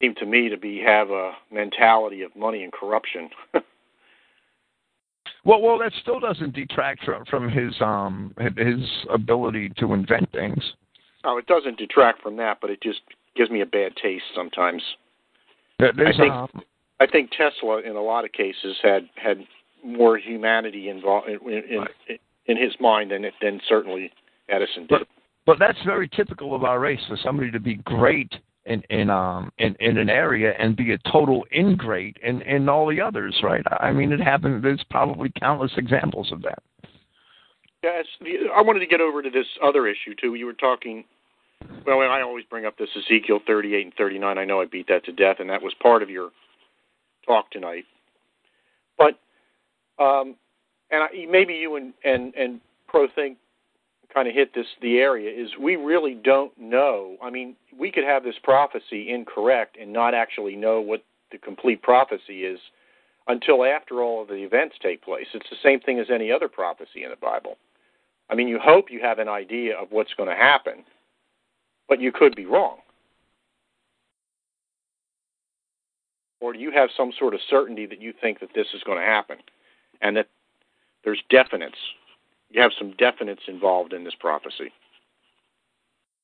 [0.00, 3.30] seemed to me to be have a mentality of money and corruption.
[5.44, 10.62] Well, well, that still doesn't detract from from his um his ability to invent things.
[11.24, 13.00] oh, it doesn't detract from that, but it just
[13.36, 14.82] gives me a bad taste sometimes.
[15.78, 16.48] There- There's, think- um,
[17.00, 19.46] I think Tesla, in a lot of cases, had had
[19.82, 21.64] more humanity involved in, in,
[22.08, 24.12] in, in his mind than than certainly
[24.50, 24.88] Edison did.
[24.90, 25.08] But-
[25.46, 28.32] But that's very typical of our race for somebody to be great
[28.66, 32.86] in in um in, in an area and be a total ingrate in in all
[32.86, 33.64] the others, right?
[33.80, 34.62] I mean, it happened.
[34.62, 36.62] There's probably countless examples of that.
[37.82, 38.04] Yes,
[38.54, 40.34] I wanted to get over to this other issue too.
[40.34, 41.04] You were talking.
[41.86, 44.38] Well, and I always bring up this Ezekiel 38 and 39.
[44.38, 46.30] I know I beat that to death, and that was part of your
[47.26, 47.84] talk tonight.
[48.98, 49.18] But
[49.98, 50.36] um,
[50.90, 53.38] and I, maybe you and and and Pro think
[54.12, 57.16] kind of hit this the area is we really don't know.
[57.22, 61.82] I mean, we could have this prophecy incorrect and not actually know what the complete
[61.82, 62.58] prophecy is
[63.28, 65.26] until after all of the events take place.
[65.34, 67.56] It's the same thing as any other prophecy in the Bible.
[68.28, 70.84] I mean, you hope you have an idea of what's going to happen,
[71.88, 72.78] but you could be wrong.
[76.40, 78.98] Or do you have some sort of certainty that you think that this is going
[78.98, 79.36] to happen
[80.00, 80.28] and that
[81.04, 81.72] there's definites
[82.50, 84.72] you have some definites involved in this prophecy.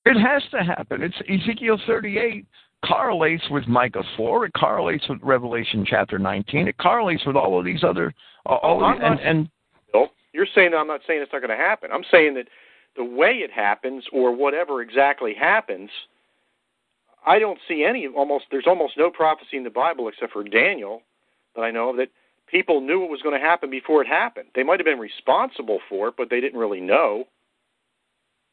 [0.04, 1.02] It has to happen.
[1.02, 2.46] It's Ezekiel 38
[2.86, 4.46] correlates with Micah 4.
[4.46, 6.68] It correlates with Revelation chapter 19.
[6.68, 8.14] It correlates with all of these other.
[8.44, 9.48] All oh, these, and, and
[9.92, 11.90] Bill, you're saying I'm not saying it's not going to happen.
[11.92, 12.46] I'm saying that
[12.96, 15.90] the way it happens, or whatever exactly happens,
[17.26, 18.06] I don't see any.
[18.06, 21.02] Almost there's almost no prophecy in the Bible except for Daniel
[21.54, 22.08] that I know of that
[22.46, 24.48] people knew what was going to happen before it happened.
[24.54, 27.24] They might have been responsible for it, but they didn't really know.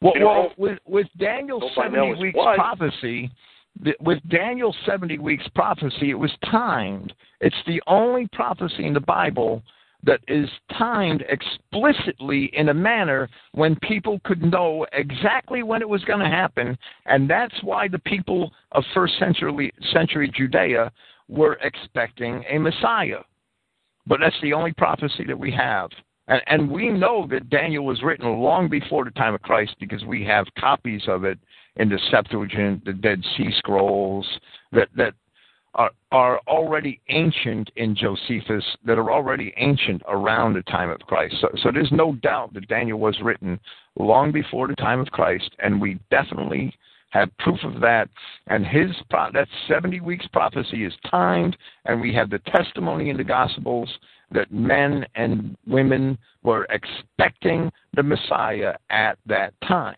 [0.01, 2.57] Well, you know, well with with Daniel's seventy weeks what?
[2.57, 3.31] prophecy,
[4.01, 7.13] with Daniel's seventy weeks prophecy, it was timed.
[7.39, 9.63] It's the only prophecy in the Bible
[10.05, 16.03] that is timed explicitly in a manner when people could know exactly when it was
[16.03, 20.91] going to happen, and that's why the people of first century century Judea
[21.29, 23.19] were expecting a Messiah.
[24.05, 25.89] But that's the only prophecy that we have.
[26.27, 30.03] And, and we know that Daniel was written long before the time of Christ because
[30.05, 31.39] we have copies of it
[31.75, 34.27] in the Septuagint, the Dead Sea Scrolls,
[34.71, 35.13] that, that
[35.75, 41.35] are, are already ancient in Josephus, that are already ancient around the time of Christ.
[41.41, 43.59] So, so there's no doubt that Daniel was written
[43.97, 46.73] long before the time of Christ, and we definitely
[47.13, 48.09] have proof of that.
[48.47, 53.23] And his that 70 weeks prophecy is timed, and we have the testimony in the
[53.23, 53.89] Gospels
[54.31, 59.95] that men and women were expecting the Messiah at that time.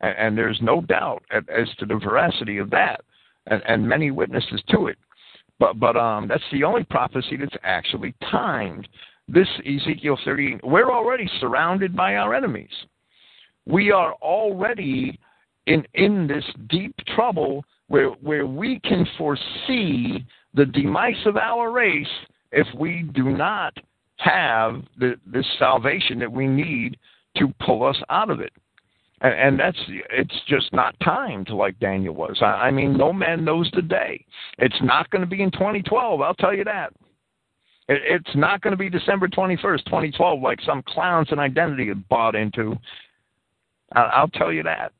[0.00, 3.02] And, and there's no doubt as to the veracity of that,
[3.48, 4.96] and, and many witnesses to it.
[5.58, 8.88] But but um, that's the only prophecy that's actually timed.
[9.28, 12.70] This Ezekiel 30, we're already surrounded by our enemies.
[13.66, 15.18] We are already
[15.66, 20.24] in in this deep trouble where where we can foresee
[20.54, 22.06] the demise of our race
[22.50, 23.74] if we do not
[24.16, 26.96] have the this salvation that we need
[27.36, 28.52] to pull us out of it.
[29.20, 29.78] And, and that's
[30.10, 32.38] it's just not timed like Daniel was.
[32.40, 34.24] I, I mean, no man knows the day.
[34.58, 36.20] It's not going to be in 2012.
[36.20, 36.92] I'll tell you that.
[37.88, 42.08] It, it's not going to be December 21st, 2012, like some clowns and identity have
[42.08, 42.76] bought into.
[43.92, 44.92] I, I'll tell you that.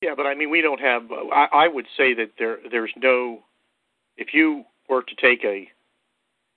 [0.00, 1.02] Yeah, but I mean, we don't have.
[1.32, 3.40] I, I would say that there there's no.
[4.16, 5.68] If you were to take a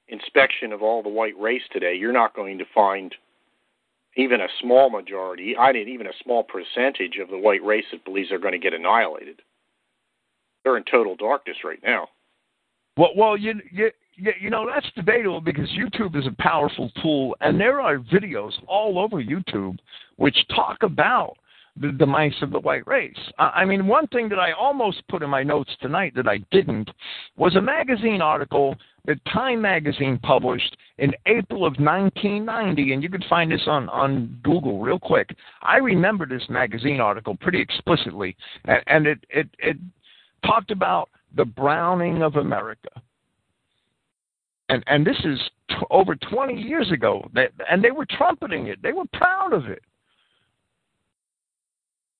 [0.07, 3.15] inspection of all the white race today, you're not going to find
[4.15, 8.05] even a small majority, I didn't even a small percentage of the white race that
[8.05, 9.41] believes they're going to get annihilated.
[10.63, 12.09] They're in total darkness right now.
[12.95, 17.59] Well, well, you, you you know that's debatable because YouTube is a powerful tool, and
[17.59, 19.77] there are videos all over YouTube
[20.17, 21.35] which talk about
[21.75, 23.17] the demise of the white race.
[23.39, 26.89] I mean, one thing that I almost put in my notes tonight that I didn't
[27.35, 28.75] was a magazine article
[29.05, 34.39] that Time magazine published in April of 1990, and you can find this on on
[34.43, 35.35] Google real quick.
[35.63, 38.35] I remember this magazine article pretty explicitly,
[38.65, 39.77] and, and it it it
[40.45, 42.89] talked about the browning of America
[44.73, 45.39] and and this is
[45.69, 47.29] t- over 20 years ago.
[47.69, 48.81] And they were trumpeting it.
[48.81, 49.83] They were proud of it.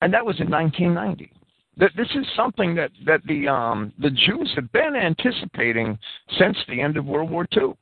[0.02, 1.32] And that was in 1990.
[1.78, 5.98] That this is something that that the um, the Jews have been anticipating
[6.38, 7.74] since the end of World War II.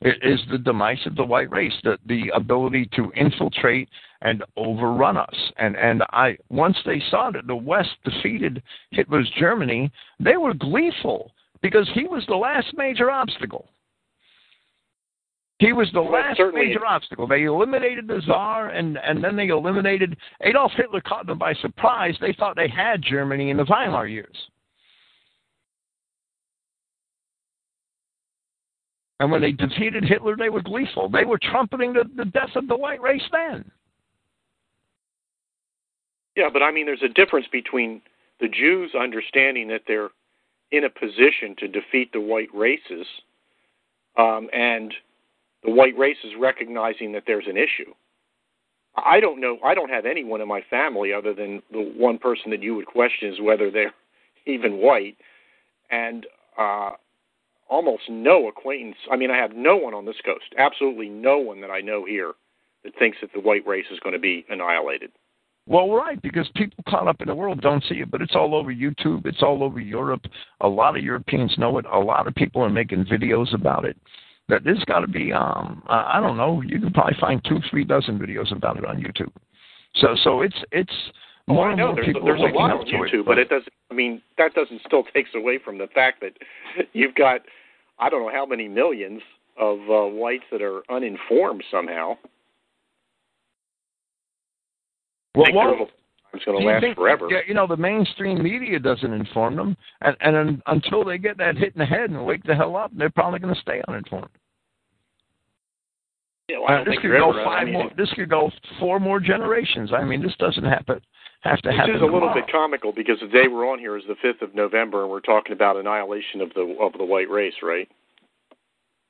[0.00, 3.88] It is the demise of the white race, the the ability to infiltrate
[4.20, 5.36] and overrun us.
[5.56, 9.90] And and I once they saw that the West defeated Hitler's Germany,
[10.20, 11.32] they were gleeful
[11.62, 13.66] because he was the last major obstacle.
[15.58, 17.26] He was the well, last major obstacle.
[17.26, 21.00] They eliminated the Tsar, and, and then they eliminated Adolf Hitler.
[21.00, 22.16] Caught them by surprise.
[22.20, 24.36] They thought they had Germany in the Weimar years.
[29.20, 31.08] And when they defeated Hitler, they were gleeful.
[31.08, 33.68] They were trumpeting the, the death of the white race then.
[36.36, 38.00] Yeah, but I mean, there's a difference between
[38.40, 40.10] the Jews understanding that they're
[40.70, 43.06] in a position to defeat the white races,
[44.16, 44.94] um, and
[45.64, 47.92] the white race is recognizing that there's an issue.
[48.96, 49.58] I don't know.
[49.64, 52.86] I don't have anyone in my family other than the one person that you would
[52.86, 53.94] question is whether they're
[54.46, 55.16] even white,
[55.90, 56.26] and
[56.58, 56.90] uh,
[57.68, 58.96] almost no acquaintance.
[59.10, 60.54] I mean, I have no one on this coast.
[60.58, 62.32] Absolutely no one that I know here
[62.84, 65.10] that thinks that the white race is going to be annihilated.
[65.66, 68.54] Well, right, because people caught up in the world don't see it, but it's all
[68.54, 69.26] over YouTube.
[69.26, 70.22] It's all over Europe.
[70.62, 71.84] A lot of Europeans know it.
[71.92, 73.98] A lot of people are making videos about it.
[74.48, 77.84] That there's got to be, um, I don't know, you can probably find two, three
[77.84, 79.30] dozen videos about it on YouTube.
[79.96, 80.92] So, so it's it's
[81.46, 81.88] more oh, I know.
[81.88, 83.48] and more there's, people there's a lot on waking up to YouTube, it, but it
[83.50, 83.72] doesn't.
[83.90, 86.32] I mean, that doesn't still takes away from the fact that
[86.92, 87.42] you've got
[87.98, 89.22] I don't know how many millions
[89.58, 92.16] of uh, whites that are uninformed somehow.
[95.34, 95.88] Well,
[96.32, 97.28] time's going to last think- forever.
[97.30, 101.38] Yeah, you know, the mainstream media doesn't inform them, and, and un, until they get
[101.38, 103.82] that hit in the head and wake the hell up, they're probably going to stay
[103.88, 104.28] uninformed.
[106.48, 107.90] Yeah, well, I Uh, don't this could go ever- I five mean, more.
[107.96, 108.50] This could go
[108.80, 109.92] four more generations.
[109.92, 111.00] I mean, this doesn't happen.
[111.42, 111.92] Have to This happen.
[111.92, 112.34] This is a little tomorrow.
[112.40, 115.20] bit comical because the day we're on here is the fifth of November, and we're
[115.20, 117.88] talking about annihilation of the of the white race, right?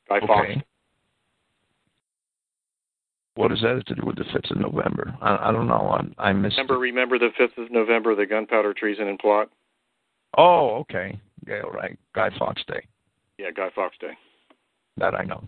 [0.08, 0.50] Guy Fawkes.
[0.50, 0.62] Okay.
[3.38, 5.16] What does that have to do with the fifth of November?
[5.22, 5.96] I, I don't know.
[6.18, 6.58] I, I missed.
[6.58, 6.78] Remember, it.
[6.78, 9.48] remember the fifth of November, the gunpowder treason and plot.
[10.36, 11.16] Oh, okay.
[11.46, 11.96] Yeah, right.
[12.16, 12.84] Guy Fawkes Day.
[13.38, 14.10] Yeah, Guy Fawkes Day.
[14.96, 15.46] That I know.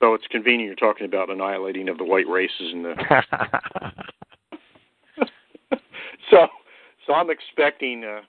[0.00, 2.94] So it's convenient you're talking about annihilating of the white races and the
[6.30, 6.46] so
[7.04, 8.20] so I'm expecting uh,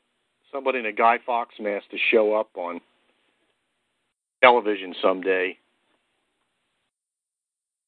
[0.51, 2.81] somebody in a Guy Fawkes mask to show up on
[4.41, 5.55] television someday,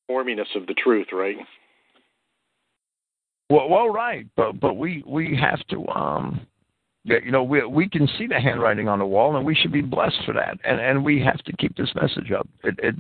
[0.10, 1.38] informing us of the truth, right?
[3.50, 6.42] Well, well, right, but but we we have to um,
[7.04, 9.82] you know, we we can see the handwriting on the wall, and we should be
[9.82, 12.48] blessed for that, and and we have to keep this message up.
[12.64, 12.96] It it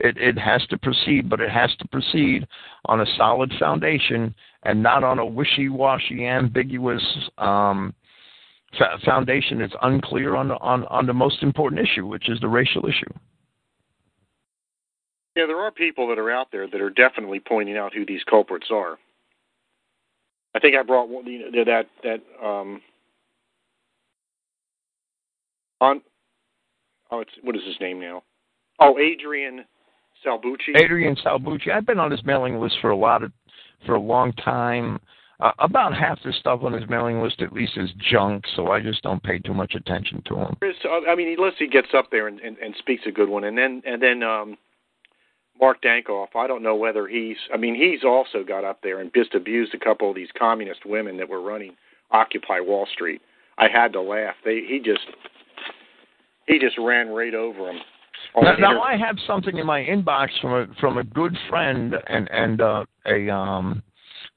[0.00, 2.46] it it has to proceed, but it has to proceed
[2.86, 4.34] on a solid foundation
[4.64, 7.02] and not on a wishy-washy, ambiguous
[7.38, 7.94] um,
[9.04, 12.86] foundation that's unclear on the on on the most important issue, which is the racial
[12.86, 13.12] issue.
[15.34, 18.22] Yeah, there are people that are out there that are definitely pointing out who these
[18.28, 18.98] culprits are.
[20.54, 22.82] I think I brought one you know, that that um
[25.80, 26.02] on
[27.10, 28.22] oh it's what is his name now?
[28.78, 29.64] Oh, Adrian
[30.24, 30.76] Salbuchi.
[30.76, 31.70] Adrian Salbuchi.
[31.72, 33.32] I've been on his mailing list for a lot of
[33.86, 35.00] for a long time.
[35.40, 38.80] Uh, about half the stuff on his mailing list, at least, is junk, so I
[38.80, 40.56] just don't pay too much attention to him.
[40.62, 43.42] Uh, I mean, unless he gets up there and, and, and speaks a good one,
[43.42, 44.56] and then and then um,
[45.60, 46.28] Mark Dankof.
[46.34, 47.36] I don't know whether he's.
[47.52, 50.84] I mean, he's also got up there and just abused a couple of these communist
[50.86, 51.76] women that were running
[52.10, 53.20] Occupy Wall Street.
[53.58, 54.34] I had to laugh.
[54.44, 55.06] They he just
[56.46, 57.80] he just ran right over them.
[58.40, 62.30] Now, now I have something in my inbox from a from a good friend and
[62.30, 63.82] and uh, a um,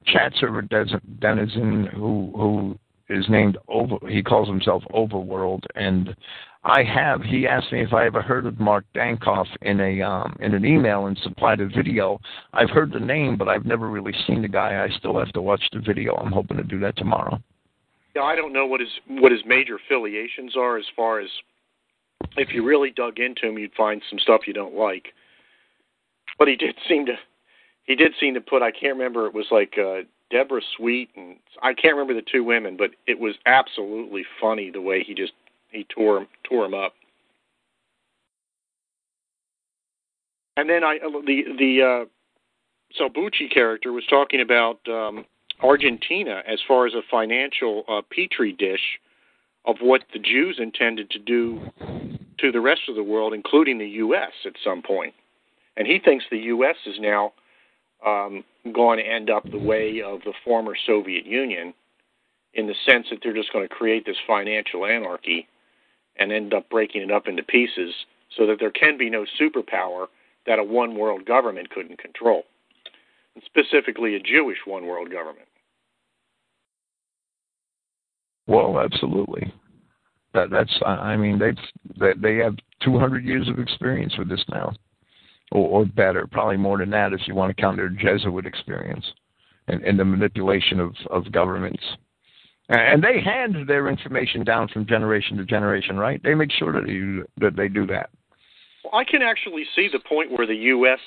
[0.05, 2.79] chat server denizen who who
[3.09, 3.97] is named over.
[4.07, 6.15] He calls himself Overworld, and
[6.63, 7.21] I have.
[7.21, 10.65] He asked me if I ever heard of Mark Dankof in a um, in an
[10.65, 12.19] email and supplied a video.
[12.53, 14.83] I've heard the name, but I've never really seen the guy.
[14.83, 16.15] I still have to watch the video.
[16.15, 17.39] I'm hoping to do that tomorrow.
[18.15, 21.29] Yeah, I don't know what his what his major affiliations are as far as
[22.37, 25.09] if you really dug into him, you'd find some stuff you don't like.
[26.39, 27.13] But he did seem to
[27.83, 31.37] he did seem to put I can't remember it was like uh Deborah Sweet and
[31.61, 35.33] I can't remember the two women, but it was absolutely funny the way he just
[35.69, 36.93] he tore tore 'em up.
[40.57, 42.05] And then I the the uh
[42.99, 45.25] Salbuchi character was talking about um
[45.61, 48.99] Argentina as far as a financial uh, petri dish
[49.65, 51.59] of what the Jews intended to do
[52.37, 54.31] to the rest of the world, including the U.S.
[54.45, 55.13] at some point.
[55.77, 56.75] And he thinks the U.S.
[56.85, 57.33] is now
[58.05, 58.43] um,
[58.73, 61.73] going to end up the way of the former Soviet Union
[62.53, 65.47] in the sense that they're just going to create this financial anarchy
[66.17, 67.93] and end up breaking it up into pieces
[68.35, 70.07] so that there can be no superpower
[70.47, 72.43] that a one world government couldn't control
[73.35, 75.47] and specifically a Jewish one world government.
[78.47, 79.51] Well, absolutely.
[80.33, 81.57] That that's I mean they've
[81.99, 84.73] they, they have 200 years of experience with this now,
[85.51, 89.05] or, or better, probably more than that if you want to count their Jesuit experience
[89.67, 91.83] and, and the manipulation of of governments.
[92.67, 96.21] And they hand their information down from generation to generation, right?
[96.23, 98.09] They make sure that you that they do that.
[98.83, 100.99] Well, I can actually see the point where the U.S.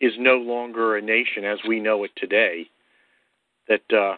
[0.00, 2.66] is no longer a nation as we know it today.
[3.68, 4.16] That uh,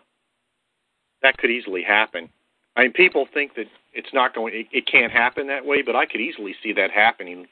[1.22, 2.28] that could easily happen.
[2.76, 5.96] I mean, people think that it's not going, it, it can't happen that way, but
[5.96, 7.46] I could easily see that happening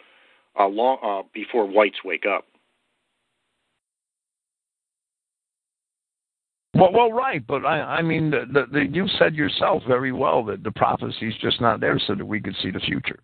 [0.58, 2.46] uh, long uh, before whites wake up.
[6.74, 10.44] Well, well, right, but I, I mean, the, the, the, you said yourself very well
[10.44, 13.18] that the prophecy's just not there so that we could see the future.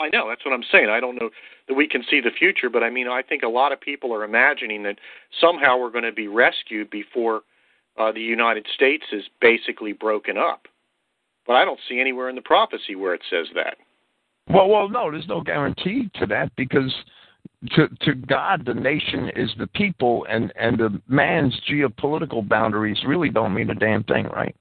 [0.00, 0.88] I know that's what I'm saying.
[0.90, 1.30] I don't know
[1.68, 4.12] that we can see the future, but I mean, I think a lot of people
[4.12, 4.98] are imagining that
[5.40, 7.42] somehow we're going to be rescued before
[7.98, 10.66] uh, the United States is basically broken up.
[11.46, 13.76] But I don't see anywhere in the prophecy where it says that.
[14.48, 16.94] Well, well, no, there's no guarantee to that because
[17.70, 23.30] to to God, the nation is the people, and and the man's geopolitical boundaries really
[23.30, 24.54] don't mean a damn thing, right?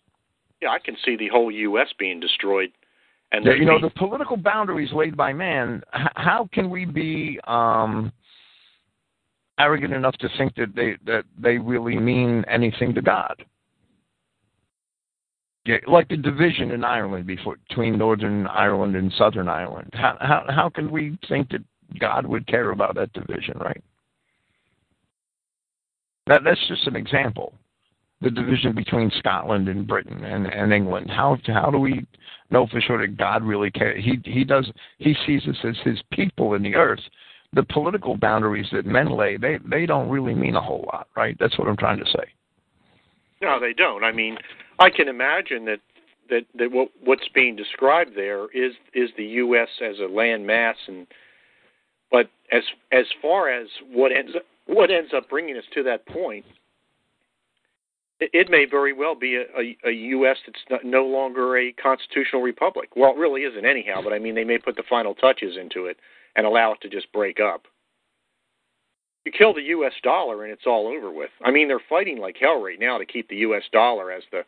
[0.62, 1.88] Yeah, I can see the whole U.S.
[1.99, 2.72] being destroyed.
[3.32, 5.82] And yeah, you know, the political boundaries laid by man.
[5.91, 8.12] How can we be um,
[9.60, 13.44] arrogant enough to think that they that they really mean anything to God?
[15.88, 19.90] Like the division in Ireland before, between Northern Ireland and Southern Ireland.
[19.94, 21.64] How how how can we think that
[22.00, 23.84] God would care about that division, right?
[26.28, 27.54] That that's just an example.
[28.22, 31.10] The division between Scotland and Britain and, and England.
[31.10, 32.06] How how do we
[32.52, 34.04] know for sure that God really cares?
[34.04, 34.72] He he does.
[35.00, 37.02] He sees us as His people in the earth.
[37.54, 41.36] The political boundaries that men lay, they they don't really mean a whole lot, right?
[41.40, 42.26] That's what I'm trying to say.
[43.42, 44.04] No, they don't.
[44.04, 44.38] I mean,
[44.80, 45.80] I can imagine that
[46.30, 49.69] that that what what's being described there is is the U.S.
[49.81, 51.07] as a land mass and
[52.11, 56.06] but as as far as what ends up, what ends up bringing us to that
[56.07, 56.45] point,
[58.19, 60.38] it, it may very well be a, a, a U.S.
[60.45, 62.89] that's not, no longer a constitutional republic.
[62.95, 64.02] Well, it really isn't anyhow.
[64.03, 65.97] But I mean, they may put the final touches into it
[66.35, 67.64] and allow it to just break up.
[69.26, 69.93] You kill the U.S.
[70.03, 71.31] dollar and it's all over with.
[71.43, 73.64] I mean, they're fighting like hell right now to keep the U.S.
[73.72, 74.43] dollar as the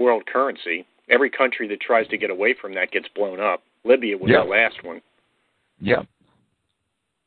[0.00, 0.84] world currency.
[1.08, 3.62] Every country that tries to get away from that gets blown up.
[3.84, 4.44] Libya was yep.
[4.44, 5.00] the last one.
[5.80, 6.02] Yeah.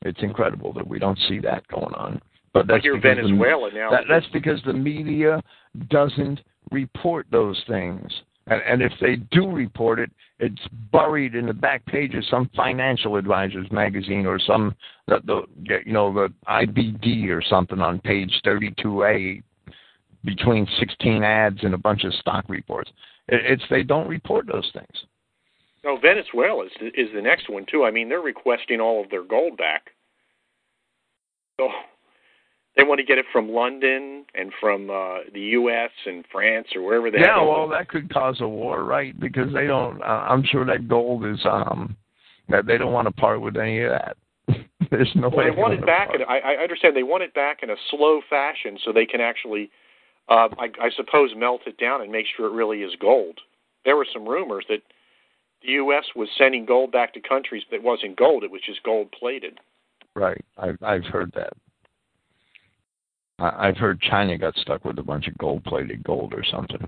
[0.02, 2.22] It's incredible that we don't see that going on.
[2.54, 3.90] But that's because Venezuela the, now.
[3.91, 5.41] That, that's because the media
[5.90, 6.41] doesn't
[6.72, 8.12] report those things.
[8.48, 12.50] And, and if they do report it, it's buried in the back page of some
[12.56, 14.76] financial advisors magazine or some
[15.08, 19.41] the, the you know the IBD or something on page 32A
[20.24, 22.91] between 16 ads and a bunch of stock reports.
[23.28, 25.06] It's they don't report those things.
[25.84, 27.84] No, Venezuela is the, is the next one too.
[27.84, 29.91] I mean, they're requesting all of their gold back.
[31.60, 31.70] So
[32.76, 35.91] they want to get it from London and from uh, the U.S.
[36.06, 37.20] and France or wherever they.
[37.20, 39.18] Yeah, well, that could cause a war, right?
[39.20, 40.02] Because they don't.
[40.02, 41.95] Uh, I'm sure that gold is um
[42.50, 44.18] that they don't want to part with any of that.
[44.91, 45.50] There's no well, way.
[45.50, 46.10] They want it back.
[46.14, 49.22] In, I, I understand they want it back in a slow fashion so they can
[49.22, 49.70] actually,
[50.30, 53.40] uh, I, I suppose, melt it down and make sure it really is gold.
[53.86, 54.82] There were some rumors that
[55.62, 56.06] the U.S.
[56.16, 59.60] was sending gold back to countries that wasn't gold; it was just gold plated.
[60.16, 60.44] Right.
[60.58, 61.54] I've I've heard that.
[63.40, 66.88] I've heard China got stuck with a bunch of gold plated gold or something.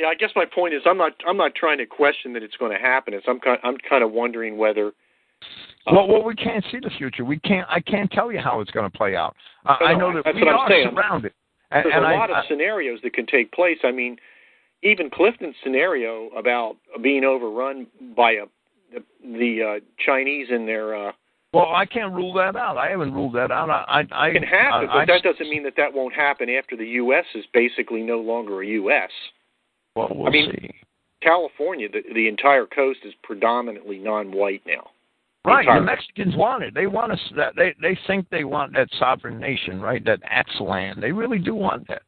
[0.00, 2.56] Yeah, I guess my point is I'm not I'm not trying to question that it's
[2.56, 3.14] going to happen.
[3.14, 4.88] It's I'm kind I'm kind of wondering whether.
[5.86, 7.24] Uh, well, well, we can't see the future.
[7.24, 7.66] We can't.
[7.70, 9.34] I can't tell you how it's going to play out.
[9.66, 10.90] Uh, no, I know that we are saying.
[10.92, 11.32] surrounded.
[11.70, 13.78] There's and a I, lot of I, scenarios that can take place.
[13.84, 14.16] I mean,
[14.82, 18.44] even Clifton's scenario about being overrun by a
[18.92, 21.08] the, the uh, Chinese in their.
[21.08, 21.12] Uh,
[21.52, 22.76] well, I can't rule that out.
[22.76, 23.70] I haven't ruled that out.
[23.70, 26.76] I, I it can happen, I, but that doesn't mean that that won't happen after
[26.76, 27.24] the U.S.
[27.34, 29.10] is basically no longer a U.S.
[29.98, 30.70] Well, we'll I mean, see.
[31.22, 34.90] California, the, the entire coast is predominantly non-white now.
[35.44, 36.74] Right, the Mexicans want it.
[36.74, 37.20] They want us.
[37.36, 40.04] That they they think they want that sovereign nation, right?
[40.04, 40.20] That
[40.60, 41.02] land.
[41.02, 42.02] They really do want that.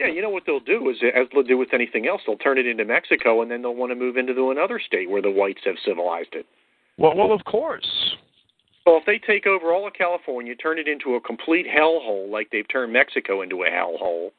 [0.00, 2.56] Yeah, you know what they'll do is, as they'll do with anything else, they'll turn
[2.56, 5.60] it into Mexico, and then they'll want to move into another state where the whites
[5.66, 6.46] have civilized it.
[6.96, 8.16] Well, well, of course.
[8.86, 12.48] Well, if they take over all of California, turn it into a complete hellhole, like
[12.50, 14.30] they've turned Mexico into a hellhole,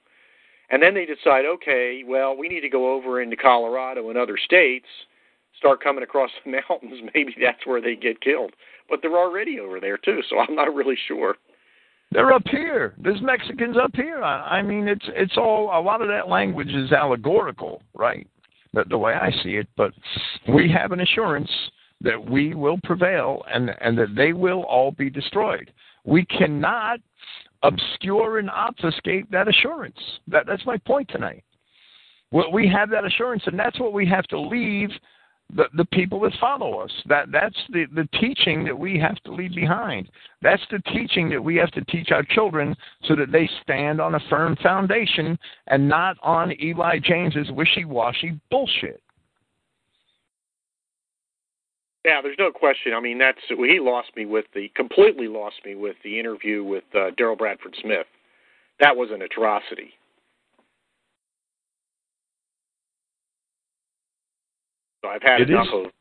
[0.72, 4.38] and then they decide, okay, well, we need to go over into Colorado and other
[4.44, 4.86] states,
[5.58, 7.10] start coming across the mountains.
[7.14, 8.54] Maybe that's where they get killed.
[8.90, 11.36] But they're already over there too, so I'm not really sure.
[12.12, 12.94] They're up here.
[12.98, 14.22] There's Mexicans up here.
[14.22, 18.28] I, I mean, it's it's all a lot of that language is allegorical, right?
[18.74, 19.68] The, the way I see it.
[19.78, 19.94] But
[20.54, 21.50] we have an assurance
[22.02, 25.72] that we will prevail and and that they will all be destroyed.
[26.04, 27.00] We cannot
[27.64, 29.98] obscure and obfuscate that assurance.
[30.28, 31.44] That that's my point tonight.
[32.32, 34.90] We have that assurance, and that's what we have to leave
[35.56, 36.92] the, the people that follow us.
[37.08, 40.10] That that's the, the teaching that we have to leave behind.
[40.42, 42.76] That's the teaching that we have to teach our children
[43.06, 48.40] so that they stand on a firm foundation and not on Eli James's wishy washy
[48.50, 49.02] bullshit.
[52.06, 52.94] Yeah, there's no question.
[52.94, 56.84] I mean, that's he lost me with the completely lost me with the interview with
[56.96, 58.08] uh, Daryl Bradford Smith.
[58.80, 59.94] That was an atrocity.
[65.04, 65.74] So I've had it enough is.
[65.74, 65.92] of.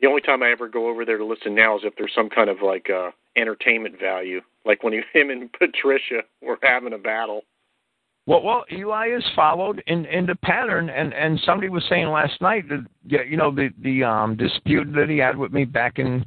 [0.00, 2.30] The only time I ever go over there to listen now is if there's some
[2.30, 6.98] kind of like uh entertainment value, like when he, him and Patricia were having a
[6.98, 7.42] battle.
[8.30, 12.40] Well, well, Eli is followed in in the pattern, and and somebody was saying last
[12.40, 16.24] night that you know the the um dispute that he had with me back in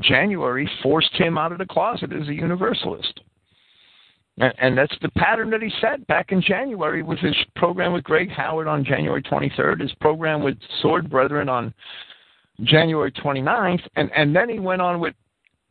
[0.00, 3.20] January forced him out of the closet as a universalist.
[4.36, 8.04] And, and that's the pattern that he set back in January with his program with
[8.04, 11.72] Greg Howard on January 23rd, his program with Sword Brethren on
[12.64, 15.14] January 29th, and and then he went on with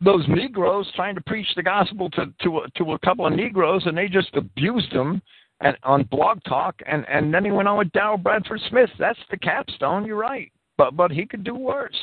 [0.02, 3.96] those Negroes trying to preach the gospel to to to a couple of Negroes, and
[3.96, 5.22] they just abused him
[5.62, 8.90] and on Blog Talk, and and then he went on with Daryl Bradford Smith.
[9.00, 10.06] That's the capstone.
[10.06, 11.96] You're right, but but he could do worse.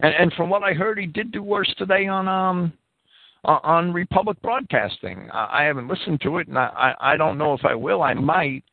[0.00, 2.72] And and from what I heard, he did do worse today on um
[3.44, 5.28] on Republic Broadcasting.
[5.32, 8.02] I, I haven't listened to it, and I I I don't know if I will.
[8.02, 8.64] I might.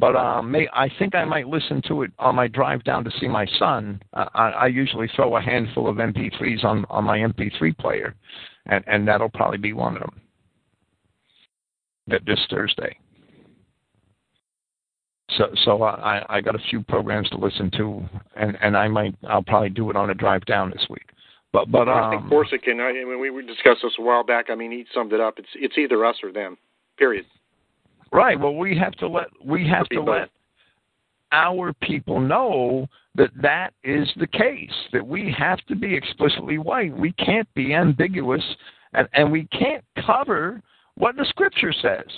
[0.00, 3.10] But um, may, I think I might listen to it on my drive down to
[3.18, 4.00] see my son.
[4.12, 8.14] I, I usually throw a handful of MP3s on on my MP3 player,
[8.66, 10.20] and and that'll probably be one of them.
[12.24, 12.96] This Thursday.
[15.36, 18.02] So so I I got a few programs to listen to,
[18.36, 21.10] and and I might I'll probably do it on a drive down this week.
[21.52, 22.80] But but I think um, Corsican.
[22.80, 24.46] I mean, we discussed this a while back.
[24.50, 25.38] I mean, he summed it up.
[25.38, 26.56] It's it's either us or them.
[26.98, 27.24] Period.
[28.12, 28.38] right.
[28.38, 30.30] Well, we have to let we have to let
[31.32, 34.72] our people know that that is the case.
[34.92, 36.96] That we have to be explicitly white.
[36.96, 38.44] We can't be ambiguous,
[38.92, 40.62] and and we can't cover
[40.96, 42.10] what the scripture says.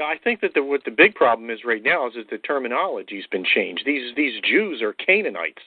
[0.00, 3.26] I think that the, what the big problem is right now is that the terminology's
[3.30, 3.82] been changed.
[3.84, 5.62] These these Jews are Canaanites.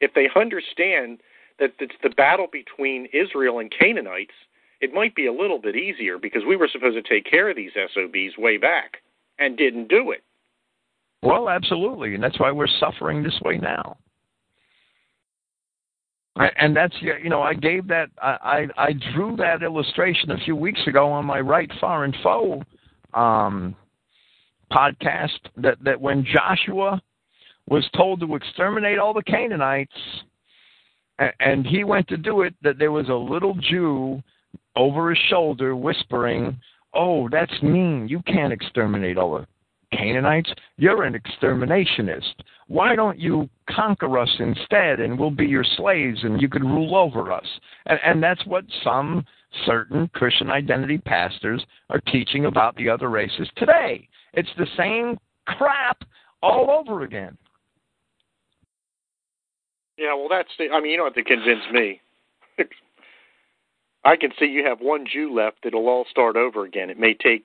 [0.00, 1.20] If they understand
[1.58, 4.34] that it's the battle between Israel and Canaanites,
[4.80, 7.56] it might be a little bit easier because we were supposed to take care of
[7.56, 8.98] these SOBs way back
[9.38, 10.22] and didn't do it.
[11.22, 13.96] Well, absolutely, and that's why we're suffering this way now.
[16.36, 20.80] And that's you know I gave that I, I drew that illustration a few weeks
[20.86, 22.62] ago on my right foreign foe
[23.16, 23.74] um,
[24.72, 27.00] podcast that that when Joshua
[27.68, 29.92] was told to exterminate all the Canaanites,
[31.18, 34.22] a- and he went to do it, that there was a little Jew
[34.76, 36.56] over his shoulder whispering,
[36.94, 38.08] "Oh, that's mean.
[38.08, 39.46] You can't exterminate all the
[39.96, 40.52] Canaanites.
[40.76, 42.34] You're an exterminationist.
[42.68, 46.96] Why don't you conquer us instead, and we'll be your slaves, and you could rule
[46.96, 47.46] over us?"
[47.86, 49.24] And, and that's what some
[49.64, 54.08] certain Christian identity pastors are teaching about the other races today.
[54.34, 56.02] It's the same crap
[56.42, 57.36] all over again.
[59.96, 60.70] Yeah, well, that's the.
[60.70, 62.00] I mean, you don't have to convince me.
[64.04, 65.64] I can see you have one Jew left.
[65.64, 66.90] It'll all start over again.
[66.90, 67.44] It may take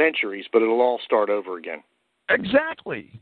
[0.00, 1.82] centuries, but it'll all start over again.
[2.30, 3.20] Exactly.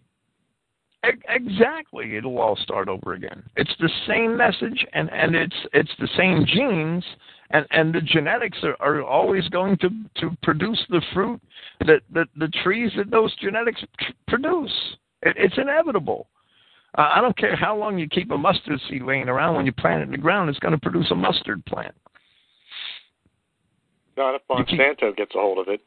[1.06, 2.16] E- Exactly.
[2.16, 3.42] It'll all start over again.
[3.56, 7.04] It's the same message and, and it's it's the same genes
[7.50, 11.40] and, and the genetics are, are always going to, to produce the fruit
[11.80, 13.82] that, that the trees that those genetics
[14.28, 14.72] produce.
[15.22, 16.28] It, it's inevitable.
[16.96, 19.56] Uh, I don't care how long you keep a mustard seed laying around.
[19.56, 21.94] When you plant it in the ground, it's going to produce a mustard plant.
[24.16, 25.80] Not if You keep- Monsanto gets a hold of it.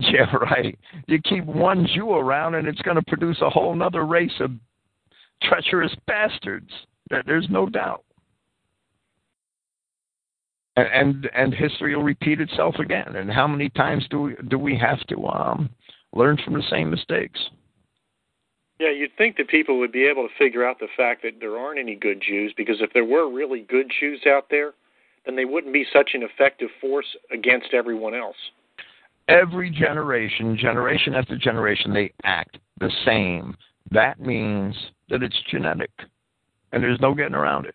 [0.12, 0.78] Yeah, right.
[1.08, 4.52] You keep one Jew around, and it's going to produce a whole other race of
[5.42, 6.70] treacherous bastards.
[7.26, 8.04] There's no doubt.
[10.76, 13.16] And and, and history will repeat itself again.
[13.16, 15.70] And how many times do we, do we have to um,
[16.14, 17.40] learn from the same mistakes?
[18.78, 21.56] Yeah, you'd think that people would be able to figure out the fact that there
[21.56, 24.74] aren't any good Jews because if there were really good Jews out there,
[25.26, 28.36] then they wouldn't be such an effective force against everyone else.
[29.28, 33.54] Every generation, generation after generation, they act the same.
[33.90, 34.74] That means
[35.10, 35.90] that it's genetic,
[36.72, 37.74] and there's no getting around it.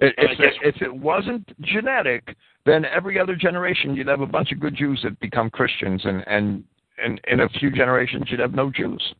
[0.00, 4.58] If, if, if it wasn't genetic, then every other generation you'd have a bunch of
[4.58, 6.64] good Jews that become Christians, and and
[7.02, 9.14] and in a few generations you'd have no Jews.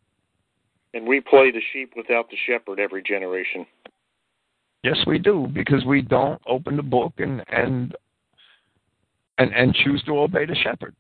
[0.95, 3.67] And we play the sheep without the shepherd every generation.
[4.83, 7.95] Yes, we do because we don't open the book and and
[9.41, 10.95] and, and choose to obey the shepherd.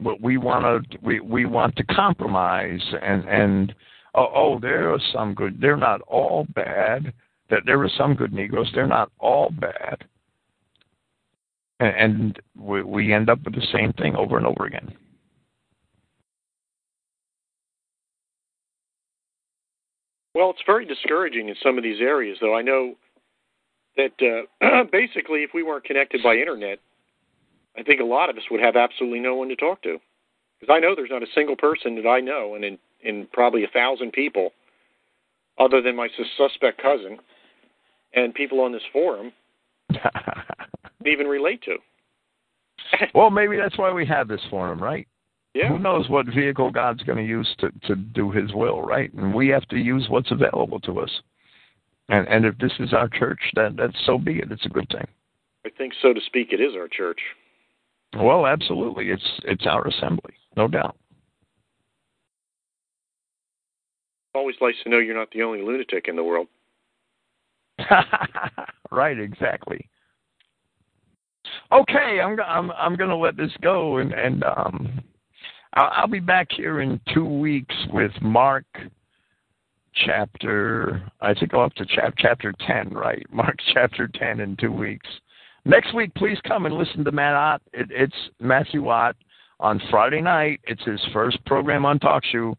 [0.00, 3.74] But we want to we we want to compromise and and
[4.14, 5.60] oh, oh, there are some good.
[5.60, 7.12] They're not all bad.
[7.50, 8.70] That there are some good Negroes.
[8.74, 10.04] They're not all bad.
[11.80, 14.94] And, and we, we end up with the same thing over and over again.
[20.34, 22.54] Well, it's very discouraging in some of these areas, though.
[22.54, 22.94] I know
[23.98, 26.78] that uh, basically, if we weren't connected by internet,
[27.76, 29.98] I think a lot of us would have absolutely no one to talk to.
[30.58, 33.64] Because I know there's not a single person that I know, and in, in probably
[33.64, 34.50] a thousand people,
[35.58, 37.18] other than my suspect cousin
[38.14, 39.32] and people on this forum,
[41.06, 41.76] even relate to.
[43.14, 45.06] well, maybe that's why we have this forum, right?
[45.54, 45.68] Yeah.
[45.68, 49.12] Who knows what vehicle God's going to use to to do His will, right?
[49.14, 51.10] And we have to use what's available to us.
[52.08, 54.50] And and if this is our church, then that's so be it.
[54.50, 55.06] It's a good thing.
[55.66, 57.20] I think, so to speak, it is our church.
[58.16, 59.10] Well, absolutely.
[59.10, 60.96] It's it's our assembly, no doubt.
[64.34, 66.46] Always nice to know you're not the only lunatic in the world.
[68.90, 69.88] right, exactly.
[71.70, 75.00] Okay, I'm I'm I'm going to let this go and and um
[75.74, 78.64] I'll, I'll be back here in two weeks with Mark
[80.04, 81.02] chapter.
[81.20, 83.24] I think I'll up to chap, chapter ten, right?
[83.32, 85.06] Mark chapter ten in two weeks.
[85.64, 87.62] Next week, please come and listen to Matt Ott.
[87.72, 89.16] It, it's Matthew Ott
[89.60, 90.60] on Friday night.
[90.64, 92.54] It's his first program on TalkShoe.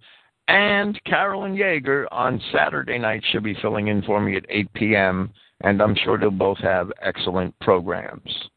[0.48, 3.24] And Carolyn Yeager on Saturday night.
[3.32, 5.32] She'll be filling in for me at 8 p.m.
[5.62, 8.50] And I'm sure they'll both have excellent programs.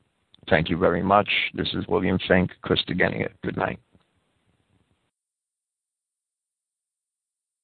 [0.48, 1.28] Thank you very much.
[1.54, 3.28] This is William Finck, Christogenea.
[3.44, 3.78] Good night.